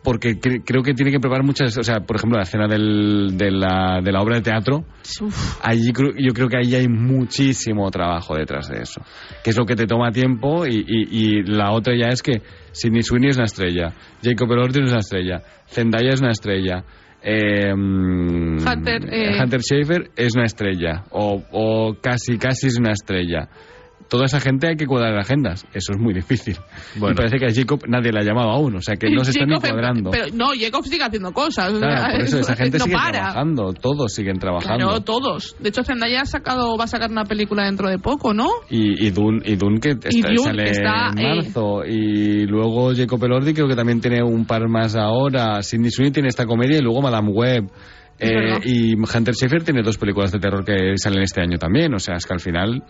porque 0.02 0.30
cre- 0.40 0.62
creo 0.64 0.82
que 0.82 0.94
tiene 0.94 1.10
que 1.12 1.20
preparar 1.20 1.44
muchas, 1.44 1.76
o 1.78 1.82
sea, 1.82 2.00
por 2.00 2.16
ejemplo, 2.16 2.36
la 2.38 2.42
escena 2.42 2.66
del- 2.66 3.36
de, 3.36 3.50
la, 3.50 4.00
de 4.02 4.10
la 4.12 4.20
obra 4.20 4.36
de 4.36 4.42
teatro, 4.42 4.84
Uf. 5.20 5.58
allí 5.62 5.92
yo 6.18 6.32
creo 6.34 6.48
que 6.48 6.56
ahí 6.56 6.74
hay 6.74 6.88
muchísimo 6.88 7.90
trabajo 7.90 8.34
detrás 8.36 8.68
de 8.68 8.82
eso, 8.82 9.00
que 9.44 9.50
es 9.50 9.56
lo 9.56 9.64
que 9.64 9.76
te 9.76 9.86
toma 9.86 10.10
tiempo 10.10 10.66
y, 10.66 10.84
y- 10.86 11.08
y 11.38 11.42
la 11.44 11.70
otra 11.72 11.94
ya 11.96 12.08
es 12.08 12.22
que 12.22 12.42
Sidney 12.72 13.02
Sweeney 13.02 13.30
es 13.30 13.36
una 13.36 13.44
estrella, 13.46 13.92
Jacob 14.22 14.50
Elordi 14.52 14.82
es 14.82 14.90
una 14.90 15.00
estrella, 15.00 15.42
Zendaya 15.68 16.10
es 16.14 16.20
una 16.20 16.30
estrella, 16.32 16.84
eh, 17.22 17.72
mm, 17.74 18.66
Hunter, 18.66 19.02
eh, 19.14 19.40
Hunter 19.40 19.60
Schaefer 19.60 20.10
es 20.16 20.34
una 20.34 20.44
estrella 20.46 21.04
o, 21.10 21.40
o 21.52 21.94
casi 22.02 22.36
casi 22.38 22.66
es 22.66 22.78
una 22.78 22.90
estrella. 22.92 23.48
Toda 24.12 24.26
esa 24.26 24.40
gente 24.40 24.68
hay 24.68 24.76
que 24.76 24.86
cuadrar 24.86 25.18
agendas. 25.18 25.64
Eso 25.72 25.92
es 25.94 25.98
muy 25.98 26.12
difícil. 26.12 26.58
Bueno. 26.96 27.14
Y 27.14 27.16
parece 27.16 27.38
que 27.38 27.46
a 27.46 27.48
Jacob 27.50 27.80
nadie 27.88 28.12
le 28.12 28.18
ha 28.20 28.22
llamado 28.22 28.50
aún. 28.50 28.76
O 28.76 28.82
sea, 28.82 28.94
que 28.96 29.08
no 29.10 29.24
se 29.24 29.30
están 29.30 29.48
Jacob, 29.48 29.70
cuadrando. 29.70 30.10
Pero 30.10 30.26
no, 30.34 30.48
Jacob 30.54 30.84
sigue 30.84 31.02
haciendo 31.02 31.32
cosas. 31.32 31.72
Claro, 31.72 32.12
por 32.12 32.20
eso 32.20 32.40
esa 32.40 32.54
gente 32.62 32.76
no 32.76 32.84
sigue 32.84 32.94
para. 32.94 33.10
trabajando. 33.12 33.72
Todos 33.72 34.12
siguen 34.12 34.38
trabajando. 34.38 34.84
Claro, 34.84 35.00
todos. 35.00 35.56
De 35.60 35.70
hecho, 35.70 35.82
Zendaya 35.82 36.20
ha 36.20 36.24
sacado, 36.26 36.76
va 36.76 36.84
a 36.84 36.88
sacar 36.88 37.10
una 37.10 37.24
película 37.24 37.64
dentro 37.64 37.88
de 37.88 37.98
poco, 37.98 38.34
¿no? 38.34 38.50
Y, 38.68 39.06
y 39.06 39.10
Dune, 39.12 39.40
y 39.46 39.56
Dune 39.56 39.80
que 39.80 39.92
está, 39.92 40.10
Dune 40.10 40.36
sale 40.36 40.64
que 40.64 40.70
está, 40.72 41.12
en 41.16 41.18
eh, 41.18 41.34
marzo. 41.36 41.82
Y 41.86 42.44
luego 42.44 42.94
Jacob 42.94 43.24
Elordi 43.24 43.54
creo 43.54 43.66
que 43.66 43.76
también 43.76 44.02
tiene 44.02 44.22
un 44.22 44.44
par 44.44 44.68
más 44.68 44.94
ahora. 44.94 45.62
Sidney 45.62 45.90
Sweeney 45.90 46.12
tiene 46.12 46.28
esta 46.28 46.44
comedia 46.44 46.76
y 46.76 46.82
luego 46.82 47.00
Madame 47.00 47.30
Web. 47.30 47.64
Eh, 48.18 48.58
y 48.64 48.94
Hunter 48.94 49.34
Schaefer 49.34 49.64
tiene 49.64 49.80
dos 49.82 49.96
películas 49.96 50.30
de 50.32 50.38
terror 50.38 50.62
que 50.66 50.98
salen 50.98 51.22
este 51.22 51.40
año 51.40 51.56
también. 51.56 51.94
O 51.94 51.98
sea, 51.98 52.16
es 52.16 52.26
que 52.26 52.34
al 52.34 52.40
final 52.40 52.84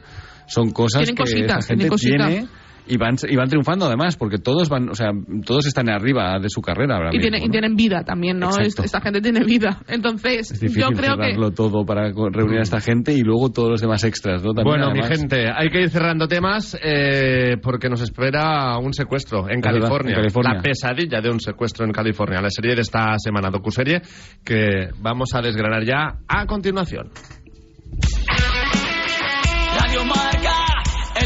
son 0.47 0.71
cosas 0.71 1.09
que 1.09 1.15
cositas, 1.15 1.59
esta 1.69 1.75
gente 1.75 1.89
tiene 1.97 2.47
y 2.85 2.97
van, 2.97 3.15
y 3.29 3.37
van 3.37 3.49
triunfando 3.49 3.87
además, 3.87 4.17
porque 4.17 4.39
todos 4.39 4.69
van, 4.69 4.89
o 4.89 4.95
sea, 4.97 5.11
todos 5.47 5.67
están 5.67 5.89
arriba 5.89 6.41
de 6.41 6.49
su 6.49 6.61
carrera 6.61 6.97
ahora 6.97 7.11
Y, 7.13 7.19
mismo, 7.19 7.31
tiene- 7.31 7.39
y 7.45 7.47
¿no? 7.47 7.53
tienen 7.53 7.77
vida 7.77 8.03
también, 8.03 8.41
¿no? 8.41 8.51
Es- 8.59 8.77
Esta 8.77 9.01
gente 9.01 9.21
tiene 9.21 9.45
vida. 9.45 9.81
Entonces, 9.87 10.51
Es 10.51 10.59
difícil 10.59 10.83
yo 10.83 10.89
creo 10.89 11.17
que... 11.17 11.23
cerrarlo 11.27 11.53
todo 11.53 11.87
para 11.87 12.11
reunir 12.11 12.59
a 12.59 12.63
esta 12.63 12.81
gente 12.81 13.13
y 13.15 13.21
luego 13.21 13.51
todos 13.53 13.71
los 13.71 13.81
demás 13.81 14.03
extras, 14.03 14.43
¿no? 14.43 14.53
También, 14.53 14.67
Bueno, 14.79 14.87
mi 14.93 14.99
además. 14.99 15.17
gente, 15.21 15.47
hay 15.55 15.69
que 15.69 15.81
ir 15.81 15.91
cerrando 15.91 16.27
temas 16.27 16.77
eh, 16.83 17.57
porque 17.63 17.89
nos 17.89 18.01
espera 18.01 18.77
un 18.79 18.93
secuestro 18.93 19.49
en 19.49 19.61
California. 19.61 20.15
en 20.15 20.17
California. 20.17 20.55
La 20.55 20.61
pesadilla 20.61 21.21
de 21.21 21.31
un 21.31 21.39
secuestro 21.39 21.87
en 21.87 21.93
California. 21.93 22.41
La 22.43 22.51
serie 22.51 22.75
de 22.75 22.81
esta 22.81 23.15
semana, 23.17 23.49
docuserie, 23.51 24.03
que 24.45 24.89
vamos 25.01 25.29
a 25.35 25.41
desgranar 25.41 25.85
ya 25.85 26.17
a 26.27 26.47
continuación. 26.47 27.11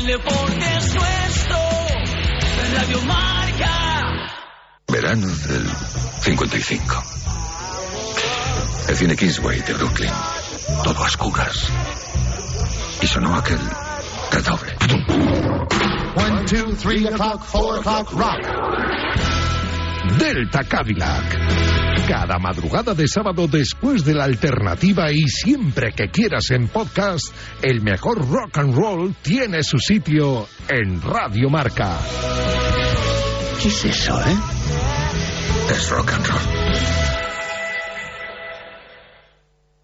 El 0.07 0.13
deporte 0.13 0.77
es 0.79 0.95
nuestro. 0.95 1.59
Radio 2.75 3.01
Marca. 3.03 4.13
Verano 4.89 5.27
del 5.27 5.67
55. 6.23 7.03
El 8.89 8.97
cine 8.97 9.17
Kingsway 9.17 9.61
de 9.63 9.75
Brooklyn. 9.75 10.13
Todo 10.85 11.03
a 11.03 11.07
oscuras. 11.07 11.69
Y 13.03 13.07
sonó 13.07 13.35
aquel 13.35 13.59
redoble. 14.31 14.77
One, 16.17 16.45
two, 16.47 16.73
three 16.77 17.07
o'clock, 17.07 17.43
four 17.45 17.79
o'clock, 17.79 18.13
rock. 18.13 19.36
Delta 20.19 20.65
Cadillac. 20.65 22.07
Cada 22.07 22.39
madrugada 22.39 22.95
de 22.95 23.09
sábado 23.09 23.49
después 23.49 24.05
de 24.05 24.15
la 24.15 24.25
alternativa 24.25 25.11
y 25.11 25.29
siempre 25.29 25.93
que 25.93 26.09
quieras 26.09 26.51
en 26.51 26.69
podcast, 26.69 27.35
el 27.63 27.83
mejor 27.83 28.29
rock 28.29 28.59
and 28.59 28.75
roll 28.75 29.15
tiene 29.23 29.63
su 29.63 29.79
sitio 29.79 30.47
en 30.69 31.03
Radio 31.03 31.51
Marca. 31.51 31.99
¿Qué 33.61 33.69
es 33.69 33.85
eso, 33.85 34.21
eh? 34.21 34.37
Es 35.71 35.91
rock 35.91 36.13
and 36.13 36.27
roll. 36.27 36.87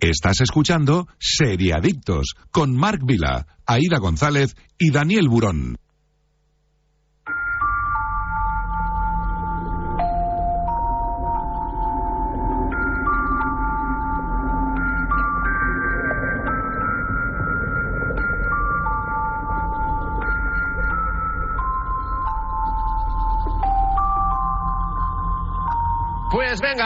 Estás 0.00 0.40
escuchando 0.40 1.06
Seriadictos 1.18 2.34
con 2.50 2.74
Marc 2.76 3.02
Vila, 3.04 3.46
Aida 3.66 3.98
González 3.98 4.56
y 4.78 4.90
Daniel 4.90 5.28
Burón. 5.28 5.78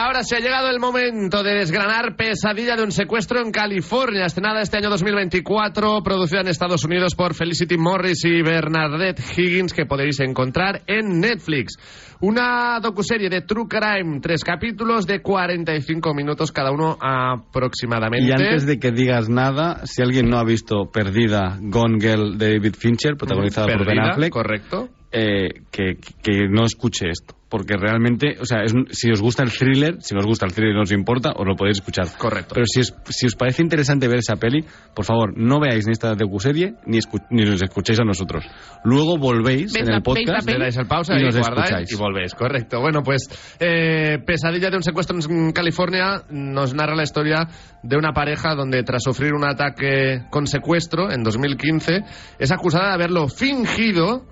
Ahora 0.07 0.23
se 0.23 0.37
ha 0.37 0.39
llegado 0.39 0.69
el 0.69 0.79
momento 0.79 1.43
de 1.43 1.55
desgranar 1.55 2.15
Pesadilla 2.15 2.77
de 2.77 2.83
un 2.83 2.91
secuestro 2.93 3.41
en 3.41 3.51
California, 3.51 4.25
estrenada 4.25 4.61
este 4.61 4.77
año 4.77 4.89
2024, 4.89 6.01
producida 6.01 6.41
en 6.41 6.47
Estados 6.47 6.85
Unidos 6.85 7.13
por 7.13 7.33
Felicity 7.33 7.77
Morris 7.77 8.23
y 8.23 8.41
Bernadette 8.41 9.19
Higgins, 9.37 9.73
que 9.73 9.85
podéis 9.85 10.21
encontrar 10.21 10.81
en 10.87 11.19
Netflix. 11.19 11.75
Una 12.21 12.79
docuserie 12.79 13.29
de 13.29 13.41
True 13.41 13.65
Crime, 13.67 14.21
tres 14.21 14.45
capítulos 14.45 15.05
de 15.05 15.21
45 15.21 16.13
minutos 16.13 16.53
cada 16.53 16.71
uno 16.71 16.97
aproximadamente. 17.01 18.29
Y 18.29 18.31
antes 18.31 18.65
de 18.65 18.79
que 18.79 18.91
digas 18.91 19.27
nada, 19.27 19.85
si 19.85 20.01
alguien 20.01 20.29
no 20.29 20.37
ha 20.37 20.45
visto 20.45 20.89
Perdida, 20.89 21.57
Gone 21.59 21.99
Girl 21.99 22.37
de 22.37 22.53
David 22.53 22.75
Fincher, 22.79 23.17
protagonizada 23.17 23.67
por 23.67 23.85
Ben 23.85 23.99
Affleck, 23.99 24.31
correcto. 24.31 24.87
eh, 25.11 25.49
que, 25.69 25.97
que 26.23 26.47
no 26.49 26.63
escuche 26.63 27.09
esto. 27.09 27.36
Porque 27.49 27.75
realmente, 27.77 28.35
o 28.41 28.45
sea, 28.45 28.63
es 28.63 28.73
un- 28.73 28.87
si 28.91 29.09
os 29.09 29.21
gusta 29.21 29.41
el 29.43 29.51
thriller, 29.51 29.97
si 30.01 30.15
os 30.17 30.25
gusta 30.25 30.45
el 30.45 30.51
thriller 30.53 30.73
y 30.73 30.75
no 30.75 30.81
os 30.81 30.91
importa, 30.91 31.31
os 31.35 31.45
lo 31.47 31.55
podéis 31.55 31.77
escuchar. 31.77 32.07
Correcto. 32.17 32.53
Pero 32.53 32.65
si, 32.65 32.81
es- 32.81 32.93
si 33.09 33.25
os 33.25 33.35
parece 33.35 33.61
interesante 33.61 34.07
ver 34.09 34.17
esa 34.19 34.35
peli, 34.35 34.65
por 34.93 35.05
favor, 35.05 35.31
no 35.37 35.59
veáis 35.61 35.85
ni 35.87 35.93
esta 35.93 36.13
docuserie 36.15 36.73
ni, 36.85 36.97
escu- 36.97 37.25
ni 37.29 37.45
nos 37.45 37.61
escuchéis 37.61 37.99
a 38.01 38.03
nosotros. 38.03 38.43
Luego 38.83 39.17
volvéis 39.17 39.71
¿Veis 39.71 39.87
en 39.87 39.93
el 39.93 40.01
podcast. 40.03 40.49
Le 40.49 40.59
dais 40.59 40.75
el 40.77 40.87
pausa 40.87 41.13
Y 41.15 41.21
y, 41.21 41.23
nos 41.25 41.35
escucháis. 41.35 41.91
y 41.91 41.95
volvéis, 41.95 42.35
correcto. 42.35 42.81
Bueno, 42.81 43.01
pues 43.01 43.29
eh, 43.59 44.19
Pesadilla 44.25 44.69
de 44.69 44.75
un 44.77 44.83
secuestro 44.83 45.17
en 45.17 45.51
California 45.53 46.23
nos 46.29 46.73
narra 46.73 46.95
la 46.95 47.03
historia 47.03 47.47
de 47.81 47.95
una 47.95 48.11
pareja 48.11 48.55
donde 48.55 48.83
tras 48.83 49.03
sufrir 49.03 49.33
un 49.33 49.45
ataque 49.45 50.23
con 50.29 50.47
secuestro 50.47 51.11
en 51.11 51.23
2015 51.23 52.01
es 52.39 52.51
acusada 52.51 52.89
de 52.89 52.93
haberlo 52.95 53.27
fingido 53.29 54.25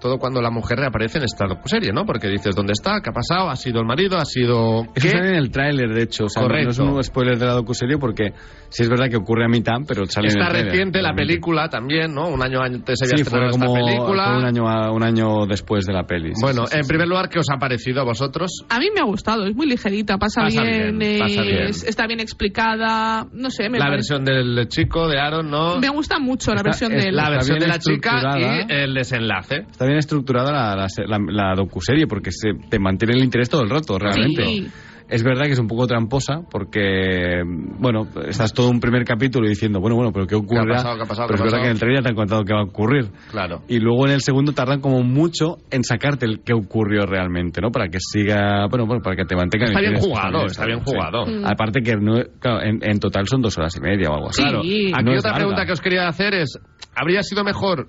todo 0.00 0.18
cuando 0.18 0.40
la 0.40 0.50
mujer 0.50 0.78
reaparece 0.78 1.18
en 1.18 1.24
esta 1.24 1.46
serie, 1.64 1.92
¿no? 1.92 2.04
Porque 2.04 2.28
dices, 2.28 2.54
¿dónde 2.54 2.72
está? 2.72 3.00
¿Qué 3.02 3.10
ha 3.10 3.12
pasado? 3.12 3.50
¿Ha 3.50 3.56
sido 3.56 3.80
el 3.80 3.86
marido? 3.86 4.16
¿Ha 4.16 4.24
sido...? 4.24 4.82
Eso 4.82 4.92
¿Qué? 4.94 5.10
sale 5.10 5.28
en 5.30 5.34
el 5.36 5.50
tráiler, 5.50 5.92
de 5.92 6.02
hecho. 6.02 6.24
O 6.26 6.28
sea, 6.28 6.42
Correcto. 6.42 6.64
no 6.66 6.70
es 6.70 6.78
un 6.96 7.02
spoiler 7.04 7.38
de 7.38 7.46
la 7.46 7.52
docuserie 7.54 7.98
porque 7.98 8.32
sí 8.68 8.82
es 8.82 8.88
verdad 8.88 9.08
que 9.10 9.16
ocurre 9.16 9.44
a 9.44 9.48
mitad, 9.48 9.76
pero 9.86 10.04
sale 10.06 10.28
en 10.28 10.32
Está 10.36 10.44
el 10.46 10.50
tráiler. 10.50 10.72
reciente 10.72 11.02
la 11.02 11.14
película 11.14 11.68
también, 11.68 12.14
¿no? 12.14 12.28
Un 12.28 12.42
año 12.42 12.60
antes 12.60 13.00
había 13.02 13.16
Sí, 13.16 13.24
fue 13.24 13.38
estrenado 13.40 13.50
como 13.52 13.76
esta 13.76 13.86
película. 13.86 14.24
fue 14.28 14.36
un, 14.38 14.44
año, 14.44 14.68
a- 14.68 14.92
un 14.92 15.02
año 15.02 15.46
después 15.46 15.84
de 15.86 15.92
la 15.92 16.04
peli. 16.04 16.34
sí, 16.34 16.40
Bueno, 16.42 16.66
sí, 16.66 16.72
sí, 16.72 16.78
en 16.78 16.84
sí. 16.84 16.88
primer 16.88 17.08
lugar, 17.08 17.28
¿qué 17.28 17.38
os 17.38 17.46
ha 17.52 17.58
parecido 17.58 18.00
a 18.00 18.04
vosotros? 18.04 18.50
A 18.68 18.78
mí 18.78 18.86
me 18.94 19.00
ha 19.00 19.04
gustado, 19.04 19.46
es 19.46 19.54
muy 19.54 19.66
ligerita, 19.66 20.16
pasa, 20.18 20.42
Pasa 20.42 20.62
bien, 20.62 20.98
bien, 20.98 21.18
pasa 21.20 21.42
bien. 21.42 21.62
es- 21.68 21.84
está 21.84 22.06
bien 22.06 22.20
explicada, 22.20 23.26
no 23.32 23.50
sé, 23.50 23.68
me 23.68 23.78
la 23.78 23.86
parece- 23.86 24.14
versión 24.14 24.24
del 24.24 24.68
chico, 24.68 25.08
de 25.08 25.18
Aaron, 25.18 25.50
¿no? 25.50 25.78
Me 25.78 25.88
gusta 25.88 26.18
mucho 26.18 26.50
la 26.52 26.56
Está- 26.58 26.68
versión 26.70 26.92
es 26.92 27.02
de 27.02 27.08
él. 27.10 27.16
La 27.16 27.30
versión 27.30 27.58
de 27.58 27.66
la 27.68 27.78
chica 27.78 28.20
y 28.38 28.72
el 28.72 28.94
desenlace. 28.94 29.64
Está 29.70 29.86
bien 29.88 29.98
estructurada 29.98 30.52
la, 30.52 30.76
la, 30.76 30.86
la, 31.06 31.18
la 31.28 31.54
docuserie 31.54 32.06
porque 32.06 32.30
se, 32.30 32.50
te 32.68 32.78
mantiene 32.78 33.14
el 33.14 33.24
interés 33.24 33.48
todo 33.48 33.62
el 33.62 33.70
rato, 33.70 33.98
realmente. 33.98 34.44
Sí. 34.44 34.68
Es 35.08 35.22
verdad 35.22 35.46
que 35.46 35.52
es 35.52 35.58
un 35.58 35.68
poco 35.68 35.86
tramposa 35.86 36.42
porque, 36.50 37.42
bueno, 37.78 38.06
estás 38.26 38.52
todo 38.52 38.68
un 38.68 38.78
primer 38.78 39.04
capítulo 39.04 39.48
diciendo, 39.48 39.80
bueno, 39.80 39.96
bueno, 39.96 40.12
pero 40.12 40.26
¿qué 40.26 40.34
ocurre? 40.34 40.74
pasado? 40.74 40.96
¿Qué 40.96 41.02
ha 41.02 41.06
pasado? 41.06 41.28
Pero 41.28 41.38
¿Qué 41.38 41.46
es 41.46 41.52
verdad 41.52 41.62
que 41.62 41.68
en 41.68 41.72
el 41.72 41.78
trailer 41.78 42.00
ya 42.00 42.02
te 42.02 42.08
han 42.10 42.14
contado 42.14 42.44
qué 42.44 42.52
va 42.52 42.60
a 42.60 42.64
ocurrir. 42.64 43.10
Claro. 43.30 43.62
Y 43.68 43.78
luego 43.78 44.06
en 44.06 44.12
el 44.12 44.20
segundo 44.20 44.52
tardan 44.52 44.82
como 44.82 45.02
mucho 45.02 45.56
en 45.70 45.82
sacarte 45.82 46.26
el 46.26 46.40
qué 46.44 46.52
ocurrió 46.52 47.06
realmente, 47.06 47.62
¿no? 47.62 47.70
Para 47.70 47.88
que 47.88 47.98
siga, 48.00 48.66
bueno, 48.68 48.84
bueno 48.84 49.02
para 49.02 49.16
que 49.16 49.24
te 49.24 49.34
mantenga 49.34 49.64
en 49.64 49.70
Está 49.70 49.80
bien 49.80 49.98
jugado, 49.98 50.44
está 50.44 50.66
bien 50.66 50.80
jugado. 50.80 51.26
Mm. 51.26 51.46
Aparte 51.46 51.80
que, 51.80 51.96
no, 51.96 52.22
claro, 52.38 52.62
en, 52.62 52.80
en 52.82 53.00
total 53.00 53.26
son 53.28 53.40
dos 53.40 53.56
horas 53.56 53.74
y 53.78 53.80
media 53.80 54.10
o 54.10 54.14
algo 54.14 54.28
así. 54.28 54.42
Sí. 54.42 54.48
Claro. 54.48 54.60
Aquí 54.60 55.04
No 55.04 55.18
otra 55.18 55.32
pregunta 55.32 55.64
que 55.64 55.72
os 55.72 55.80
quería 55.80 56.06
hacer 56.06 56.34
es, 56.34 56.58
¿habría 56.94 57.22
sido 57.22 57.44
mejor 57.44 57.88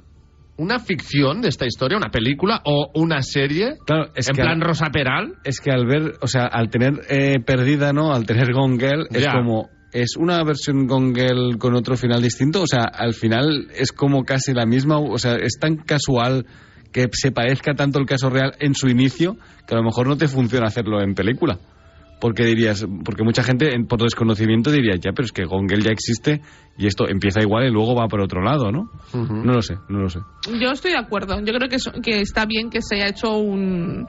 una 0.60 0.80
ficción 0.80 1.42
de 1.42 1.50
esta 1.50 1.66
historia, 1.66 1.98
una 1.98 2.12
película 2.12 2.62
o 2.66 2.92
una 2.94 3.22
serie? 3.24 3.78
Claro, 3.86 4.12
es 4.16 4.30
en 4.30 4.36
que 4.36 4.42
plan 4.44 4.62
al- 4.62 4.68
Rosa 4.68 4.90
Peral. 4.92 5.34
es 5.44 5.60
que 5.60 5.72
al 5.72 5.86
ver, 5.88 6.14
o 6.22 6.28
sea, 6.28 6.46
al 6.46 6.70
tener 6.70 6.94
eh, 7.10 7.40
perdida, 7.44 7.92
¿no? 7.94 8.14
Al 8.14 8.26
tener 8.26 8.54
Gone 8.54 8.78
Girl, 8.78 9.08
es 9.12 9.24
Ya. 9.24 9.32
como, 9.32 9.70
¿es 9.92 10.16
una 10.18 10.44
versión 10.44 10.86
Gone 10.86 11.14
Girl 11.16 11.58
con 11.58 11.74
otro 11.76 11.98
final 11.98 12.22
distinto? 12.22 12.62
O 12.62 12.68
sea, 12.68 12.84
al 12.84 13.14
final 13.16 13.68
es 13.76 13.92
como 13.92 14.24
casi 14.24 14.54
la 14.54 14.66
misma, 14.66 15.00
o 15.00 15.18
sea, 15.18 15.36
es 15.36 15.58
tan 15.60 15.78
casual 15.78 16.46
que 16.92 17.08
se 17.12 17.32
parezca 17.32 17.74
tanto 17.76 18.00
el 18.00 18.06
caso 18.06 18.30
real 18.30 18.54
en 18.60 18.74
su 18.76 18.88
inicio 18.90 19.38
que 19.68 19.76
a 19.76 19.78
lo 19.78 19.84
mejor 19.84 20.08
no 20.08 20.18
te 20.18 20.28
funciona 20.28 20.68
hacerlo 20.68 21.02
en 21.02 21.14
película. 21.14 21.58
Porque 22.20 22.44
dirías, 22.44 22.86
porque 23.06 23.24
mucha 23.24 23.44
gente 23.44 23.74
en- 23.74 23.86
por 23.88 24.02
desconocimiento 24.02 24.72
diría, 24.72 24.96
ya, 24.96 25.12
pero 25.14 25.26
es 25.26 25.32
que 25.32 25.46
Gone 25.46 25.68
Girl 25.70 25.84
ya 25.84 25.92
existe 25.92 26.42
y 26.78 26.86
esto 26.88 27.08
empieza 27.08 27.42
igual 27.42 27.66
y 27.68 27.72
luego 27.72 27.96
va 27.96 28.08
por 28.10 28.20
otro 28.22 28.42
lado, 28.42 28.72
¿no? 28.72 28.90
No 29.14 29.54
lo 29.54 29.62
sé, 29.62 29.76
no 29.88 30.00
lo 30.00 30.10
sé. 30.10 30.20
Yo 30.60 30.72
estoy 30.72 30.92
de 30.92 30.98
acuerdo. 30.98 31.40
Yo 31.40 31.54
creo 31.54 31.70
que, 31.70 31.78
es- 31.78 31.92
que 32.04 32.20
está 32.22 32.46
bien 32.46 32.70
que 32.70 32.82
se 32.82 32.96
haya 32.96 33.08
hecho 33.08 33.38
un, 33.38 34.08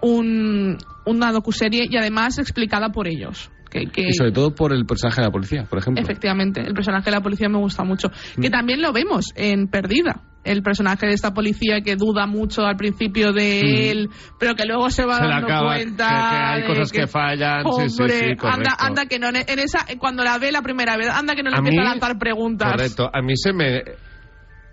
un, 0.00 0.76
una 1.04 1.32
docuserie 1.32 1.86
y 1.90 1.96
además 1.96 2.38
explicada 2.38 2.88
por 2.90 3.08
ellos. 3.08 3.50
Que, 3.74 3.86
que- 3.86 4.02
Y 4.08 4.12
sobre 4.12 4.30
todo 4.30 4.54
por 4.54 4.72
el 4.72 4.86
personaje 4.86 5.20
de 5.20 5.26
la 5.26 5.32
policía, 5.32 5.64
por 5.68 5.80
ejemplo. 5.80 6.00
Efectivamente, 6.00 6.60
el 6.60 6.74
personaje 6.74 7.06
de 7.06 7.10
la 7.10 7.20
policía 7.20 7.48
me 7.48 7.58
gusta 7.58 7.82
mucho. 7.82 8.08
Que 8.40 8.48
también 8.48 8.80
lo 8.80 8.92
vemos 8.92 9.32
en 9.34 9.66
Perdida. 9.66 10.20
El 10.44 10.62
personaje 10.62 11.06
de 11.06 11.14
esta 11.14 11.32
policía 11.34 11.80
que 11.80 11.96
duda 11.96 12.26
mucho 12.26 12.62
al 12.66 12.76
principio 12.76 13.32
de 13.32 13.90
él, 13.90 14.10
pero 14.38 14.54
que 14.54 14.64
luego 14.66 14.90
se 14.90 15.04
va 15.04 15.16
Se 15.16 15.26
dando 15.26 15.46
acaba, 15.46 15.74
cuenta. 15.74 16.06
que- 16.06 16.14
que 16.14 16.42
hay 16.44 16.60
de 16.60 16.66
cosas 16.68 16.92
que 16.92 17.06
fallan, 17.08 17.64
sí, 17.64 17.88
sí, 17.88 18.02
Hombre, 18.02 18.18
sí, 18.18 18.46
anda, 18.46 18.76
anda 18.78 19.06
que 19.06 19.18
no. 19.18 19.28
En 19.30 19.58
esa, 19.58 19.86
cuando 19.98 20.22
la 20.22 20.38
ve 20.38 20.52
la 20.52 20.60
primera 20.62 20.96
vez, 20.98 21.08
anda 21.08 21.34
que 21.34 21.42
no 21.42 21.50
le 21.50 21.56
A 21.56 21.58
empieza 21.60 21.80
mí- 21.80 21.86
a 21.86 21.90
lanzar 21.90 22.18
preguntas. 22.18 22.70
Correcto. 22.72 23.10
A 23.12 23.22
mí 23.22 23.32
se 23.36 23.52
me 23.54 23.82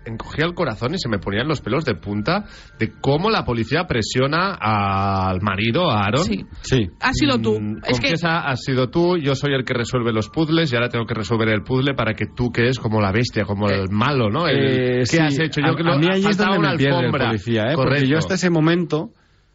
encogía 0.04 0.44
el 0.46 0.54
corazón 0.54 0.94
y 0.94 0.98
se 0.98 1.08
me 1.08 1.18
ponían 1.18 1.46
los 1.48 1.60
pelos 1.60 1.84
de 1.84 1.94
punta 1.94 2.44
de 2.78 2.92
cómo 3.00 3.30
la 3.30 3.44
policía 3.44 3.84
presiona 3.86 4.54
al 4.54 5.40
marido, 5.42 5.90
a 5.90 6.04
Aaron. 6.06 6.24
Sí. 6.24 6.44
Sí. 6.62 6.88
Ha 7.00 7.12
sido 7.12 7.38
tú. 7.38 7.58
Mm, 7.60 7.78
Es 7.86 8.00
que 8.00 8.12
has 8.26 8.60
sido 8.62 8.88
tú, 8.90 9.16
yo 9.18 9.34
soy 9.34 9.54
el 9.54 9.64
que 9.64 9.74
resuelve 9.74 10.12
los 10.12 10.28
puzzles 10.28 10.72
y 10.72 10.76
ahora 10.76 10.88
tengo 10.88 11.06
que 11.06 11.14
resolver 11.14 11.48
el 11.48 11.62
puzzle 11.62 11.94
para 11.94 12.14
que 12.14 12.26
tú 12.26 12.50
quedes 12.50 12.78
como 12.78 13.00
la 13.00 13.12
bestia, 13.12 13.44
como 13.44 13.68
el 13.68 13.90
malo, 13.90 14.28
¿no? 14.30 14.46
El- 14.46 14.58
Eh, 14.62 14.98
¿Qué 15.00 15.06
sí, 15.06 15.18
has 15.18 15.38
hecho? 15.38 15.60
Yo 15.60 15.72
a, 15.72 15.74
creo 15.74 15.92
a 15.92 15.98
mí 15.98 16.06
ahí 16.12 16.24
es 16.24 16.36
donde 16.36 16.58
una 16.58 16.72
me 16.72 16.76
pierde 16.78 17.06
el 17.06 17.10
policía, 17.10 17.62
¿eh? 17.62 17.74
Porque 17.74 17.88
Correcto. 17.90 18.08
yo 18.10 18.18
hasta 18.18 18.34
ese 18.34 18.50
momento 18.50 19.10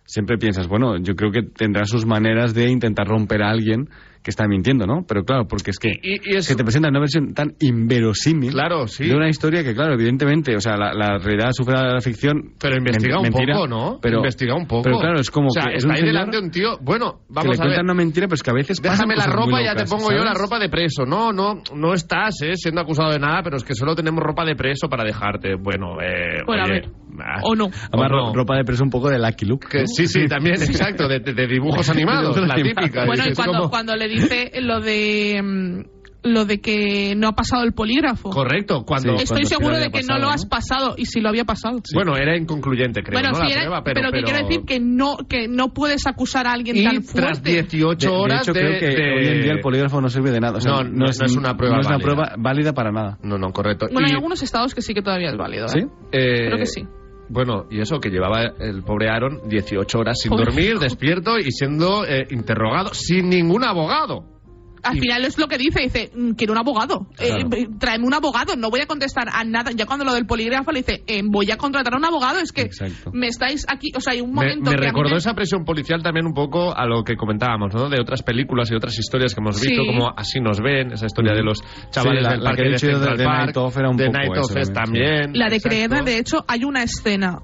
siempre 0.06 0.38
piensas, 0.38 0.68
bueno, 0.68 0.98
yo 1.02 1.16
creo 1.16 1.32
que 1.32 1.42
tendrá 1.44 1.86
sus 1.86 2.06
maneras 2.06 2.54
de 2.54 2.70
intentar 2.70 3.08
romper 3.08 3.44
a 3.44 3.50
alguien 3.50 3.90
que 4.28 4.32
está 4.32 4.46
mintiendo, 4.46 4.86
¿no? 4.86 5.06
Pero 5.08 5.24
claro, 5.24 5.48
porque 5.48 5.72
es 5.72 5.80
que, 5.80 5.88
Y- 6.04 6.34
y 6.34 6.36
es- 6.36 6.50
que 6.50 6.56
te 6.56 6.66
presentan 6.66 6.92
una 6.92 7.00
versión 7.00 7.34
tan 7.34 7.54
inverosímil 7.62 8.52
Claro, 8.52 8.86
sí. 8.88 9.08
de 9.08 9.16
una 9.16 9.30
historia 9.30 9.64
que, 9.64 9.74
claro, 9.74 9.94
evidentemente, 9.94 10.54
o 10.54 10.60
sea, 10.60 10.76
la, 10.76 10.94
la 10.94 11.18
realidad 11.18 11.52
supera 11.54 11.94
la 11.94 12.02
ficción. 12.02 12.52
Pero 12.60 12.76
investiga 12.76 13.16
men- 13.22 13.28
un 13.28 13.32
mentira, 13.32 13.54
poco, 13.56 13.68
¿no? 13.70 14.00
Pero, 14.02 14.18
investiga 14.18 14.54
un 14.54 14.68
poco. 14.68 14.82
Pero 14.84 15.00
claro, 15.00 15.20
es 15.22 15.32
como 15.32 15.48
o 15.48 15.52
sea, 15.52 15.64
que 15.70 15.78
es 15.78 15.84
está 15.86 15.94
ahí 15.96 16.04
delante 16.04 16.38
un 16.38 16.52
tío. 16.52 16.78
Bueno, 16.82 17.20
que 17.28 17.34
le 17.34 17.34
vamos 17.36 17.46
a 17.46 17.50
ver. 17.52 17.58
cuentan 17.70 17.86
una 17.86 17.94
mentira, 17.94 18.28
pero 18.28 18.36
es 18.36 18.44
que 18.44 18.50
a 18.50 18.54
veces 18.54 18.82
pasan 18.82 19.08
Déjame 19.08 19.16
la 19.16 19.28
ropa 19.34 19.62
y 19.62 19.64
ya 19.64 19.76
te 19.76 19.86
pongo 19.86 20.12
yo 20.12 20.26
la 20.26 20.34
ropa 20.34 20.60
de 20.60 20.68
preso. 20.68 21.06
No, 21.06 21.32
no, 21.32 21.62
no 21.74 21.94
estás 21.94 22.36
eh, 22.44 22.52
siendo 22.58 22.82
acusado 22.82 23.12
de 23.12 23.20
nada, 23.20 23.42
pero 23.44 23.56
es 23.56 23.64
que 23.64 23.76
solo 23.76 23.96
tenemos 23.96 24.22
ropa 24.22 24.44
de 24.44 24.58
preso 24.58 24.90
para 24.90 25.06
dejarte. 25.06 25.56
Bueno, 25.56 26.02
eh, 26.02 26.42
Bueno, 26.46 26.64
a 26.64 26.68
ver. 26.68 26.90
Ah, 27.20 27.40
O 27.44 27.56
no. 27.56 27.66
Además, 27.66 27.92
o 27.92 27.98
no. 27.98 28.08
ro- 28.08 28.34
ropa 28.34 28.56
de 28.56 28.64
preso 28.64 28.84
un 28.84 28.90
poco 28.90 29.10
de 29.10 29.20
Lucky 29.20 29.46
Luke. 29.46 29.68
Que 29.70 29.88
sí, 29.88 30.08
sí, 30.08 30.28
también, 30.28 30.56
exacto, 30.62 31.08
de, 31.08 31.20
de- 31.20 31.34
de 31.34 31.48
dibujos 31.48 31.90
animados, 31.90 32.38
la 32.38 32.56
típica. 32.56 33.06
Bueno, 33.06 33.24
y 33.30 33.34
cuando, 33.34 33.70
cuando 33.70 33.96
le 33.96 34.08
dice 34.08 34.52
lo 34.62 34.80
de 34.82 35.42
mm, 35.44 35.98
lo 36.24 36.44
de 36.44 36.60
que 36.60 37.14
no 37.16 37.30
ha 37.30 37.36
pasado 37.36 37.64
el 37.64 37.72
polígrafo. 37.74 38.32
Correcto, 38.32 38.84
cuando... 38.84 39.16
Sí. 39.18 39.24
Estoy 39.24 39.44
cuando 39.44 39.50
seguro 39.50 39.76
sí 39.76 39.80
lo 39.80 39.86
de 39.86 39.92
que 39.92 40.00
no 40.02 40.08
pasado, 40.08 40.20
lo 40.20 40.26
¿no? 40.28 40.34
has 40.34 40.46
pasado 40.46 40.96
y 40.98 41.06
si 41.06 41.22
lo 41.22 41.30
había 41.30 41.46
pasado. 41.46 41.80
Bueno, 41.94 42.18
era 42.18 42.36
inconcluyente, 42.36 43.02
creo, 43.02 43.14
bueno, 43.22 43.30
¿no? 43.30 43.36
sí, 43.36 43.42
la 43.44 43.50
era- 43.54 43.62
prueba, 43.62 43.84
pero, 43.84 44.02
pero, 44.02 44.12
que 44.12 44.24
quiero 44.24 44.46
decir 44.46 44.66
que 44.66 44.80
no 44.82 45.18
que 45.30 45.48
no 45.48 45.74
puedes 45.74 46.06
acusar 46.06 46.48
a 46.48 46.52
alguien 46.52 46.76
Y 46.76 46.84
tan 46.84 46.96
tras 47.04 47.40
fuerte. 47.40 47.50
18 47.52 48.08
De, 48.10 48.12
de 48.14 48.20
horas 48.20 48.42
hecho, 48.42 48.52
de... 48.54 48.60
creo 48.60 48.80
que 48.80 48.86
de- 48.88 49.14
hoy 49.14 49.28
en 49.28 49.42
día 49.44 49.52
el 49.54 49.62
polígrafo 49.62 50.02
no 50.02 50.10
sirve 50.10 50.32
de 50.32 50.40
nada. 50.42 50.58
O 50.58 50.60
sea, 50.62 50.72
No, 50.74 50.84
no- 50.84 50.90
no 50.90 51.06
es 51.06 51.20
una 51.38 51.56
prueba 51.56 51.76
no 51.76 51.82
es 51.82 51.88
una 51.88 51.96
válida. 51.98 52.06
prueba 52.14 52.36
válida 52.38 52.74
para 52.74 52.92
nada. 52.92 53.18
No, 53.24 53.38
no, 53.38 53.52
correcto. 53.54 53.86
Bueno, 53.90 54.08
Y, 54.08 54.12
hay 54.12 54.16
algunos 54.16 54.42
estados 54.44 54.76
que 54.76 54.82
sí 54.82 54.94
que 54.94 55.02
todavía 55.04 55.30
es 55.30 55.38
válido. 55.38 55.68
¿eh? 55.68 55.70
¿Sí? 55.70 55.80
eh, 56.12 56.48
Creo 56.48 56.58
que 56.58 56.66
sí. 56.66 56.82
Bueno, 57.30 57.66
y 57.70 57.82
eso, 57.82 58.00
que 58.00 58.10
llevaba 58.10 58.54
el 58.60 58.84
pobre 58.84 59.10
Aaron 59.10 59.48
18 59.48 60.00
horas 60.00 60.18
sin 60.22 60.32
dormir, 60.32 60.80
despierto 60.80 61.38
y 61.38 61.52
siendo 61.52 62.06
eh, 62.06 62.26
interrogado 62.32 62.94
sin 62.94 63.30
ningún 63.30 63.64
abogado. 63.64 64.37
Al 64.84 65.00
final 65.00 65.26
es 65.26 65.38
lo 65.38 65.48
que 65.48 65.58
dice, 65.58 65.82
dice, 65.82 66.12
"Mm, 66.16 66.32
quiero 66.32 66.54
un 66.54 66.60
abogado, 66.60 67.08
Claro. 67.16 67.50
Eh, 67.56 67.68
tráeme 67.80 68.06
un 68.06 68.14
abogado, 68.14 68.56
no 68.56 68.70
voy 68.70 68.82
a 68.82 68.86
contestar 68.88 69.28
a 69.32 69.44
nada. 69.44 69.72
Ya 69.72 69.86
cuando 69.86 70.06
lo 70.06 70.14
del 70.14 70.26
polígrafo 70.26 70.72
le 70.72 70.80
dice, 70.80 71.04
eh, 71.08 71.22
voy 71.26 71.52
a 71.52 71.58
contratar 71.58 71.94
a 71.94 71.98
un 71.98 72.06
abogado, 72.06 72.40
es 72.40 72.52
que 72.52 72.62
Exacto. 72.62 73.12
me 73.14 73.28
estáis 73.28 73.66
aquí, 73.70 73.92
o 73.96 74.00
sea, 74.02 74.14
hay 74.14 74.22
un 74.22 74.30
Me, 74.30 74.36
momento 74.36 74.72
me 74.72 74.76
que 74.78 74.82
mí 74.82 74.88
recordó 74.88 75.12
me- 75.12 75.18
esa 75.18 75.34
presión 75.34 75.66
policial 75.66 76.02
también 76.04 76.26
un 76.26 76.34
poco 76.34 76.76
a 76.76 76.86
lo 76.86 77.04
que 77.04 77.16
comentábamos, 77.16 77.74
¿no? 77.74 77.90
De 77.90 78.00
otras 78.02 78.24
películas 78.24 78.70
y 78.72 78.76
otras 78.76 78.98
historias 78.98 79.34
que 79.34 79.42
hemos 79.42 79.60
visto, 79.60 79.82
Sí. 79.82 79.88
como 79.88 80.14
Así 80.18 80.40
nos 80.40 80.60
ven, 80.62 80.92
esa 80.94 81.06
historia 81.06 81.34
de 81.34 81.44
los 81.44 81.62
chavales 81.92 82.20
Sí, 82.20 82.24
la- 82.24 82.32
del 82.32 82.44
la 82.44 82.50
parque 82.50 82.62
que 82.64 82.68
he 82.68 82.72
de 82.72 82.80
Central 82.80 83.18
de 83.18 83.24
Night 83.26 83.58
Of 83.58 83.78
era 83.78 83.90
un 83.90 83.98
de 83.98 84.06
poco 84.06 84.18
Night 84.18 84.32
eso 84.34 84.42
of 84.42 84.54
Fest 84.54 84.74
también. 84.74 85.32
La 85.34 85.50
de. 85.50 85.60
Creedra, 85.62 86.02
de 86.02 86.18
hecho, 86.18 86.44
hay 86.48 86.64
una 86.64 86.84
escena 86.84 87.40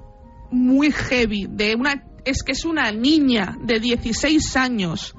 muy 0.50 0.90
heavy 0.92 1.46
de 1.48 1.74
una 1.74 2.02
es 2.24 2.42
que 2.42 2.52
es 2.52 2.64
una 2.64 2.90
niña 2.90 3.56
de 3.60 3.80
16 3.80 4.56
años 4.56 5.14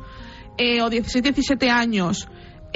eh, 0.58 0.82
o 0.82 0.90
16, 0.90 1.24
17 1.24 1.70
años 1.70 2.28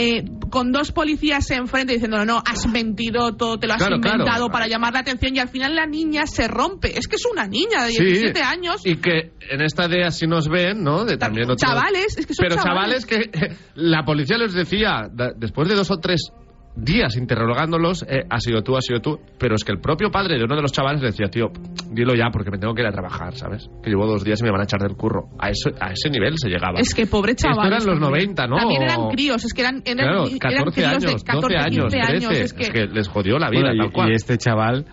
eh, 0.01 0.23
con 0.49 0.71
dos 0.71 0.93
policías 0.93 1.51
enfrente 1.51 1.91
diciendo 1.91 2.23
no, 2.25 2.41
has 2.45 2.65
mentido 2.67 3.35
todo, 3.35 3.57
te 3.59 3.67
lo 3.67 3.73
has 3.73 3.79
Claro, 3.79 3.97
inventado 3.97 4.23
claro. 4.23 4.49
para 4.49 4.67
llamar 4.67 4.93
la 4.93 4.99
atención 4.99 5.35
y 5.35 5.39
al 5.39 5.49
final 5.49 5.75
la 5.75 5.85
niña 5.85 6.25
se 6.25 6.47
rompe. 6.47 6.97
Es 6.97 7.07
que 7.09 7.17
es 7.17 7.25
una 7.29 7.47
niña 7.47 7.83
de 7.83 7.91
Sí, 7.91 8.05
17 8.05 8.41
años. 8.41 8.81
Y 8.85 8.95
que 8.95 9.33
en 9.49 9.61
esta 9.61 9.89
de 9.89 10.05
Así 10.05 10.25
nos 10.25 10.47
ven, 10.47 10.83
¿no? 10.85 11.03
De 11.03 11.17
también 11.17 11.51
otro- 11.51 11.57
Chavales, 11.67 12.17
es 12.17 12.25
que 12.25 12.33
son 12.33 12.45
Pero 12.47 12.55
chavales. 12.63 13.05
chavales 13.05 13.29
que 13.33 13.55
la 13.75 14.05
policía 14.05 14.37
les 14.37 14.53
decía, 14.53 15.09
después 15.35 15.67
de 15.67 15.75
dos 15.75 15.91
o 15.91 15.97
tres 15.97 16.31
días 16.75 17.15
interrogándolos, 17.17 18.03
eh, 18.07 18.23
ha 18.29 18.39
sido 18.39 18.61
tú, 18.63 18.77
ha 18.77 18.81
sido 18.81 18.99
tú, 19.01 19.19
pero 19.37 19.55
es 19.55 19.63
que 19.63 19.71
el 19.71 19.79
propio 19.79 20.09
padre 20.11 20.37
de 20.37 20.43
uno 20.45 20.55
de 20.55 20.61
los 20.61 20.71
chavales 20.71 21.01
le 21.01 21.07
decía, 21.07 21.27
tío, 21.27 21.47
dilo 21.91 22.13
ya 22.15 22.29
porque 22.31 22.51
me 22.51 22.57
tengo 22.57 22.73
que 22.73 22.81
ir 22.81 22.87
a 22.87 22.91
trabajar, 22.91 23.35
¿sabes? 23.35 23.69
Que 23.83 23.89
llevo 23.89 24.05
dos 24.05 24.23
días 24.23 24.39
y 24.41 24.43
me 24.43 24.51
van 24.51 24.61
a 24.61 24.63
echar 24.63 24.79
del 24.81 24.95
curro. 24.95 25.29
A, 25.39 25.49
eso, 25.49 25.69
a 25.79 25.91
ese 25.91 26.09
nivel 26.09 26.35
se 26.37 26.47
llegaba. 26.49 26.79
Es 26.79 26.93
que 26.93 27.05
pobre 27.05 27.31
Esto 27.33 27.49
chaval. 27.49 27.67
eran 27.67 27.85
los 27.85 27.99
90, 27.99 28.47
¿no? 28.47 28.57
También 28.57 28.83
eran 28.83 29.09
críos, 29.09 29.43
es 29.43 29.53
que 29.53 29.61
eran, 29.61 29.81
eran, 29.85 30.05
Claro, 30.05 30.25
eran 30.27 30.39
14 30.39 30.71
críos 30.71 30.87
años, 30.89 31.23
de 31.23 31.31
14, 31.31 31.41
12 31.41 31.57
años, 31.57 31.93
15 31.93 32.07
13, 32.07 32.25
años. 32.27 32.39
es, 32.39 32.53
que... 32.53 32.87
les 32.87 33.07
jodió 33.07 33.39
la 33.39 33.49
vida, 33.49 33.61
Bueno, 33.69 33.75
y- 33.75 33.77
tal 33.79 33.91
cual. 33.91 34.11
y, 34.11 34.13
este 34.15 34.37
chaval 34.37 34.85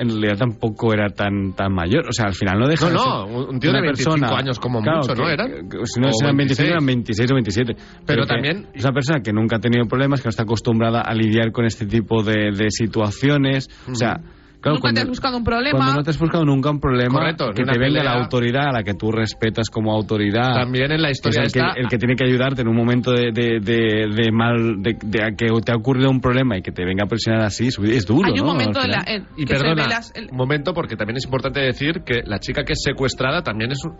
en 0.00 0.08
realidad 0.08 0.38
tampoco 0.38 0.92
era 0.92 1.08
tan 1.10 1.52
tan 1.54 1.72
mayor. 1.72 2.08
O 2.08 2.12
sea, 2.12 2.26
al 2.26 2.34
final 2.34 2.58
no 2.58 2.66
deja 2.66 2.88
No, 2.90 3.26
de 3.26 3.32
no, 3.32 3.48
un 3.50 3.60
tío 3.60 3.70
de 3.70 3.78
una 3.78 3.86
25 3.86 4.10
persona- 4.16 4.36
años 4.38 4.58
como 4.58 4.80
Claro, 4.82 4.98
mucho, 5.00 5.14
¿no? 5.14 5.24
que- 5.26 5.32
Eran. 5.32 5.68
que- 5.68 5.78
si 5.84 6.00
no 6.00 6.08
O 6.08 6.22
eran 6.22 6.36
25, 6.36 6.36
26. 6.36 6.70
eran 6.70 6.86
26 6.86 7.30
o 7.30 7.34
27. 7.34 7.76
Pero 8.06 8.26
también- 8.26 8.66
Es 8.74 8.82
una 8.84 8.92
persona 8.92 9.20
que 9.20 9.32
nunca 9.32 9.56
ha 9.56 9.60
tenido 9.60 9.86
problemas, 9.86 10.20
que 10.20 10.26
no 10.26 10.30
está 10.30 10.42
acostumbrada 10.44 11.02
a 11.02 11.14
lidiar 11.14 11.52
con 11.52 11.64
este 11.66 11.86
tipo 11.86 12.22
de, 12.22 12.50
de 12.56 12.70
situaciones. 12.70 13.68
O 13.90 13.94
sea, 13.94 14.20
Claro, 14.60 14.76
nunca 14.76 14.92
te 14.92 15.00
has 15.00 15.08
buscado 15.08 15.36
un 15.38 15.44
problema. 15.44 15.78
Cuando 15.78 15.94
no 15.96 16.02
te 16.02 16.10
has 16.10 16.18
buscado 16.18 16.44
nunca 16.44 16.70
un 16.70 16.80
problema, 16.80 17.18
Correcto, 17.18 17.50
que 17.54 17.64
te 17.64 17.78
venga 17.78 18.04
la 18.04 18.12
autoridad 18.12 18.68
a 18.68 18.72
la 18.72 18.82
que 18.82 18.92
tú 18.94 19.10
respetas 19.10 19.70
como 19.70 19.92
autoridad. 19.92 20.52
También 20.54 20.92
en 20.92 21.00
la 21.00 21.08
que 21.08 21.12
es 21.12 21.18
historia 21.18 21.42
el, 21.44 21.52
que, 21.52 21.58
está... 21.58 21.72
el 21.80 21.88
que 21.88 21.98
tiene 21.98 22.14
que 22.14 22.24
ayudarte 22.24 22.60
en 22.62 22.68
un 22.68 22.76
momento 22.76 23.12
de, 23.12 23.32
de, 23.32 23.60
de, 23.60 24.06
de 24.14 24.30
mal, 24.32 24.82
de, 24.82 24.98
de 25.02 25.34
que 25.36 25.46
te 25.64 25.72
ha 25.72 25.76
ocurrido 25.76 26.10
un 26.10 26.20
problema 26.20 26.58
y 26.58 26.62
que 26.62 26.72
te 26.72 26.84
venga 26.84 27.04
a 27.04 27.08
presionar 27.08 27.42
así, 27.42 27.68
es 27.68 28.06
duro, 28.06 28.26
Hay 28.26 28.32
un 28.38 28.46
¿no? 28.46 28.52
momento 28.52 28.80
la, 28.86 29.02
en 29.06 29.26
Y 29.36 29.46
que 29.46 29.54
perdona, 29.54 29.86
las- 29.86 30.12
el- 30.14 30.28
un 30.30 30.36
momento, 30.36 30.74
porque 30.74 30.94
también 30.96 31.16
es 31.16 31.24
importante 31.24 31.60
decir 31.60 32.02
que 32.04 32.22
la 32.26 32.38
chica 32.38 32.62
que 32.64 32.74
es 32.74 32.82
secuestrada 32.84 33.42
también 33.42 33.72
es 33.72 33.82
un- 33.84 33.96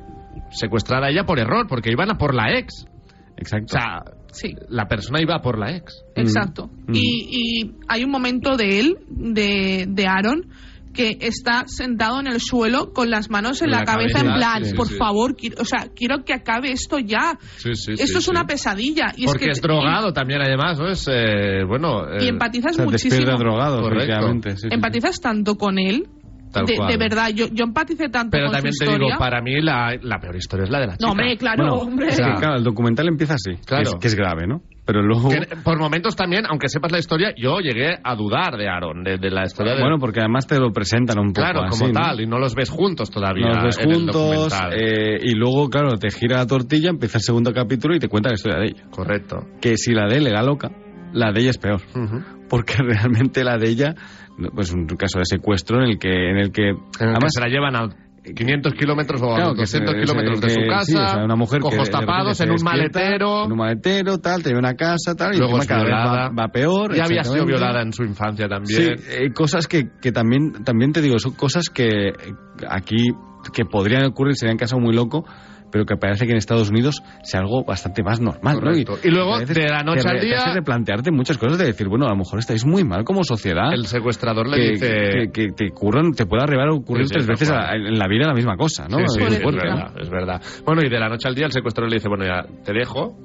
secuestrada 0.50 1.08
ella 1.08 1.24
por 1.24 1.38
error, 1.38 1.66
porque 1.68 1.90
iban 1.90 2.10
a 2.10 2.18
por 2.18 2.34
la 2.34 2.58
ex. 2.58 2.86
O 3.40 3.42
Exacto. 3.42 3.68
sea, 3.78 4.04
sí. 4.32 4.54
la 4.68 4.86
persona 4.86 5.20
iba 5.22 5.40
por 5.40 5.58
la 5.58 5.74
ex. 5.76 6.04
Exacto. 6.14 6.68
Mm. 6.86 6.94
Y, 6.94 7.28
y 7.30 7.72
hay 7.88 8.04
un 8.04 8.10
momento 8.10 8.56
de 8.56 8.80
él, 8.80 8.98
de, 9.08 9.86
de 9.88 10.06
Aaron, 10.06 10.50
que 10.92 11.18
está 11.20 11.62
sentado 11.66 12.20
en 12.20 12.26
el 12.26 12.40
suelo 12.40 12.92
con 12.92 13.10
las 13.10 13.30
manos 13.30 13.62
en 13.62 13.70
la, 13.70 13.78
la 13.78 13.84
cabeza, 13.84 14.18
cabeza, 14.18 14.34
en 14.34 14.38
plan, 14.38 14.64
sí, 14.64 14.74
por 14.74 14.88
sí. 14.88 14.94
favor, 14.96 15.36
quiero, 15.36 15.56
o 15.62 15.64
sea, 15.64 15.86
quiero 15.94 16.24
que 16.24 16.34
acabe 16.34 16.72
esto 16.72 16.98
ya. 16.98 17.38
Sí, 17.56 17.74
sí, 17.74 17.92
esto 17.92 18.06
sí, 18.06 18.18
es 18.18 18.24
sí. 18.24 18.30
una 18.30 18.44
pesadilla. 18.44 19.14
Y 19.16 19.24
porque 19.26 19.46
es, 19.46 19.52
es, 19.52 19.60
que, 19.60 19.68
drogado 19.68 20.12
también, 20.12 20.42
además, 20.42 20.78
¿no? 20.78 20.88
Es, 20.88 21.06
eh, 21.10 21.64
bueno... 21.66 22.02
Y, 22.18 22.24
y 22.24 22.26
eh, 22.26 22.30
empatizas 22.30 22.72
O 22.72 22.74
sea, 22.74 22.84
muchísimo. 22.84 23.38
drogado, 23.38 23.88
empatizas 24.70 25.20
tanto 25.20 25.54
con 25.56 25.78
él. 25.78 26.08
Tal 26.52 26.66
de, 26.66 26.76
cual. 26.76 26.88
de 26.90 26.96
verdad, 26.96 27.28
yo, 27.34 27.46
yo 27.52 27.64
empaticé 27.64 28.08
tanto 28.08 28.30
Pero 28.32 28.46
con 28.46 28.54
también 28.54 28.72
su 28.72 28.78
te 28.84 28.90
historia. 28.90 29.06
digo, 29.06 29.18
para 29.18 29.40
mí 29.40 29.60
la, 29.60 29.96
la 30.02 30.18
peor 30.18 30.36
historia 30.36 30.64
es 30.64 30.70
la 30.70 30.80
de 30.80 30.86
la 30.88 30.92
chica. 30.94 31.06
No, 31.06 31.12
hombre, 31.12 31.36
claro, 31.36 31.64
Bueno, 31.64 31.76
hombre. 31.82 32.08
es 32.08 32.16
que, 32.16 32.34
claro, 32.38 32.56
el 32.56 32.64
documental 32.64 33.08
empieza 33.08 33.34
así, 33.34 33.52
que 33.56 33.62
Claro. 33.66 33.82
es, 33.82 33.94
que 34.00 34.06
es 34.08 34.14
grave, 34.14 34.46
¿no? 34.46 34.62
Pero 34.84 35.02
luego... 35.02 35.28
Que 35.28 35.46
por 35.62 35.78
momentos 35.78 36.16
también, 36.16 36.44
aunque 36.48 36.68
sepas 36.68 36.90
la 36.90 36.98
historia, 36.98 37.32
yo 37.36 37.60
llegué 37.60 37.96
a 38.02 38.14
dudar 38.16 38.56
de 38.56 38.68
Aaron, 38.68 39.04
de, 39.04 39.18
de 39.18 39.30
la 39.30 39.44
historia 39.44 39.74
de... 39.74 39.80
Bueno, 39.80 39.98
porque 40.00 40.18
además 40.18 40.48
te 40.48 40.58
lo 40.58 40.72
presentan 40.72 41.18
un 41.20 41.32
poco 41.32 41.42
claro, 41.46 41.62
así, 41.68 41.78
como 41.84 41.92
¿no? 41.92 42.00
tal, 42.00 42.20
y 42.20 42.26
no 42.26 42.38
los 42.40 42.56
ves 42.56 42.70
juntos 42.70 43.08
todavía 43.10 43.46
Nos 43.46 43.62
ves 43.62 43.78
en 43.78 43.88
el 43.88 43.94
juntos 43.94 44.14
documental. 44.50 44.72
eh, 44.74 45.18
y 45.22 45.34
luego, 45.36 45.68
claro, 45.68 45.90
te 45.98 46.10
gira 46.10 46.38
la 46.38 46.46
tortilla, 46.46 46.90
empieza 46.90 47.18
el 47.18 47.22
segundo 47.22 47.52
capítulo 47.52 47.94
y 47.94 48.00
te 48.00 48.08
cuenta 48.08 48.30
la 48.30 48.34
historia 48.34 48.58
de 48.58 48.66
ella. 48.66 48.82
Correcto. 48.90 49.46
Que 49.60 49.76
si 49.76 49.92
la 49.92 50.06
de 50.08 50.16
él 50.16 50.26
era 50.26 50.42
loca, 50.42 50.70
la 51.12 51.30
de 51.30 51.40
ella 51.42 51.50
es 51.50 51.58
peor. 51.58 51.82
Porque 52.48 52.74
realmente 52.78 53.44
la 53.44 53.58
de 53.58 53.68
ella, 53.68 53.94
pues 54.54 54.72
un 54.72 54.86
caso 54.86 55.18
de 55.18 55.24
secuestro 55.26 55.78
en 55.82 55.90
el 55.90 55.98
que... 55.98 56.30
En 56.30 56.36
el 56.38 56.52
que 56.52 56.72
que 56.98 57.04
además, 57.04 57.30
se 57.32 57.40
la 57.40 57.48
llevan 57.48 57.76
a 57.76 57.88
500 58.22 58.74
kilómetros 58.74 59.22
o 59.22 59.32
a 59.32 59.36
Claro, 59.36 59.54
que 59.54 59.60
200 59.62 59.94
se- 59.94 60.00
kilómetros 60.02 60.40
de 60.42 60.50
su 60.50 60.60
que- 60.60 60.66
casa, 60.68 60.84
sí, 60.84 60.94
o 60.94 61.08
sea, 61.08 61.24
una 61.24 61.36
mujer 61.36 61.60
que 61.60 61.66
ojos 61.68 61.78
repente 61.88 62.06
tapados, 62.06 62.40
en 62.42 62.50
un 62.50 62.62
maletero, 62.62 63.44
En 63.46 63.52
un 63.52 63.58
maletero, 63.58 64.18
tal, 64.18 64.42
te 64.42 64.50
lleva 64.50 64.58
a 64.58 64.60
una 64.60 64.74
casa, 64.74 65.14
tal, 65.16 65.34
y 65.34 65.38
luego 65.38 65.58
es 65.58 65.66
cada 65.66 65.84
vez 65.84 65.92
va, 65.94 66.28
va 66.28 66.48
peor. 66.48 66.94
Ya 66.94 67.04
había 67.04 67.24
sido 67.24 67.46
violada 67.46 67.80
en 67.82 67.92
su 67.94 68.02
infancia 68.04 68.44
Sí, 68.46 68.50
también. 68.50 69.00
eh, 69.08 69.32
cosas 69.32 69.66
que, 69.66 69.88
que 70.02 70.12
también, 70.12 70.52
también 70.64 70.92
te 70.92 71.00
digo, 71.00 71.18
son 71.18 71.32
cosas 71.32 71.70
que 71.70 72.12
aquí 72.68 72.98
que 73.54 73.64
podrían 73.64 74.04
ocurrir, 74.04 74.36
sería 74.36 74.52
en 74.52 74.58
caso 74.58 74.78
muy 74.78 74.94
loco, 74.94 75.24
pero 75.72 75.84
que 75.86 75.96
parece 75.96 76.26
que 76.26 76.32
en 76.32 76.38
Estados 76.38 76.70
Unidos 76.70 77.02
sea 77.22 77.40
algo 77.40 77.64
bastante 77.64 78.02
más 78.02 78.20
normal, 78.20 78.58
¿no? 78.62 78.72
Y 78.76 78.84
luego, 79.10 79.38
veces 79.38 79.54
de 79.56 79.68
la 79.68 79.82
noche 79.82 80.02
te 80.02 80.08
al 80.08 80.20
día- 80.20 80.36
hace 80.38 80.54
replantearte 80.54 81.10
muchas 81.10 81.38
cosas 81.38 81.58
de 81.58 81.66
decir, 81.66 81.88
bueno, 81.88 82.06
a 82.06 82.10
lo 82.10 82.16
mejor 82.16 82.38
estáis 82.38 82.64
muy 82.66 82.84
mal 82.84 83.04
como 83.04 83.24
sociedad. 83.24 83.72
El 83.72 83.86
secuestrador 83.86 84.48
le 84.48 84.56
que, 84.56 84.70
dice... 84.70 84.94
que, 85.12 85.30
que 85.32 85.52
te 85.52 85.68
ocurran, 85.70 86.12
te 86.12 86.26
pueda 86.26 86.44
arribar 86.44 86.68
a 86.68 86.72
ocurrir 86.72 87.06
Sí, 87.06 87.14
tres 87.14 87.26
veces 87.26 87.50
a- 87.50 87.74
en 87.74 87.98
la 87.98 88.08
vida 88.08 88.26
la 88.26 88.34
misma 88.34 88.56
cosa, 88.56 88.86
¿no? 88.88 88.98
Sí, 89.08 89.22
Es 89.22 89.42
verdad, 89.44 89.92
es 90.00 90.10
verdad. 90.10 90.42
Bueno, 90.64 90.82
y 90.84 90.88
de 90.88 90.98
la 90.98 91.08
noche 91.08 91.28
al 91.28 91.34
día 91.34 91.46
el 91.46 91.52
secuestrador 91.52 91.90
le 91.90 91.96
dice, 91.96 92.08
bueno, 92.08 92.24
ya 92.24 92.44
te 92.64 92.72
dejo. 92.72 93.16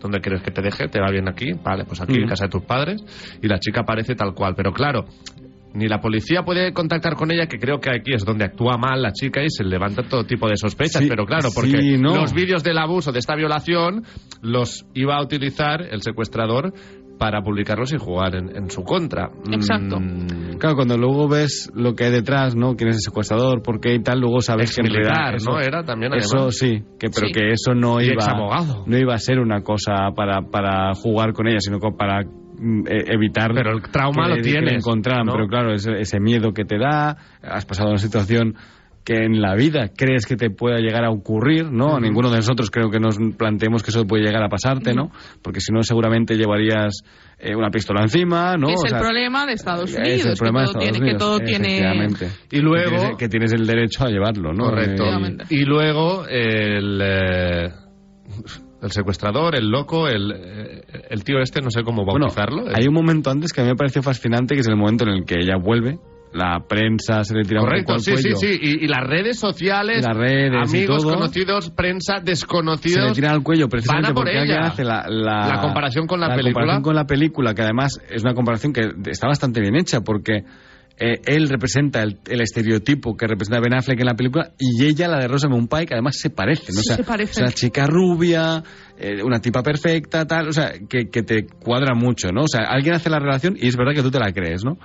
¿Dónde 0.00 0.20
quieres 0.20 0.42
que 0.42 0.50
te 0.50 0.60
deje? 0.60 0.88
¿Te 0.88 1.00
va 1.00 1.10
bien 1.10 1.26
aquí? 1.26 1.52
Vale, 1.64 1.84
pues 1.84 2.00
aquí, 2.02 2.14
en 2.16 2.26
Mm. 2.26 2.28
casa 2.28 2.44
de 2.44 2.50
tus 2.50 2.62
padres. 2.62 3.02
Y 3.42 3.48
la 3.48 3.58
chica 3.58 3.80
aparece 3.80 4.14
tal 4.14 4.34
cual. 4.34 4.54
Pero 4.54 4.70
claro, 4.72 5.06
ni 5.76 5.86
la 5.88 6.00
policía 6.00 6.42
puede 6.42 6.72
contactar 6.72 7.14
con 7.14 7.30
ella, 7.30 7.46
que 7.46 7.58
creo 7.58 7.78
que 7.78 7.90
aquí 7.90 8.12
es 8.14 8.24
donde 8.24 8.44
actúa 8.44 8.76
mal 8.78 9.02
la 9.02 9.12
chica 9.12 9.42
y 9.42 9.50
se 9.50 9.62
levanta 9.64 10.02
todo 10.08 10.24
tipo 10.24 10.48
de 10.48 10.56
sospechas. 10.56 11.02
Sí, 11.02 11.08
pero 11.08 11.26
claro, 11.26 11.50
sí, 11.50 11.54
porque 11.54 11.98
no. 11.98 12.16
los 12.16 12.32
vídeos 12.32 12.64
del 12.64 12.78
abuso, 12.78 13.12
de 13.12 13.18
esta 13.18 13.34
violación, 13.36 14.04
los 14.42 14.86
iba 14.94 15.16
a 15.16 15.22
utilizar 15.22 15.82
el 15.82 16.02
secuestrador 16.02 16.72
para 17.18 17.40
publicarlos 17.40 17.92
y 17.94 17.96
jugar 17.98 18.34
en, 18.34 18.54
en 18.54 18.68
su 18.70 18.82
contra. 18.82 19.30
Exacto. 19.50 19.98
Mm, 19.98 20.58
Claro, 20.58 20.76
cuando 20.76 20.96
luego 20.98 21.28
ves 21.28 21.70
lo 21.74 21.94
que 21.94 22.04
hay 22.04 22.10
detrás, 22.10 22.54
¿no? 22.54 22.76
¿Quién 22.76 22.90
es 22.90 22.96
el 22.96 23.02
secuestrador? 23.02 23.62
¿Por 23.62 23.80
qué 23.80 23.94
y 23.94 24.02
tal? 24.02 24.20
Luego 24.20 24.40
sabes 24.40 24.74
que 24.74 24.80
en 24.82 24.92
realidad 24.92 25.34
eso, 25.34 25.50
¿no? 25.52 25.60
Era 25.60 25.82
también, 25.84 26.12
Eso 26.14 26.50
sí, 26.50 26.82
que, 26.98 27.08
pero 27.08 27.26
Sí. 27.28 27.32
que 27.32 27.52
eso 27.52 27.74
no 27.74 28.00
iba, 28.00 28.26
no 28.86 28.98
iba 28.98 29.14
a 29.14 29.18
ser 29.18 29.38
una 29.38 29.62
cosa 29.62 30.10
para, 30.14 30.42
para 30.42 30.92
jugar 30.94 31.32
con 31.32 31.46
ella, 31.48 31.58
sino 31.60 31.78
para 31.78 32.22
evitar 32.88 33.52
Pero 33.54 33.72
el 33.76 33.82
trauma 33.82 34.24
que 34.24 34.28
lo 34.30 34.36
que 34.36 34.42
tienes, 34.42 34.72
encontraran. 34.74 35.26
¿no? 35.26 35.32
Pero 35.32 35.48
claro, 35.48 35.72
ese, 35.74 35.92
ese 36.00 36.20
miedo 36.20 36.52
que 36.52 36.64
te 36.64 36.78
da, 36.78 37.16
has 37.42 37.64
pasado 37.66 37.90
una 37.90 37.98
situación 37.98 38.54
que 39.04 39.18
en 39.24 39.40
la 39.40 39.54
vida 39.54 39.90
crees 39.96 40.26
que 40.26 40.34
te 40.34 40.50
pueda 40.50 40.78
llegar 40.78 41.04
a 41.04 41.10
ocurrir, 41.10 41.70
¿no? 41.70 41.94
A 41.94 42.00
ninguno 42.00 42.28
de 42.28 42.38
nosotros 42.38 42.72
creo 42.72 42.90
que 42.90 42.98
nos 42.98 43.16
planteemos 43.38 43.84
que 43.84 43.90
eso 43.92 44.04
puede 44.04 44.24
llegar 44.24 44.42
a 44.42 44.48
pasarte, 44.48 44.94
¿no? 44.94 45.12
Porque 45.42 45.60
si 45.60 45.72
no 45.72 45.84
seguramente 45.84 46.34
llevarías 46.34 47.04
eh, 47.38 47.54
una 47.54 47.70
pistola 47.70 48.02
encima, 48.02 48.56
¿no? 48.56 48.68
es 48.68 48.80
O 48.80 48.84
el 48.84 48.90
sea, 48.90 48.98
problema 48.98 49.46
de 49.46 49.52
Estados 49.52 49.90
es 49.90 49.96
Unidos. 49.96 50.26
el 50.26 50.36
problema 50.36 50.62
de 50.62 50.66
que 50.66 50.72
todo 50.72 51.36
Estados 51.36 51.38
tiene, 51.44 51.78
Unidos, 51.78 52.18
que 52.18 52.24
todo 52.26 52.28
tiene. 52.28 52.38
Y 52.50 52.60
luego- 52.60 52.90
Que 52.90 52.96
tienes, 52.98 53.16
que 53.18 53.28
tienes 53.28 53.52
el 53.52 53.66
derecho 53.68 54.04
a 54.06 54.08
llevarlo, 54.08 54.52
¿no? 54.52 54.64
Correcto. 54.64 55.04
Eh. 55.04 55.36
Y 55.50 55.64
luego 55.64 56.26
el, 56.26 57.00
eh, 57.00 57.70
el 58.86 58.92
secuestrador, 58.92 59.54
el 59.56 59.68
loco, 59.68 60.08
el, 60.08 60.32
eh, 60.32 60.82
el 61.10 61.22
tío 61.24 61.38
este, 61.40 61.60
no 61.60 61.70
sé 61.70 61.82
cómo 61.82 62.04
Bueno, 62.04 62.26
bautizarlo. 62.26 62.64
hay 62.74 62.86
un 62.86 62.94
momento 62.94 63.30
antes 63.30 63.52
que 63.52 63.60
a 63.60 63.64
mí 63.64 63.70
me 63.70 63.76
pareció 63.76 64.02
fascinante, 64.02 64.54
que 64.54 64.60
es 64.62 64.68
el 64.68 64.76
momento 64.76 65.04
en 65.04 65.10
el 65.10 65.24
que 65.24 65.34
ella 65.40 65.56
vuelve, 65.56 65.98
la 66.32 66.60
prensa 66.68 67.24
se 67.24 67.34
le 67.34 67.42
tira 67.44 67.60
un 67.60 67.66
poco 67.66 67.70
Correcto, 67.70 67.92
al 67.94 68.00
sí, 68.00 68.16
sí, 68.16 68.22
cuello, 68.32 68.36
sí. 68.36 68.58
Y, 68.60 68.84
y 68.84 68.88
las 68.88 69.06
redes 69.06 69.38
sociales, 69.38 70.04
Las 70.06 70.16
redes 70.16 70.52
amigos, 70.54 71.02
todo. 71.02 71.14
conocidos, 71.14 71.70
prensa, 71.70 72.14
se 72.18 72.24
le 72.24 72.30
desconocidos. 72.30 73.12
tiran 73.14 73.32
al 73.32 73.42
cuello 73.42 73.68
precisamente 73.68 74.12
por 74.12 74.24
porque 74.24 74.42
ella. 74.42 74.60
hace 74.66 74.84
la, 74.84 75.06
la, 75.08 75.48
La 75.48 75.60
comparación 75.62 76.06
con 76.06 76.20
la 76.20 76.28
película. 76.28 76.52
comparación 76.52 76.82
con 76.82 76.94
la 76.94 77.06
película, 77.06 77.54
que 77.54 77.62
además 77.62 78.00
es 78.10 78.22
una 78.22 78.34
comparación 78.34 78.72
que 78.72 78.82
está 79.10 79.28
bastante 79.28 79.60
bien 79.60 79.76
hecha 79.76 80.00
porque 80.02 80.42
eh, 80.98 81.20
él 81.26 81.48
representa 81.48 82.02
el, 82.02 82.18
el 82.26 82.40
estereotipo 82.40 83.16
que 83.16 83.26
representa 83.26 83.60
Ben 83.60 83.74
Affleck 83.74 84.00
en 84.00 84.06
la 84.06 84.14
película 84.14 84.52
y 84.58 84.84
ella, 84.84 85.08
la 85.08 85.18
de 85.18 85.28
Rosamund 85.28 85.68
Pike, 85.68 85.92
además 85.92 86.16
se 86.18 86.30
parecen. 86.30 86.74
Sí, 86.74 86.80
o 86.80 86.82
sea, 86.82 86.96
se 86.96 87.04
parecen. 87.04 87.44
es 87.44 87.50
una 87.50 87.52
chica 87.52 87.86
rubia, 87.86 88.62
eh, 88.98 89.22
una 89.22 89.40
tipa 89.40 89.62
perfecta, 89.62 90.26
tal, 90.26 90.48
o 90.48 90.52
sea, 90.52 90.72
que, 90.88 91.10
que 91.10 91.22
te 91.22 91.46
cuadra 91.46 91.94
mucho, 91.94 92.28
¿no? 92.32 92.44
O 92.44 92.48
sea, 92.48 92.62
alguien 92.62 92.94
hace 92.94 93.10
la 93.10 93.18
relación 93.18 93.56
y 93.60 93.68
es 93.68 93.76
verdad 93.76 93.92
que 93.94 94.02
tú 94.02 94.10
te 94.10 94.18
la 94.18 94.32
crees, 94.32 94.64
¿no? 94.64 94.78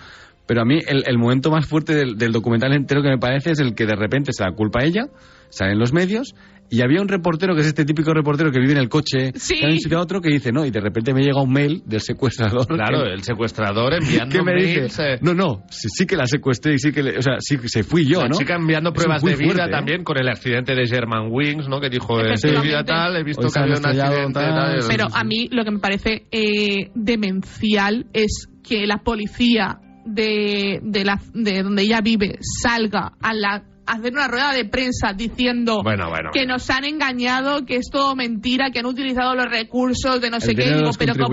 Pero 0.47 0.63
a 0.63 0.65
mí 0.65 0.79
el, 0.85 1.03
el 1.07 1.17
momento 1.17 1.49
más 1.49 1.65
fuerte 1.65 1.95
del, 1.95 2.17
del 2.17 2.33
documental 2.33 2.73
entero 2.73 3.01
que 3.01 3.09
me 3.09 3.17
parece 3.17 3.51
es 3.51 3.59
el 3.59 3.73
que 3.73 3.85
de 3.85 3.95
repente 3.95 4.33
se 4.33 4.43
la 4.43 4.51
culpa 4.51 4.81
a 4.81 4.85
ella, 4.85 5.05
salen 5.49 5.79
los 5.79 5.93
medios 5.93 6.35
y 6.71 6.81
había 6.81 7.01
un 7.01 7.07
reportero 7.09 7.53
que 7.53 7.61
es 7.61 7.67
este 7.67 7.83
típico 7.85 8.13
reportero 8.13 8.49
que 8.51 8.59
vive 8.59 8.71
en 8.71 8.77
el 8.79 8.87
coche 8.89 9.33
Sí. 9.35 9.59
de 9.59 9.67
un 9.67 9.77
sitio 9.79 9.97
a 9.99 10.01
otro 10.01 10.21
que 10.21 10.29
dice, 10.29 10.51
no, 10.51 10.65
y 10.65 10.71
de 10.71 10.79
repente 10.79 11.13
me 11.13 11.21
llega 11.21 11.41
un 11.41 11.51
mail 11.51 11.83
del 11.85 11.99
secuestrador. 11.99 12.65
Claro, 12.65 13.03
que- 13.03 13.11
el 13.13 13.23
secuestrador 13.23 13.93
enviando 14.01 14.33
que 14.37 14.41
me 14.43 14.53
mails, 14.53 14.83
dice, 14.83 15.13
eh, 15.15 15.19
no, 15.21 15.33
no, 15.33 15.63
sí, 15.69 15.87
sí 15.93 16.05
que 16.05 16.15
la 16.15 16.25
secuestré 16.25 16.75
y 16.75 16.79
sí 16.79 16.91
que, 16.91 17.03
le- 17.03 17.17
o 17.17 17.21
sea, 17.21 17.35
sí 17.39 17.57
que 17.57 17.67
se 17.67 17.83
fui 17.83 18.05
yo, 18.07 18.21
la 18.21 18.29
¿no? 18.29 18.37
chica 18.37 18.55
enviando 18.55 18.93
pruebas 18.93 19.21
de 19.21 19.35
vida 19.35 19.45
fuerte, 19.45 19.63
¿eh? 19.65 19.69
también 19.69 20.03
con 20.05 20.17
el 20.17 20.29
accidente 20.29 20.73
de 20.73 20.87
German 20.87 21.27
Wings, 21.29 21.67
¿no? 21.67 21.81
Que 21.81 21.89
dijo, 21.89 22.19
eh, 22.21 22.33
vida 22.63 22.83
tal, 22.85 23.17
he 23.17 23.23
visto 23.23 23.49
que 23.49 23.59
había 23.59 23.75
un 23.77 23.85
accidente 23.85 24.33
tal. 24.39 24.53
tal. 24.55 24.79
Pero 24.87 25.07
a 25.13 25.23
mí 25.25 25.49
lo 25.51 25.63
que 25.65 25.71
me 25.71 25.79
parece 25.79 26.23
eh, 26.31 26.89
demencial 26.95 28.05
es 28.13 28.47
que 28.63 28.85
la 28.87 28.99
policía 28.99 29.79
de, 30.05 30.79
de, 30.83 31.03
la, 31.05 31.19
de 31.33 31.63
donde 31.63 31.83
ella 31.83 32.01
vive 32.01 32.37
salga 32.61 33.13
a 33.21 33.33
la 33.33 33.63
hacer 33.85 34.13
una 34.13 34.27
rueda 34.27 34.53
de 34.53 34.65
prensa 34.65 35.13
diciendo 35.13 35.81
Bueno, 35.83 36.09
bueno. 36.09 36.29
que 36.33 36.45
nos 36.45 36.69
han 36.69 36.85
engañado, 36.85 37.65
que 37.65 37.75
es 37.75 37.89
todo 37.91 38.15
mentira, 38.15 38.71
que 38.71 38.79
han 38.79 38.85
utilizado 38.85 39.35
los 39.35 39.49
recursos 39.49 40.21
de 40.21 40.29
no 40.29 40.39
sé 40.39 40.55
qué. 40.55 40.65
Digo, 40.69 40.81
los 40.81 40.97
pero 40.97 41.13
¿cómo, 41.15 41.29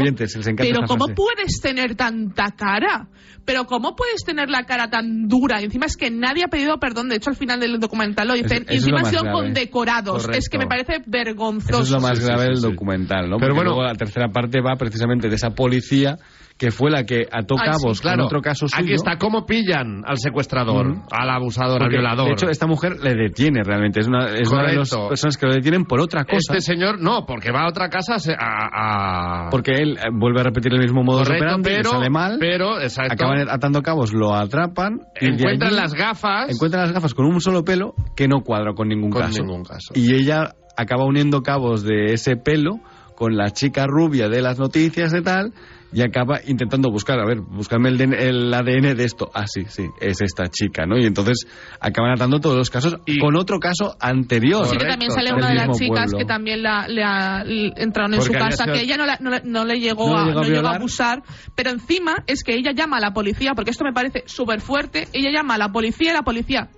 pero 0.56 0.80
¿cómo 0.86 1.06
puedes 1.14 1.60
tener 1.60 1.94
tanta 1.94 2.52
cara? 2.56 3.08
Pero 3.44 3.64
¿cómo 3.64 3.96
puedes 3.96 4.24
tener 4.24 4.50
la 4.50 4.64
cara 4.64 4.90
tan 4.90 5.26
dura? 5.26 5.60
Y 5.60 5.64
encima 5.64 5.86
es 5.86 5.96
que 5.96 6.10
nadie 6.10 6.44
ha 6.44 6.48
pedido 6.48 6.78
perdón. 6.78 7.08
De 7.08 7.16
hecho, 7.16 7.30
al 7.30 7.36
final 7.36 7.60
del 7.60 7.80
documental 7.80 8.28
lo 8.28 8.34
dicen. 8.34 8.66
y 8.68 8.74
encima 8.76 8.98
han 9.00 9.06
sido 9.06 9.22
grave. 9.22 9.38
condecorados. 9.40 10.28
Es 10.32 10.48
que 10.50 10.58
me 10.58 10.66
parece 10.66 11.02
vergonzoso. 11.06 11.82
Eso 11.82 11.96
es 11.96 12.02
lo 12.02 12.08
más 12.08 12.18
sí, 12.18 12.24
grave 12.24 12.42
sí, 12.42 12.48
del 12.48 12.56
sí. 12.58 12.62
documental, 12.62 13.30
¿no? 13.30 13.36
Pero 13.38 13.54
Porque 13.54 13.54
bueno- 13.54 13.70
luego 13.70 13.82
la 13.84 13.94
tercera 13.94 14.28
parte 14.30 14.60
va 14.60 14.76
precisamente 14.76 15.28
de 15.30 15.34
esa 15.36 15.50
policía 15.50 16.18
que 16.58 16.72
fue 16.72 16.90
la 16.90 17.04
que 17.04 17.26
ató 17.30 17.54
Ay, 17.58 17.72
sí, 17.72 17.82
cabos 17.82 18.00
Claro, 18.00 18.16
con 18.18 18.26
otro 18.26 18.42
caso 18.42 18.66
suyo. 18.66 18.82
aquí 18.82 18.92
está 18.92 19.16
cómo 19.16 19.46
pillan 19.46 20.02
al 20.04 20.18
secuestrador, 20.18 20.96
al 21.10 21.30
abusador, 21.30 21.82
al 21.82 21.88
violador. 21.88 22.26
De 22.26 22.32
hecho, 22.32 22.48
esta 22.48 22.66
mujer 22.66 22.96
le 23.00 23.14
detiene 23.14 23.62
realmente. 23.62 24.00
Es 24.00 24.08
una, 24.08 24.26
es 24.26 24.50
una 24.50 24.66
de 24.66 24.76
las 24.76 24.90
personas 24.90 25.36
que 25.36 25.46
lo 25.46 25.54
detienen 25.54 25.84
por 25.84 26.00
otra 26.00 26.24
cosa. 26.24 26.54
Este 26.54 26.60
señor 26.60 27.00
no, 27.00 27.24
porque 27.26 27.52
va 27.52 27.62
a 27.62 27.68
otra 27.68 27.88
casa 27.88 28.16
a 28.38 29.46
a... 29.46 29.50
Porque 29.50 29.72
él 29.72 29.96
eh, 29.98 30.08
vuelve 30.12 30.40
a 30.40 30.44
repetir 30.44 30.72
el 30.74 30.80
mismo 30.80 31.02
modo 31.02 31.22
operandi, 31.22 31.62
pero, 31.70 31.90
sale 31.90 32.10
mal, 32.10 32.36
pero, 32.40 32.80
exacto, 32.80 33.12
acaban 33.12 33.48
atando 33.48 33.82
cabos, 33.82 34.12
lo 34.12 34.34
atrapan, 34.34 35.00
encuentran 35.14 35.70
allí 35.70 35.76
las 35.80 35.94
gafas 35.94 36.50
encuentran 36.50 36.82
las 36.82 36.92
gafas 36.92 37.14
con 37.14 37.26
un 37.26 37.40
solo 37.40 37.64
pelo 37.64 37.94
que 38.16 38.26
no 38.26 38.42
cuadra 38.42 38.74
con 38.74 38.88
ningún 38.88 39.10
con 39.10 39.22
caso. 39.22 39.42
ningún 39.42 39.64
caso. 39.64 39.92
Y 39.94 40.14
ella 40.14 40.54
acaba 40.76 41.04
uniendo 41.04 41.42
cabos 41.42 41.84
de 41.84 42.14
ese 42.14 42.36
pelo 42.36 42.80
con 43.14 43.36
la 43.36 43.50
chica 43.50 43.86
rubia 43.86 44.28
de 44.28 44.42
las 44.42 44.58
noticias 44.58 45.12
y 45.14 45.22
tal, 45.22 45.52
y 45.92 46.02
acaba 46.02 46.40
intentando 46.46 46.90
buscar, 46.90 47.18
a 47.18 47.24
ver, 47.24 47.40
buscarme 47.40 47.88
el, 47.88 48.00
el 48.14 48.52
ADN 48.52 48.94
de 48.94 49.04
esto. 49.04 49.30
Ah, 49.32 49.46
sí, 49.46 49.64
sí, 49.68 49.86
es 50.00 50.20
esta 50.20 50.48
chica, 50.48 50.84
¿no? 50.84 50.98
Y 50.98 51.06
entonces 51.06 51.46
acaban 51.80 52.12
atando 52.12 52.40
todos 52.40 52.56
los 52.58 52.68
casos 52.68 52.98
con 53.20 53.36
otro 53.36 53.58
caso 53.58 53.96
anterior. 53.98 54.66
Sí, 54.66 54.76
que 54.76 54.84
también 54.84 55.10
sale 55.10 55.32
una 55.32 55.48
de 55.48 55.54
las 55.54 55.78
chicas 55.78 56.04
pueblo. 56.10 56.18
que 56.18 56.24
también 56.26 56.62
la, 56.62 56.86
le, 56.88 57.02
ha- 57.02 57.42
le 57.44 57.72
entraron 57.76 58.12
en 58.14 58.20
Porque 58.20 58.34
su 58.34 58.38
casa, 58.38 58.64
sido- 58.64 58.74
que 58.74 58.82
ella 58.82 58.96
no, 58.98 59.06
la- 59.06 59.16
no 59.20 59.30
le- 59.30 59.42
no 59.44 59.64
le 59.64 59.80
llegó, 59.80 60.08
No 60.10 60.18
a, 60.18 60.24
le 60.24 60.26
llegó 60.28 60.40
a 60.40 60.42
no 60.42 60.48
llegó 60.48 60.68
a 60.68 60.76
abusar, 60.76 61.22
pero 61.54 61.70
encima 61.70 62.16
es 62.26 62.44
que 62.44 62.54
ella 62.54 62.72
llama 62.72 62.98
a 62.98 63.00
la 63.00 63.12
policía, 63.12 63.52
porque 63.54 63.70
esto 63.70 63.84
me 63.84 63.92
parece 63.94 64.24
súper 64.26 64.60
fuerte, 64.60 65.08
ella 65.14 65.30
llama 65.32 65.54
a 65.54 65.58
la 65.58 65.68
policía 65.72 66.10
y 66.10 66.14
la 66.14 66.22
policía, 66.22 66.68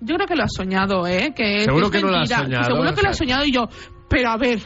yo 0.00 0.14
creo 0.16 0.26
que 0.26 0.36
lo 0.36 0.42
ha 0.44 0.48
soñado, 0.48 1.06
¿eh? 1.06 1.32
Que 1.36 1.58
es- 1.58 1.64
Seguro 1.64 1.86
es 1.86 1.92
que 1.92 2.00
no 2.00 2.08
lo 2.08 2.14
ha 2.16 2.18
mentira. 2.20 2.38
soñado, 2.44 2.64
Seguro 2.64 2.90
o 2.90 2.94
que 2.94 3.02
lo 3.02 3.08
ha 3.08 3.12
sea. 3.12 3.18
soñado 3.26 3.44
y 3.44 3.52
yo, 3.52 3.68
pero 4.08 4.30
a 4.30 4.36
ver, 4.38 4.60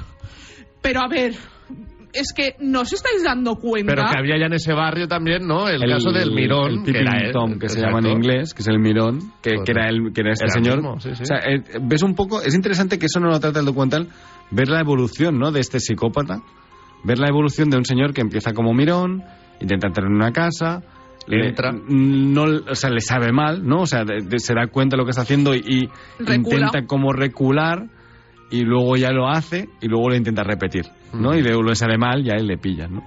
pero 0.82 1.00
a 1.00 1.08
ver, 1.08 1.34
es 2.12 2.32
que 2.34 2.54
no 2.60 2.80
os 2.80 2.92
estáis 2.92 3.22
dando 3.24 3.56
cuenta. 3.56 3.94
Pero 3.94 4.08
que 4.10 4.18
había 4.18 4.38
ya 4.38 4.46
en 4.46 4.54
ese 4.54 4.72
barrio 4.72 5.06
también, 5.08 5.46
¿no? 5.46 5.68
El, 5.68 5.80
caso 5.80 6.10
del 6.10 6.32
Mirón. 6.32 6.70
el 6.70 6.78
que 6.84 6.92
tipping 6.92 7.08
era 7.08 7.32
tom, 7.32 7.58
que 7.58 7.68
se 7.68 7.80
llama 7.80 7.98
en 8.00 8.06
inglés, 8.08 8.54
que 8.54 8.62
es 8.62 8.68
el 8.68 8.78
Mirón, 8.78 9.18
que, 9.42 9.56
que 9.64 9.72
era, 9.72 9.88
el, 9.88 10.12
que 10.12 10.20
era 10.22 10.32
este 10.32 10.44
Era 10.46 10.54
el 10.56 10.64
señor. 10.64 10.76
mismo, 10.78 11.00
sí, 11.00 11.10
sí. 11.14 11.22
O 11.22 11.26
sea, 11.26 11.38
eh, 11.38 11.62
ves 11.82 12.02
un 12.02 12.14
poco, 12.14 12.40
es 12.42 12.54
interesante 12.54 12.98
que 12.98 13.06
eso 13.06 13.20
no 13.20 13.28
lo 13.28 13.38
trata 13.40 13.60
el 13.60 13.66
documental, 13.66 14.08
ver 14.50 14.68
la 14.68 14.80
evolución, 14.80 15.38
¿no? 15.38 15.50
De 15.52 15.60
este 15.60 15.80
psicópata, 15.80 16.40
ver 17.04 17.18
la 17.18 17.28
evolución 17.28 17.70
de 17.70 17.76
un 17.76 17.84
señor 17.84 18.12
que 18.14 18.20
empieza 18.20 18.52
como 18.52 18.72
Mirón, 18.74 19.22
intenta 19.60 19.88
entrar 19.88 20.06
en 20.06 20.14
una 20.14 20.32
casa, 20.32 20.82
le- 21.26 21.48
Entra. 21.48 21.72
no, 21.72 22.44
o 22.70 22.74
sea, 22.74 22.88
le 22.90 23.00
sabe 23.00 23.32
mal, 23.32 23.66
¿no? 23.66 23.82
O 23.82 23.86
sea, 23.86 24.02
de- 24.04 24.22
de- 24.22 24.38
se 24.38 24.54
da 24.54 24.66
cuenta 24.68 24.96
de 24.96 24.98
lo 24.98 25.04
que 25.04 25.10
está 25.10 25.22
haciendo 25.22 25.54
y, 25.54 25.58
y 25.58 25.88
intenta 26.32 26.86
como 26.86 27.12
recular 27.12 27.84
y 28.50 28.62
luego 28.62 28.96
ya 28.96 29.10
lo 29.10 29.28
hace 29.28 29.68
y 29.82 29.88
luego 29.88 30.08
lo 30.08 30.16
intenta 30.16 30.42
repetir, 30.42 30.86
¿no? 31.12 31.34
Y 31.34 31.42
luego 31.42 31.62
le 31.62 31.74
sale 31.74 31.96
mal 31.98 32.24
y 32.26 32.30
a 32.30 32.34
él 32.34 32.46
le 32.46 32.58
pillan, 32.58 32.94
¿no? 32.94 33.02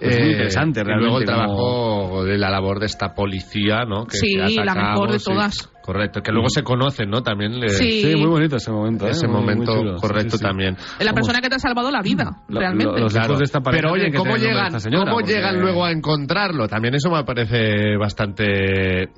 Es 0.00 0.18
muy 0.18 0.28
Eh, 0.28 0.32
interesante, 0.32 0.80
y 0.80 0.82
realmente. 0.82 1.10
luego 1.10 1.20
el 1.20 1.24
como- 1.26 1.36
trabajo 1.36 2.24
de 2.24 2.36
la 2.38 2.50
labor 2.50 2.80
de 2.80 2.86
esta 2.86 3.14
policía, 3.14 3.84
¿no? 3.84 4.04
Que 4.04 4.16
Sí, 4.16 4.34
la 4.36 4.74
mejor 4.74 5.12
de 5.12 5.18
sí. 5.20 5.24
todas. 5.30 5.68
Correcto, 5.82 6.20
que 6.22 6.30
luego 6.32 6.48
se 6.48 6.62
conocen, 6.62 7.08
¿no? 7.10 7.22
También 7.22 7.58
le- 7.58 7.68
Sí. 7.68 8.02
Sí, 8.02 8.16
muy 8.16 8.28
bonito 8.28 8.56
ese 8.56 8.70
momento. 8.70 9.06
¿eh? 9.06 9.10
ese 9.10 9.26
Muy- 9.28 9.42
muy 9.44 9.54
momento 9.56 9.96
correcto 10.00 10.32
sí, 10.32 10.38
sí. 10.38 10.44
también. 10.44 10.76
La 11.00 11.12
persona 11.12 11.40
que 11.40 11.48
te 11.48 11.56
ha 11.56 11.58
salvado 11.58 11.90
la 11.90 12.02
vida, 12.02 12.30
Lo- 12.48 12.60
realmente. 12.60 12.92
lo- 12.94 12.98
los 12.98 13.12
Claro. 13.12 13.36
de 13.36 13.44
esta 13.44 13.60
Pero 13.60 13.92
oye, 13.92 14.12
¿cómo 14.12 14.36
llegan, 14.36 14.80
señora, 14.80 15.04
¿cómo 15.04 15.16
porque- 15.18 15.32
llegan 15.34 15.60
luego 15.60 15.84
a 15.84 15.90
encontrarlo? 15.92 16.66
También 16.68 16.94
eso 16.94 17.10
me 17.10 17.24
parece 17.24 17.96
bastante 17.96 19.08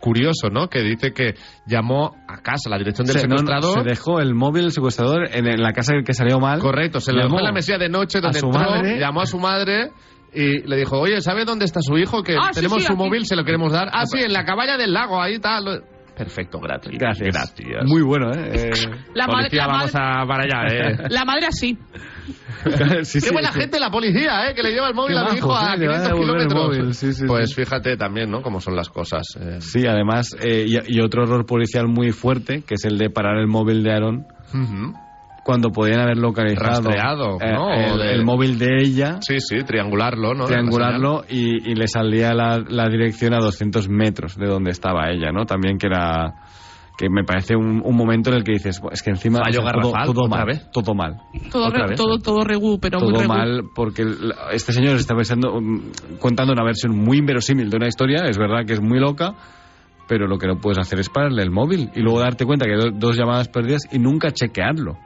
curioso, 0.00 0.48
¿no? 0.50 0.68
Que 0.68 0.82
dice 0.82 1.12
que 1.12 1.34
llamó 1.66 2.14
a 2.28 2.42
casa, 2.42 2.68
la 2.70 2.78
dirección 2.78 3.06
del 3.06 3.18
Se- 3.18 3.26
no, 3.28 3.38
secuestrador. 3.38 3.82
se 3.82 3.88
dejó 3.88 4.20
el 4.20 4.34
móvil 4.34 4.62
del 4.64 4.72
secuestrador 4.72 5.28
en, 5.32 5.46
en 5.46 5.62
la 5.62 5.72
casa 5.72 5.94
que 6.04 6.12
salió 6.14 6.38
mal. 6.38 6.60
Correcto, 6.60 7.00
se 7.00 7.12
lo 7.12 7.18
dejó 7.18 7.28
Llamó 7.28 7.38
en 7.40 7.44
la 7.46 7.52
mesilla 7.52 7.78
de 7.78 7.88
noche 7.88 8.20
donde 8.20 8.38
a 8.38 8.40
su 8.40 8.46
entró, 8.46 8.60
madre. 8.60 8.98
llamó 8.98 9.20
a 9.22 9.26
su 9.26 9.38
madre 9.38 9.90
y 10.34 10.60
le 10.68 10.76
dijo, 10.76 10.98
oye, 10.98 11.20
¿sabe 11.22 11.44
dónde 11.44 11.64
está 11.64 11.80
su 11.80 11.96
hijo? 11.96 12.22
Que 12.22 12.34
Ah, 12.36 12.50
tenemos 12.52 12.78
sí, 12.80 12.86
su 12.86 12.92
aquí. 12.92 13.02
móvil, 13.02 13.24
se 13.26 13.36
lo 13.36 13.44
queremos 13.44 13.72
dar. 13.72 13.88
Ah, 13.92 14.04
sí, 14.06 14.18
en 14.18 14.32
la 14.32 14.44
caballa 14.44 14.76
del 14.76 14.92
lago, 14.92 15.20
ahí 15.22 15.38
tal. 15.38 15.84
Perfecto, 16.16 16.58
gracias. 16.60 16.94
Gracias. 16.98 17.28
Gracias. 17.34 17.84
Muy 17.84 18.02
bueno, 18.02 18.32
¿eh? 18.32 18.50
Eh, 18.54 18.70
La 19.14 19.26
madre, 19.26 19.48
Policía, 19.50 19.66
la 19.66 19.66
vamos 19.66 19.94
madre- 19.94 20.22
a 20.22 20.26
para 20.26 20.42
allá, 20.44 20.74
eh. 20.90 20.96
la 21.10 21.24
madre 21.26 21.46
así. 21.46 21.76
sí, 23.04 23.20
Qué 23.20 23.26
sí, 23.26 23.32
buena 23.32 23.52
sí. 23.52 23.60
gente 23.60 23.78
la 23.78 23.90
policía, 23.90 24.48
¿eh? 24.50 24.54
Que 24.54 24.62
le 24.62 24.72
lleva 24.72 24.88
el 24.88 24.94
móvil 24.94 25.14
Qué 25.16 25.20
a 25.20 25.30
mi 25.32 25.36
hijo 25.38 25.54
a 25.56 25.74
¿eh? 25.74 25.78
Le 25.78 25.86
van 25.88 26.00
a 26.00 26.04
500 26.04 26.08
devolver 26.08 26.40
el 26.42 26.48
kilómetros. 26.48 26.78
móvil, 26.78 26.94
sí, 26.94 27.12
sí, 27.12 27.24
pues 27.26 27.50
sí. 27.50 27.54
fíjate 27.54 27.96
también, 27.96 28.30
¿no? 28.30 28.42
Cómo 28.42 28.60
son 28.60 28.74
las 28.76 28.88
cosas. 28.88 29.26
eh. 29.40 29.60
Sí, 29.60 29.86
además, 29.86 30.34
eh, 30.40 30.64
y, 30.66 30.96
y 30.96 31.00
otro 31.00 31.24
error 31.24 31.44
policial 31.46 31.86
muy 31.86 32.12
fuerte, 32.12 32.62
que 32.66 32.74
es 32.74 32.84
el 32.84 32.98
de 32.98 33.10
parar 33.10 33.36
el 33.38 33.46
móvil 33.46 33.82
de 33.82 33.92
Aaron 33.92 34.26
Ujú. 34.54 34.94
Cuando 35.46 35.70
podían 35.70 36.00
haber 36.00 36.16
localizado 36.18 36.90
Rastreado, 36.90 37.38
eh, 37.40 37.52
¿no? 37.52 37.70
el, 37.72 37.92
O 37.92 37.96
de- 37.98 38.12
el 38.14 38.24
móvil 38.24 38.58
de 38.58 38.82
ella, 38.82 39.18
Sí, 39.20 39.36
sí, 39.38 39.58
triangularlo, 39.64 40.34
¿no? 40.34 40.46
triangularlo 40.46 41.24
y, 41.30 41.70
y 41.70 41.74
le 41.76 41.86
salía 41.86 42.34
la, 42.34 42.58
la 42.68 42.88
dirección 42.88 43.32
a 43.32 43.38
200 43.38 43.88
metros 43.88 44.36
de 44.36 44.46
donde 44.48 44.72
estaba 44.72 45.08
ella, 45.08 45.30
¿no? 45.30 45.44
También 45.46 45.78
que 45.78 45.86
era 45.86 46.34
que 46.98 47.08
me 47.10 47.22
parece 47.24 47.54
un, 47.54 47.80
un 47.84 47.94
momento 47.94 48.30
en 48.30 48.36
el 48.38 48.42
que 48.42 48.52
dices, 48.52 48.80
"Buah, 48.80 48.92
es 48.94 49.02
que 49.02 49.10
encima 49.10 49.38
Fallo 49.38 49.58
todo, 49.60 49.64
garrafal, 49.66 50.06
todo 50.14 50.28
mal, 50.28 50.46
vez. 50.46 50.70
todo 50.72 50.94
mal. 50.94 51.16
Todo, 51.52 51.70
todo, 51.94 52.18
todo 52.18 52.44
pero 52.80 52.98
muy 53.00 53.12
todo 53.12 53.28
mal 53.28 53.62
porque 53.74 54.02
el- 54.02 54.32
este 54.52 54.72
señor 54.72 54.96
está 54.96 55.14
pensando, 55.14 55.60
mm, 55.60 56.18
contando 56.18 56.54
una 56.54 56.64
versión 56.64 56.96
muy 56.96 57.18
inverosímil 57.18 57.70
de 57.70 57.76
una 57.76 57.86
historia, 57.86 58.24
es 58.28 58.36
verdad 58.38 58.64
que 58.66 58.72
es 58.72 58.80
muy 58.80 58.98
loca, 58.98 59.34
pero 60.08 60.26
lo 60.26 60.38
que 60.38 60.46
no 60.46 60.56
puedes 60.58 60.78
hacer 60.78 60.98
es 61.00 61.08
pararle 61.10 61.42
el 61.42 61.50
móvil 61.50 61.90
y 61.94 62.00
luego 62.00 62.18
darte 62.20 62.46
cuenta 62.46 62.64
que 62.64 62.72
hay 62.72 62.90
dos 62.94 63.16
llamadas 63.16 63.48
perdidas 63.48 63.82
y 63.92 63.98
nunca 63.98 64.30
chequearlo. 64.32 64.96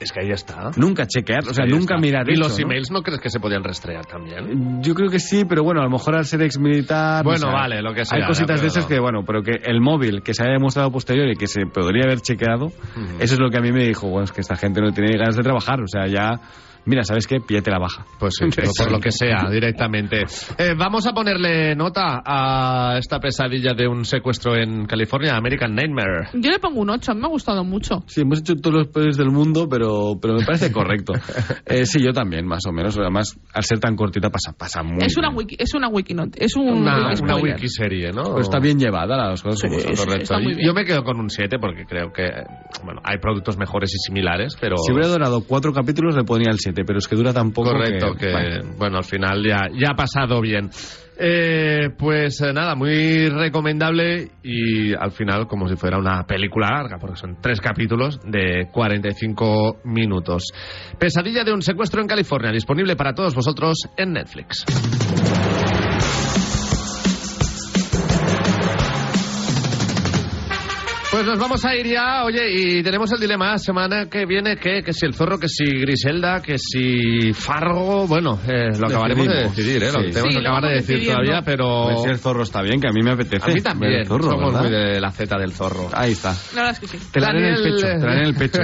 Es 0.00 0.12
que 0.12 0.20
ahí 0.20 0.30
está. 0.30 0.70
Nunca 0.76 1.06
chequearlo, 1.06 1.50
o 1.50 1.54
sea, 1.54 1.64
Ahí 1.64 1.70
nunca 1.70 1.96
está. 1.96 1.98
mirar 1.98 2.28
¿Y 2.28 2.34
eso, 2.34 2.42
los 2.42 2.58
emails 2.58 2.90
no 2.90 3.02
crees 3.02 3.20
que 3.20 3.30
se 3.30 3.40
podían 3.40 3.64
rastrear 3.64 4.06
también? 4.06 4.80
Yo 4.82 4.94
creo 4.94 5.10
que 5.10 5.18
sí, 5.18 5.44
pero 5.44 5.64
bueno, 5.64 5.80
a 5.80 5.84
lo 5.84 5.90
mejor 5.90 6.14
al 6.16 6.24
ser 6.24 6.42
ex 6.42 6.58
militar. 6.58 7.24
Bueno, 7.24 7.50
vale, 7.52 7.82
lo 7.82 7.92
que 7.92 8.04
sea, 8.04 8.18
Hay 8.18 8.26
cositas 8.26 8.60
de 8.60 8.68
esas 8.68 8.84
no. 8.84 8.88
que, 8.88 9.00
bueno, 9.00 9.24
pero 9.26 9.42
que 9.42 9.58
el 9.64 9.80
móvil 9.80 10.22
que 10.22 10.34
se 10.34 10.42
haya 10.44 10.52
demostrado 10.52 10.90
posterior 10.92 11.28
y 11.28 11.34
que 11.34 11.46
se 11.48 11.66
podría 11.66 12.04
haber 12.04 12.20
chequeado, 12.20 12.66
eso 13.18 13.34
es 13.34 13.40
lo 13.40 13.50
que 13.50 13.58
a 13.58 13.60
mí 13.60 13.72
me 13.72 13.84
dijo, 13.84 14.08
bueno, 14.08 14.24
es 14.24 14.32
que 14.32 14.40
esta 14.40 14.56
gente 14.56 14.80
no 14.80 14.92
tiene 14.92 15.16
ganas 15.18 15.36
de 15.36 15.42
trabajar, 15.42 15.80
o 15.80 15.88
sea, 15.88 16.06
ya, 16.06 16.40
mira, 16.86 17.02
¿sabes 17.04 17.26
qué? 17.26 17.40
Píllate 17.40 17.70
la 17.70 17.78
baja. 17.78 18.04
Pues 18.18 18.34
sí, 18.38 18.46
pero 18.54 18.70
por 18.76 18.90
lo 18.92 19.00
que 19.00 19.10
sea, 19.10 19.48
directamente. 19.50 20.22
Eh, 20.58 20.74
vamos 20.76 21.06
a 21.06 21.12
ponerle 21.12 21.74
nota 21.74 22.22
a 22.24 22.98
esta 22.98 23.18
pesadilla 23.20 23.74
de 23.74 23.86
un 23.88 24.04
secuestro 24.04 24.56
en 24.56 24.86
California, 24.86 25.36
American 25.36 25.74
Nightmare. 25.74 26.28
Yo 26.34 26.50
le 26.50 26.58
pongo 26.58 26.80
un 26.80 26.90
8, 26.90 27.14
me 27.14 27.26
ha 27.26 27.28
gustado 27.28 27.64
mucho. 27.64 28.02
Sí, 28.06 28.22
hemos 28.22 28.40
hecho 28.40 28.54
todos 28.54 28.76
los 28.76 28.88
peores 28.88 29.16
del 29.16 29.30
mundo, 29.30 29.68
pero, 29.68 30.14
pero 30.20 30.34
me 30.34 30.44
parece 30.44 30.72
correcto. 30.72 31.12
Eh, 31.66 31.84
sí, 31.84 32.00
yo 32.02 32.12
también, 32.12 32.46
más 32.46 32.60
o 32.68 32.72
menos. 32.72 32.96
Además, 32.98 33.38
al 33.52 33.62
ser 33.64 33.78
tan 33.78 33.94
cortita 33.94 34.30
pasa, 34.30 34.52
pasa 34.56 34.82
muy 34.82 34.98
es 35.04 35.16
una 35.16 35.28
bien. 35.28 35.38
wiki, 35.38 35.56
es 35.58 35.74
una 35.74 35.88
wiki 35.88 36.14
note, 36.14 36.42
es 36.42 36.56
un 36.56 36.68
Una, 36.68 37.08
wiki 37.10 37.22
una 37.22 37.34
spoiler. 37.34 37.54
wikiserie, 37.56 38.10
¿no? 38.12 38.22
Pero 38.24 38.40
está 38.40 38.58
bien 38.58 38.78
llevada 38.78 39.16
las 39.28 39.42
cosas 39.42 39.60
como 39.62 39.74
Sí, 39.74 39.80
son. 39.86 39.96
sí, 39.96 40.02
Correcto. 40.04 40.22
está 40.22 40.38
muy 40.38 40.52
Yo- 40.52 40.56
bien. 40.56 40.66
Yo 40.68 40.74
me 40.74 40.84
quedo 40.84 41.02
con 41.04 41.20
un 41.20 41.28
7 41.30 41.58
porque 41.60 41.84
creo 41.84 42.10
que, 42.12 42.24
bueno, 42.84 43.00
hay 43.04 43.18
productos 43.18 43.58
mejores 43.58 43.92
y 43.94 43.98
similares, 43.98 44.56
pero... 44.60 44.76
Si 44.78 44.92
hubiera 44.92 45.08
durado 45.08 45.42
cuatro 45.46 45.72
capítulos 45.72 46.16
le 46.16 46.24
ponía 46.24 46.50
el 46.50 46.58
7, 46.58 46.67
pero 46.72 46.98
es 46.98 47.08
que 47.08 47.16
dura 47.16 47.32
tan 47.32 47.52
poco 47.52 47.70
Correcto, 47.70 48.14
que, 48.14 48.30
bueno. 48.30 48.74
bueno, 48.76 48.96
al 48.98 49.04
final 49.04 49.42
ya, 49.46 49.68
ya 49.72 49.90
ha 49.92 49.96
pasado 49.96 50.40
bien. 50.40 50.70
Eh, 51.20 51.90
pues 51.98 52.40
eh, 52.42 52.52
nada, 52.52 52.76
muy 52.76 53.28
recomendable 53.28 54.30
y 54.44 54.94
al 54.94 55.10
final 55.10 55.48
como 55.48 55.66
si 55.68 55.74
fuera 55.74 55.98
una 55.98 56.24
película 56.24 56.68
larga, 56.70 56.98
porque 57.00 57.16
son 57.16 57.38
tres 57.42 57.60
capítulos 57.60 58.20
de 58.24 58.68
45 58.72 59.80
minutos. 59.84 60.44
Pesadilla 60.96 61.42
de 61.42 61.52
un 61.52 61.62
secuestro 61.62 62.00
en 62.00 62.06
California, 62.06 62.52
disponible 62.52 62.94
para 62.94 63.14
todos 63.14 63.34
vosotros 63.34 63.88
en 63.96 64.12
Netflix. 64.12 64.64
Pues 71.18 71.26
nos 71.26 71.38
vamos 71.40 71.64
a 71.64 71.74
ir 71.74 71.84
ya, 71.88 72.22
oye, 72.22 72.42
y 72.78 72.82
tenemos 72.84 73.10
el 73.10 73.18
dilema 73.18 73.58
semana 73.58 74.06
que 74.08 74.24
viene, 74.24 74.56
que, 74.56 74.84
que 74.84 74.92
si 74.92 75.04
el 75.04 75.14
zorro, 75.14 75.36
que 75.36 75.48
si 75.48 75.64
Griselda, 75.64 76.40
que 76.40 76.58
si 76.58 77.32
Fargo, 77.32 78.06
bueno, 78.06 78.38
eh, 78.46 78.68
lo 78.78 78.86
acabaremos 78.86 79.26
de 79.26 79.34
decidir, 79.42 79.82
¿eh? 79.82 79.90
Lo 79.92 79.98
Sí. 80.00 80.10
tenemos 80.12 80.32
Sí, 80.34 80.38
que 80.40 80.46
acabar 80.46 80.62
de 80.62 80.74
decir 80.74 80.94
decidiendo. 80.94 81.22
todavía, 81.24 81.42
pero... 81.44 81.82
Pues 81.86 82.02
si 82.04 82.08
el 82.10 82.18
zorro 82.18 82.42
está 82.44 82.62
bien, 82.62 82.80
que 82.80 82.86
a 82.86 82.92
mí 82.92 83.02
me 83.02 83.10
apetece. 83.10 83.50
A 83.50 83.52
mí 83.52 83.60
también, 83.60 83.94
el 83.94 84.06
zorro, 84.06 84.30
somos 84.30 84.52
¿verdad? 84.54 84.60
muy 84.60 84.70
de 84.70 85.00
la 85.00 85.10
Z 85.10 85.38
del 85.38 85.52
zorro. 85.52 85.90
Ahí 85.92 86.12
está. 86.12 86.34
La 86.54 86.72
sí. 86.72 86.86
Te 87.12 87.18
la 87.20 87.26
haré 87.30 87.48
en 87.48 87.54
el 87.54 87.62
pecho, 87.64 87.86
te 87.88 87.98
la 87.98 88.12
haré 88.12 88.20
en 88.20 88.26
el 88.28 88.34
pecho. 88.36 88.60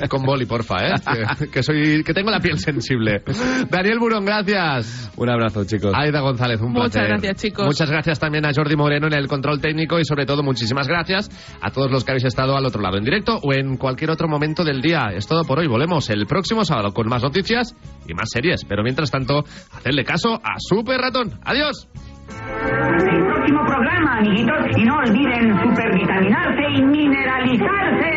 Con 0.08 0.22
boli, 0.22 0.46
porfa, 0.46 0.76
¿eh? 0.78 0.94
Que, 1.38 1.48
que 1.48 1.62
soy, 1.62 2.02
que 2.02 2.14
tengo 2.14 2.30
la 2.30 2.40
piel 2.40 2.58
sensible. 2.58 3.22
Daniel 3.68 3.98
Burón, 3.98 4.24
gracias. 4.24 5.10
Un 5.16 5.28
abrazo, 5.28 5.64
chicos. 5.66 5.92
Aida 5.94 6.20
González, 6.20 6.58
un 6.62 6.72
Muchas 6.72 6.92
placer. 6.92 7.08
gracias, 7.10 7.36
chicos. 7.42 7.66
Muchas 7.66 7.90
gracias 7.90 8.18
también 8.18 8.46
a 8.46 8.50
Jordi 8.56 8.76
Moreno 8.76 9.08
en 9.08 9.12
el 9.14 9.28
control 9.28 9.60
técnico 9.60 9.98
y 10.00 10.06
sobre 10.06 10.24
todo 10.24 10.42
muchísimas 10.42 10.88
gracias 10.88 11.28
a 11.66 11.70
todos 11.70 11.90
los 11.90 12.04
que 12.04 12.12
habéis 12.12 12.26
estado 12.26 12.56
al 12.56 12.64
otro 12.64 12.80
lado 12.80 12.96
en 12.96 13.02
directo 13.02 13.40
o 13.42 13.52
en 13.52 13.76
cualquier 13.76 14.10
otro 14.10 14.28
momento 14.28 14.62
del 14.62 14.80
día. 14.80 15.10
Es 15.12 15.26
todo 15.26 15.42
por 15.42 15.58
hoy. 15.58 15.66
Volvemos 15.66 16.08
el 16.10 16.24
próximo 16.24 16.64
sábado 16.64 16.92
con 16.92 17.08
más 17.08 17.24
noticias 17.24 17.74
y 18.06 18.14
más 18.14 18.28
series. 18.30 18.64
Pero 18.64 18.84
mientras 18.84 19.10
tanto, 19.10 19.40
hacerle 19.72 20.04
caso 20.04 20.34
a 20.34 20.54
Super 20.58 21.00
Ratón. 21.00 21.32
Adiós. 21.44 21.88
el 21.90 23.24
próximo 23.26 23.64
programa, 23.66 24.18
amiguitos. 24.18 24.54
Y 24.76 24.84
no 24.84 24.94
olviden 24.98 25.58
supervitaminarse 25.60 26.62
y 26.76 26.82
mineralizarse. 26.82 28.16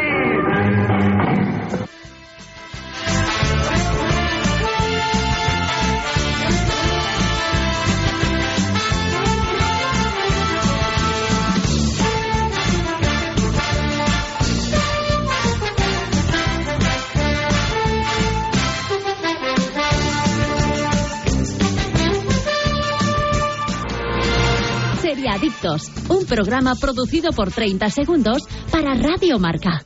Seriadictos, 25.20 25.92
un 26.08 26.26
programa 26.26 26.76
producido 26.76 27.32
por 27.32 27.52
30 27.52 27.90
segundos 27.90 28.42
para 28.72 28.94
Radio 28.94 29.38
Marca. 29.38 29.86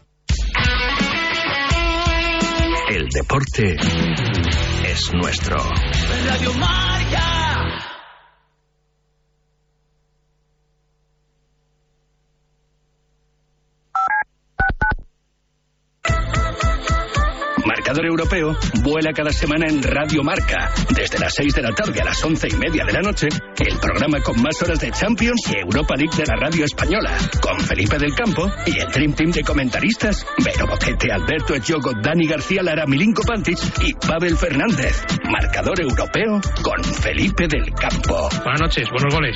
El 2.88 3.08
deporte 3.10 3.76
es 4.86 5.12
nuestro. 5.12 5.58
Radio 5.58 6.54
Marca. 6.54 6.93
Marcador 17.94 18.10
Europeo 18.10 18.58
vuela 18.82 19.14
cada 19.14 19.32
semana 19.32 19.68
en 19.68 19.84
Radio 19.84 20.24
Marca. 20.24 20.72
Desde 20.96 21.20
las 21.20 21.36
6 21.36 21.54
de 21.54 21.62
la 21.62 21.76
tarde 21.76 22.02
a 22.02 22.06
las 22.06 22.24
11 22.24 22.48
y 22.48 22.56
media 22.56 22.86
de 22.86 22.94
la 22.94 23.02
noche, 23.02 23.28
el 23.28 23.78
programa 23.78 24.20
con 24.22 24.42
más 24.42 24.60
horas 24.64 24.80
de 24.80 24.90
Champions 24.90 25.40
y 25.52 25.60
Europa 25.60 25.96
League 25.96 26.18
de 26.18 26.26
la 26.26 26.36
radio 26.36 26.66
española. 26.66 27.16
Con 27.40 27.60
Felipe 27.60 28.00
del 28.00 28.16
Campo 28.16 28.50
y 28.66 28.80
el 28.80 28.88
Dream 28.88 29.14
Team 29.14 29.30
de 29.30 29.44
comentaristas: 29.44 30.26
Vero 30.44 30.66
Boquete, 30.66 31.12
Alberto 31.12 31.54
Echogo, 31.54 31.92
Dani 32.02 32.26
García 32.26 32.64
Lara, 32.64 32.88
Milinko 32.88 33.22
Pantic 33.22 33.60
y 33.84 33.94
Pavel 33.94 34.38
Fernández. 34.38 35.06
Marcador 35.30 35.80
Europeo 35.80 36.42
con 36.64 36.84
Felipe 36.84 37.48
del 37.48 37.76
Campo. 37.76 38.28
Buenas 38.44 38.62
noches, 38.62 38.90
buenos 38.90 39.14
goles. 39.14 39.36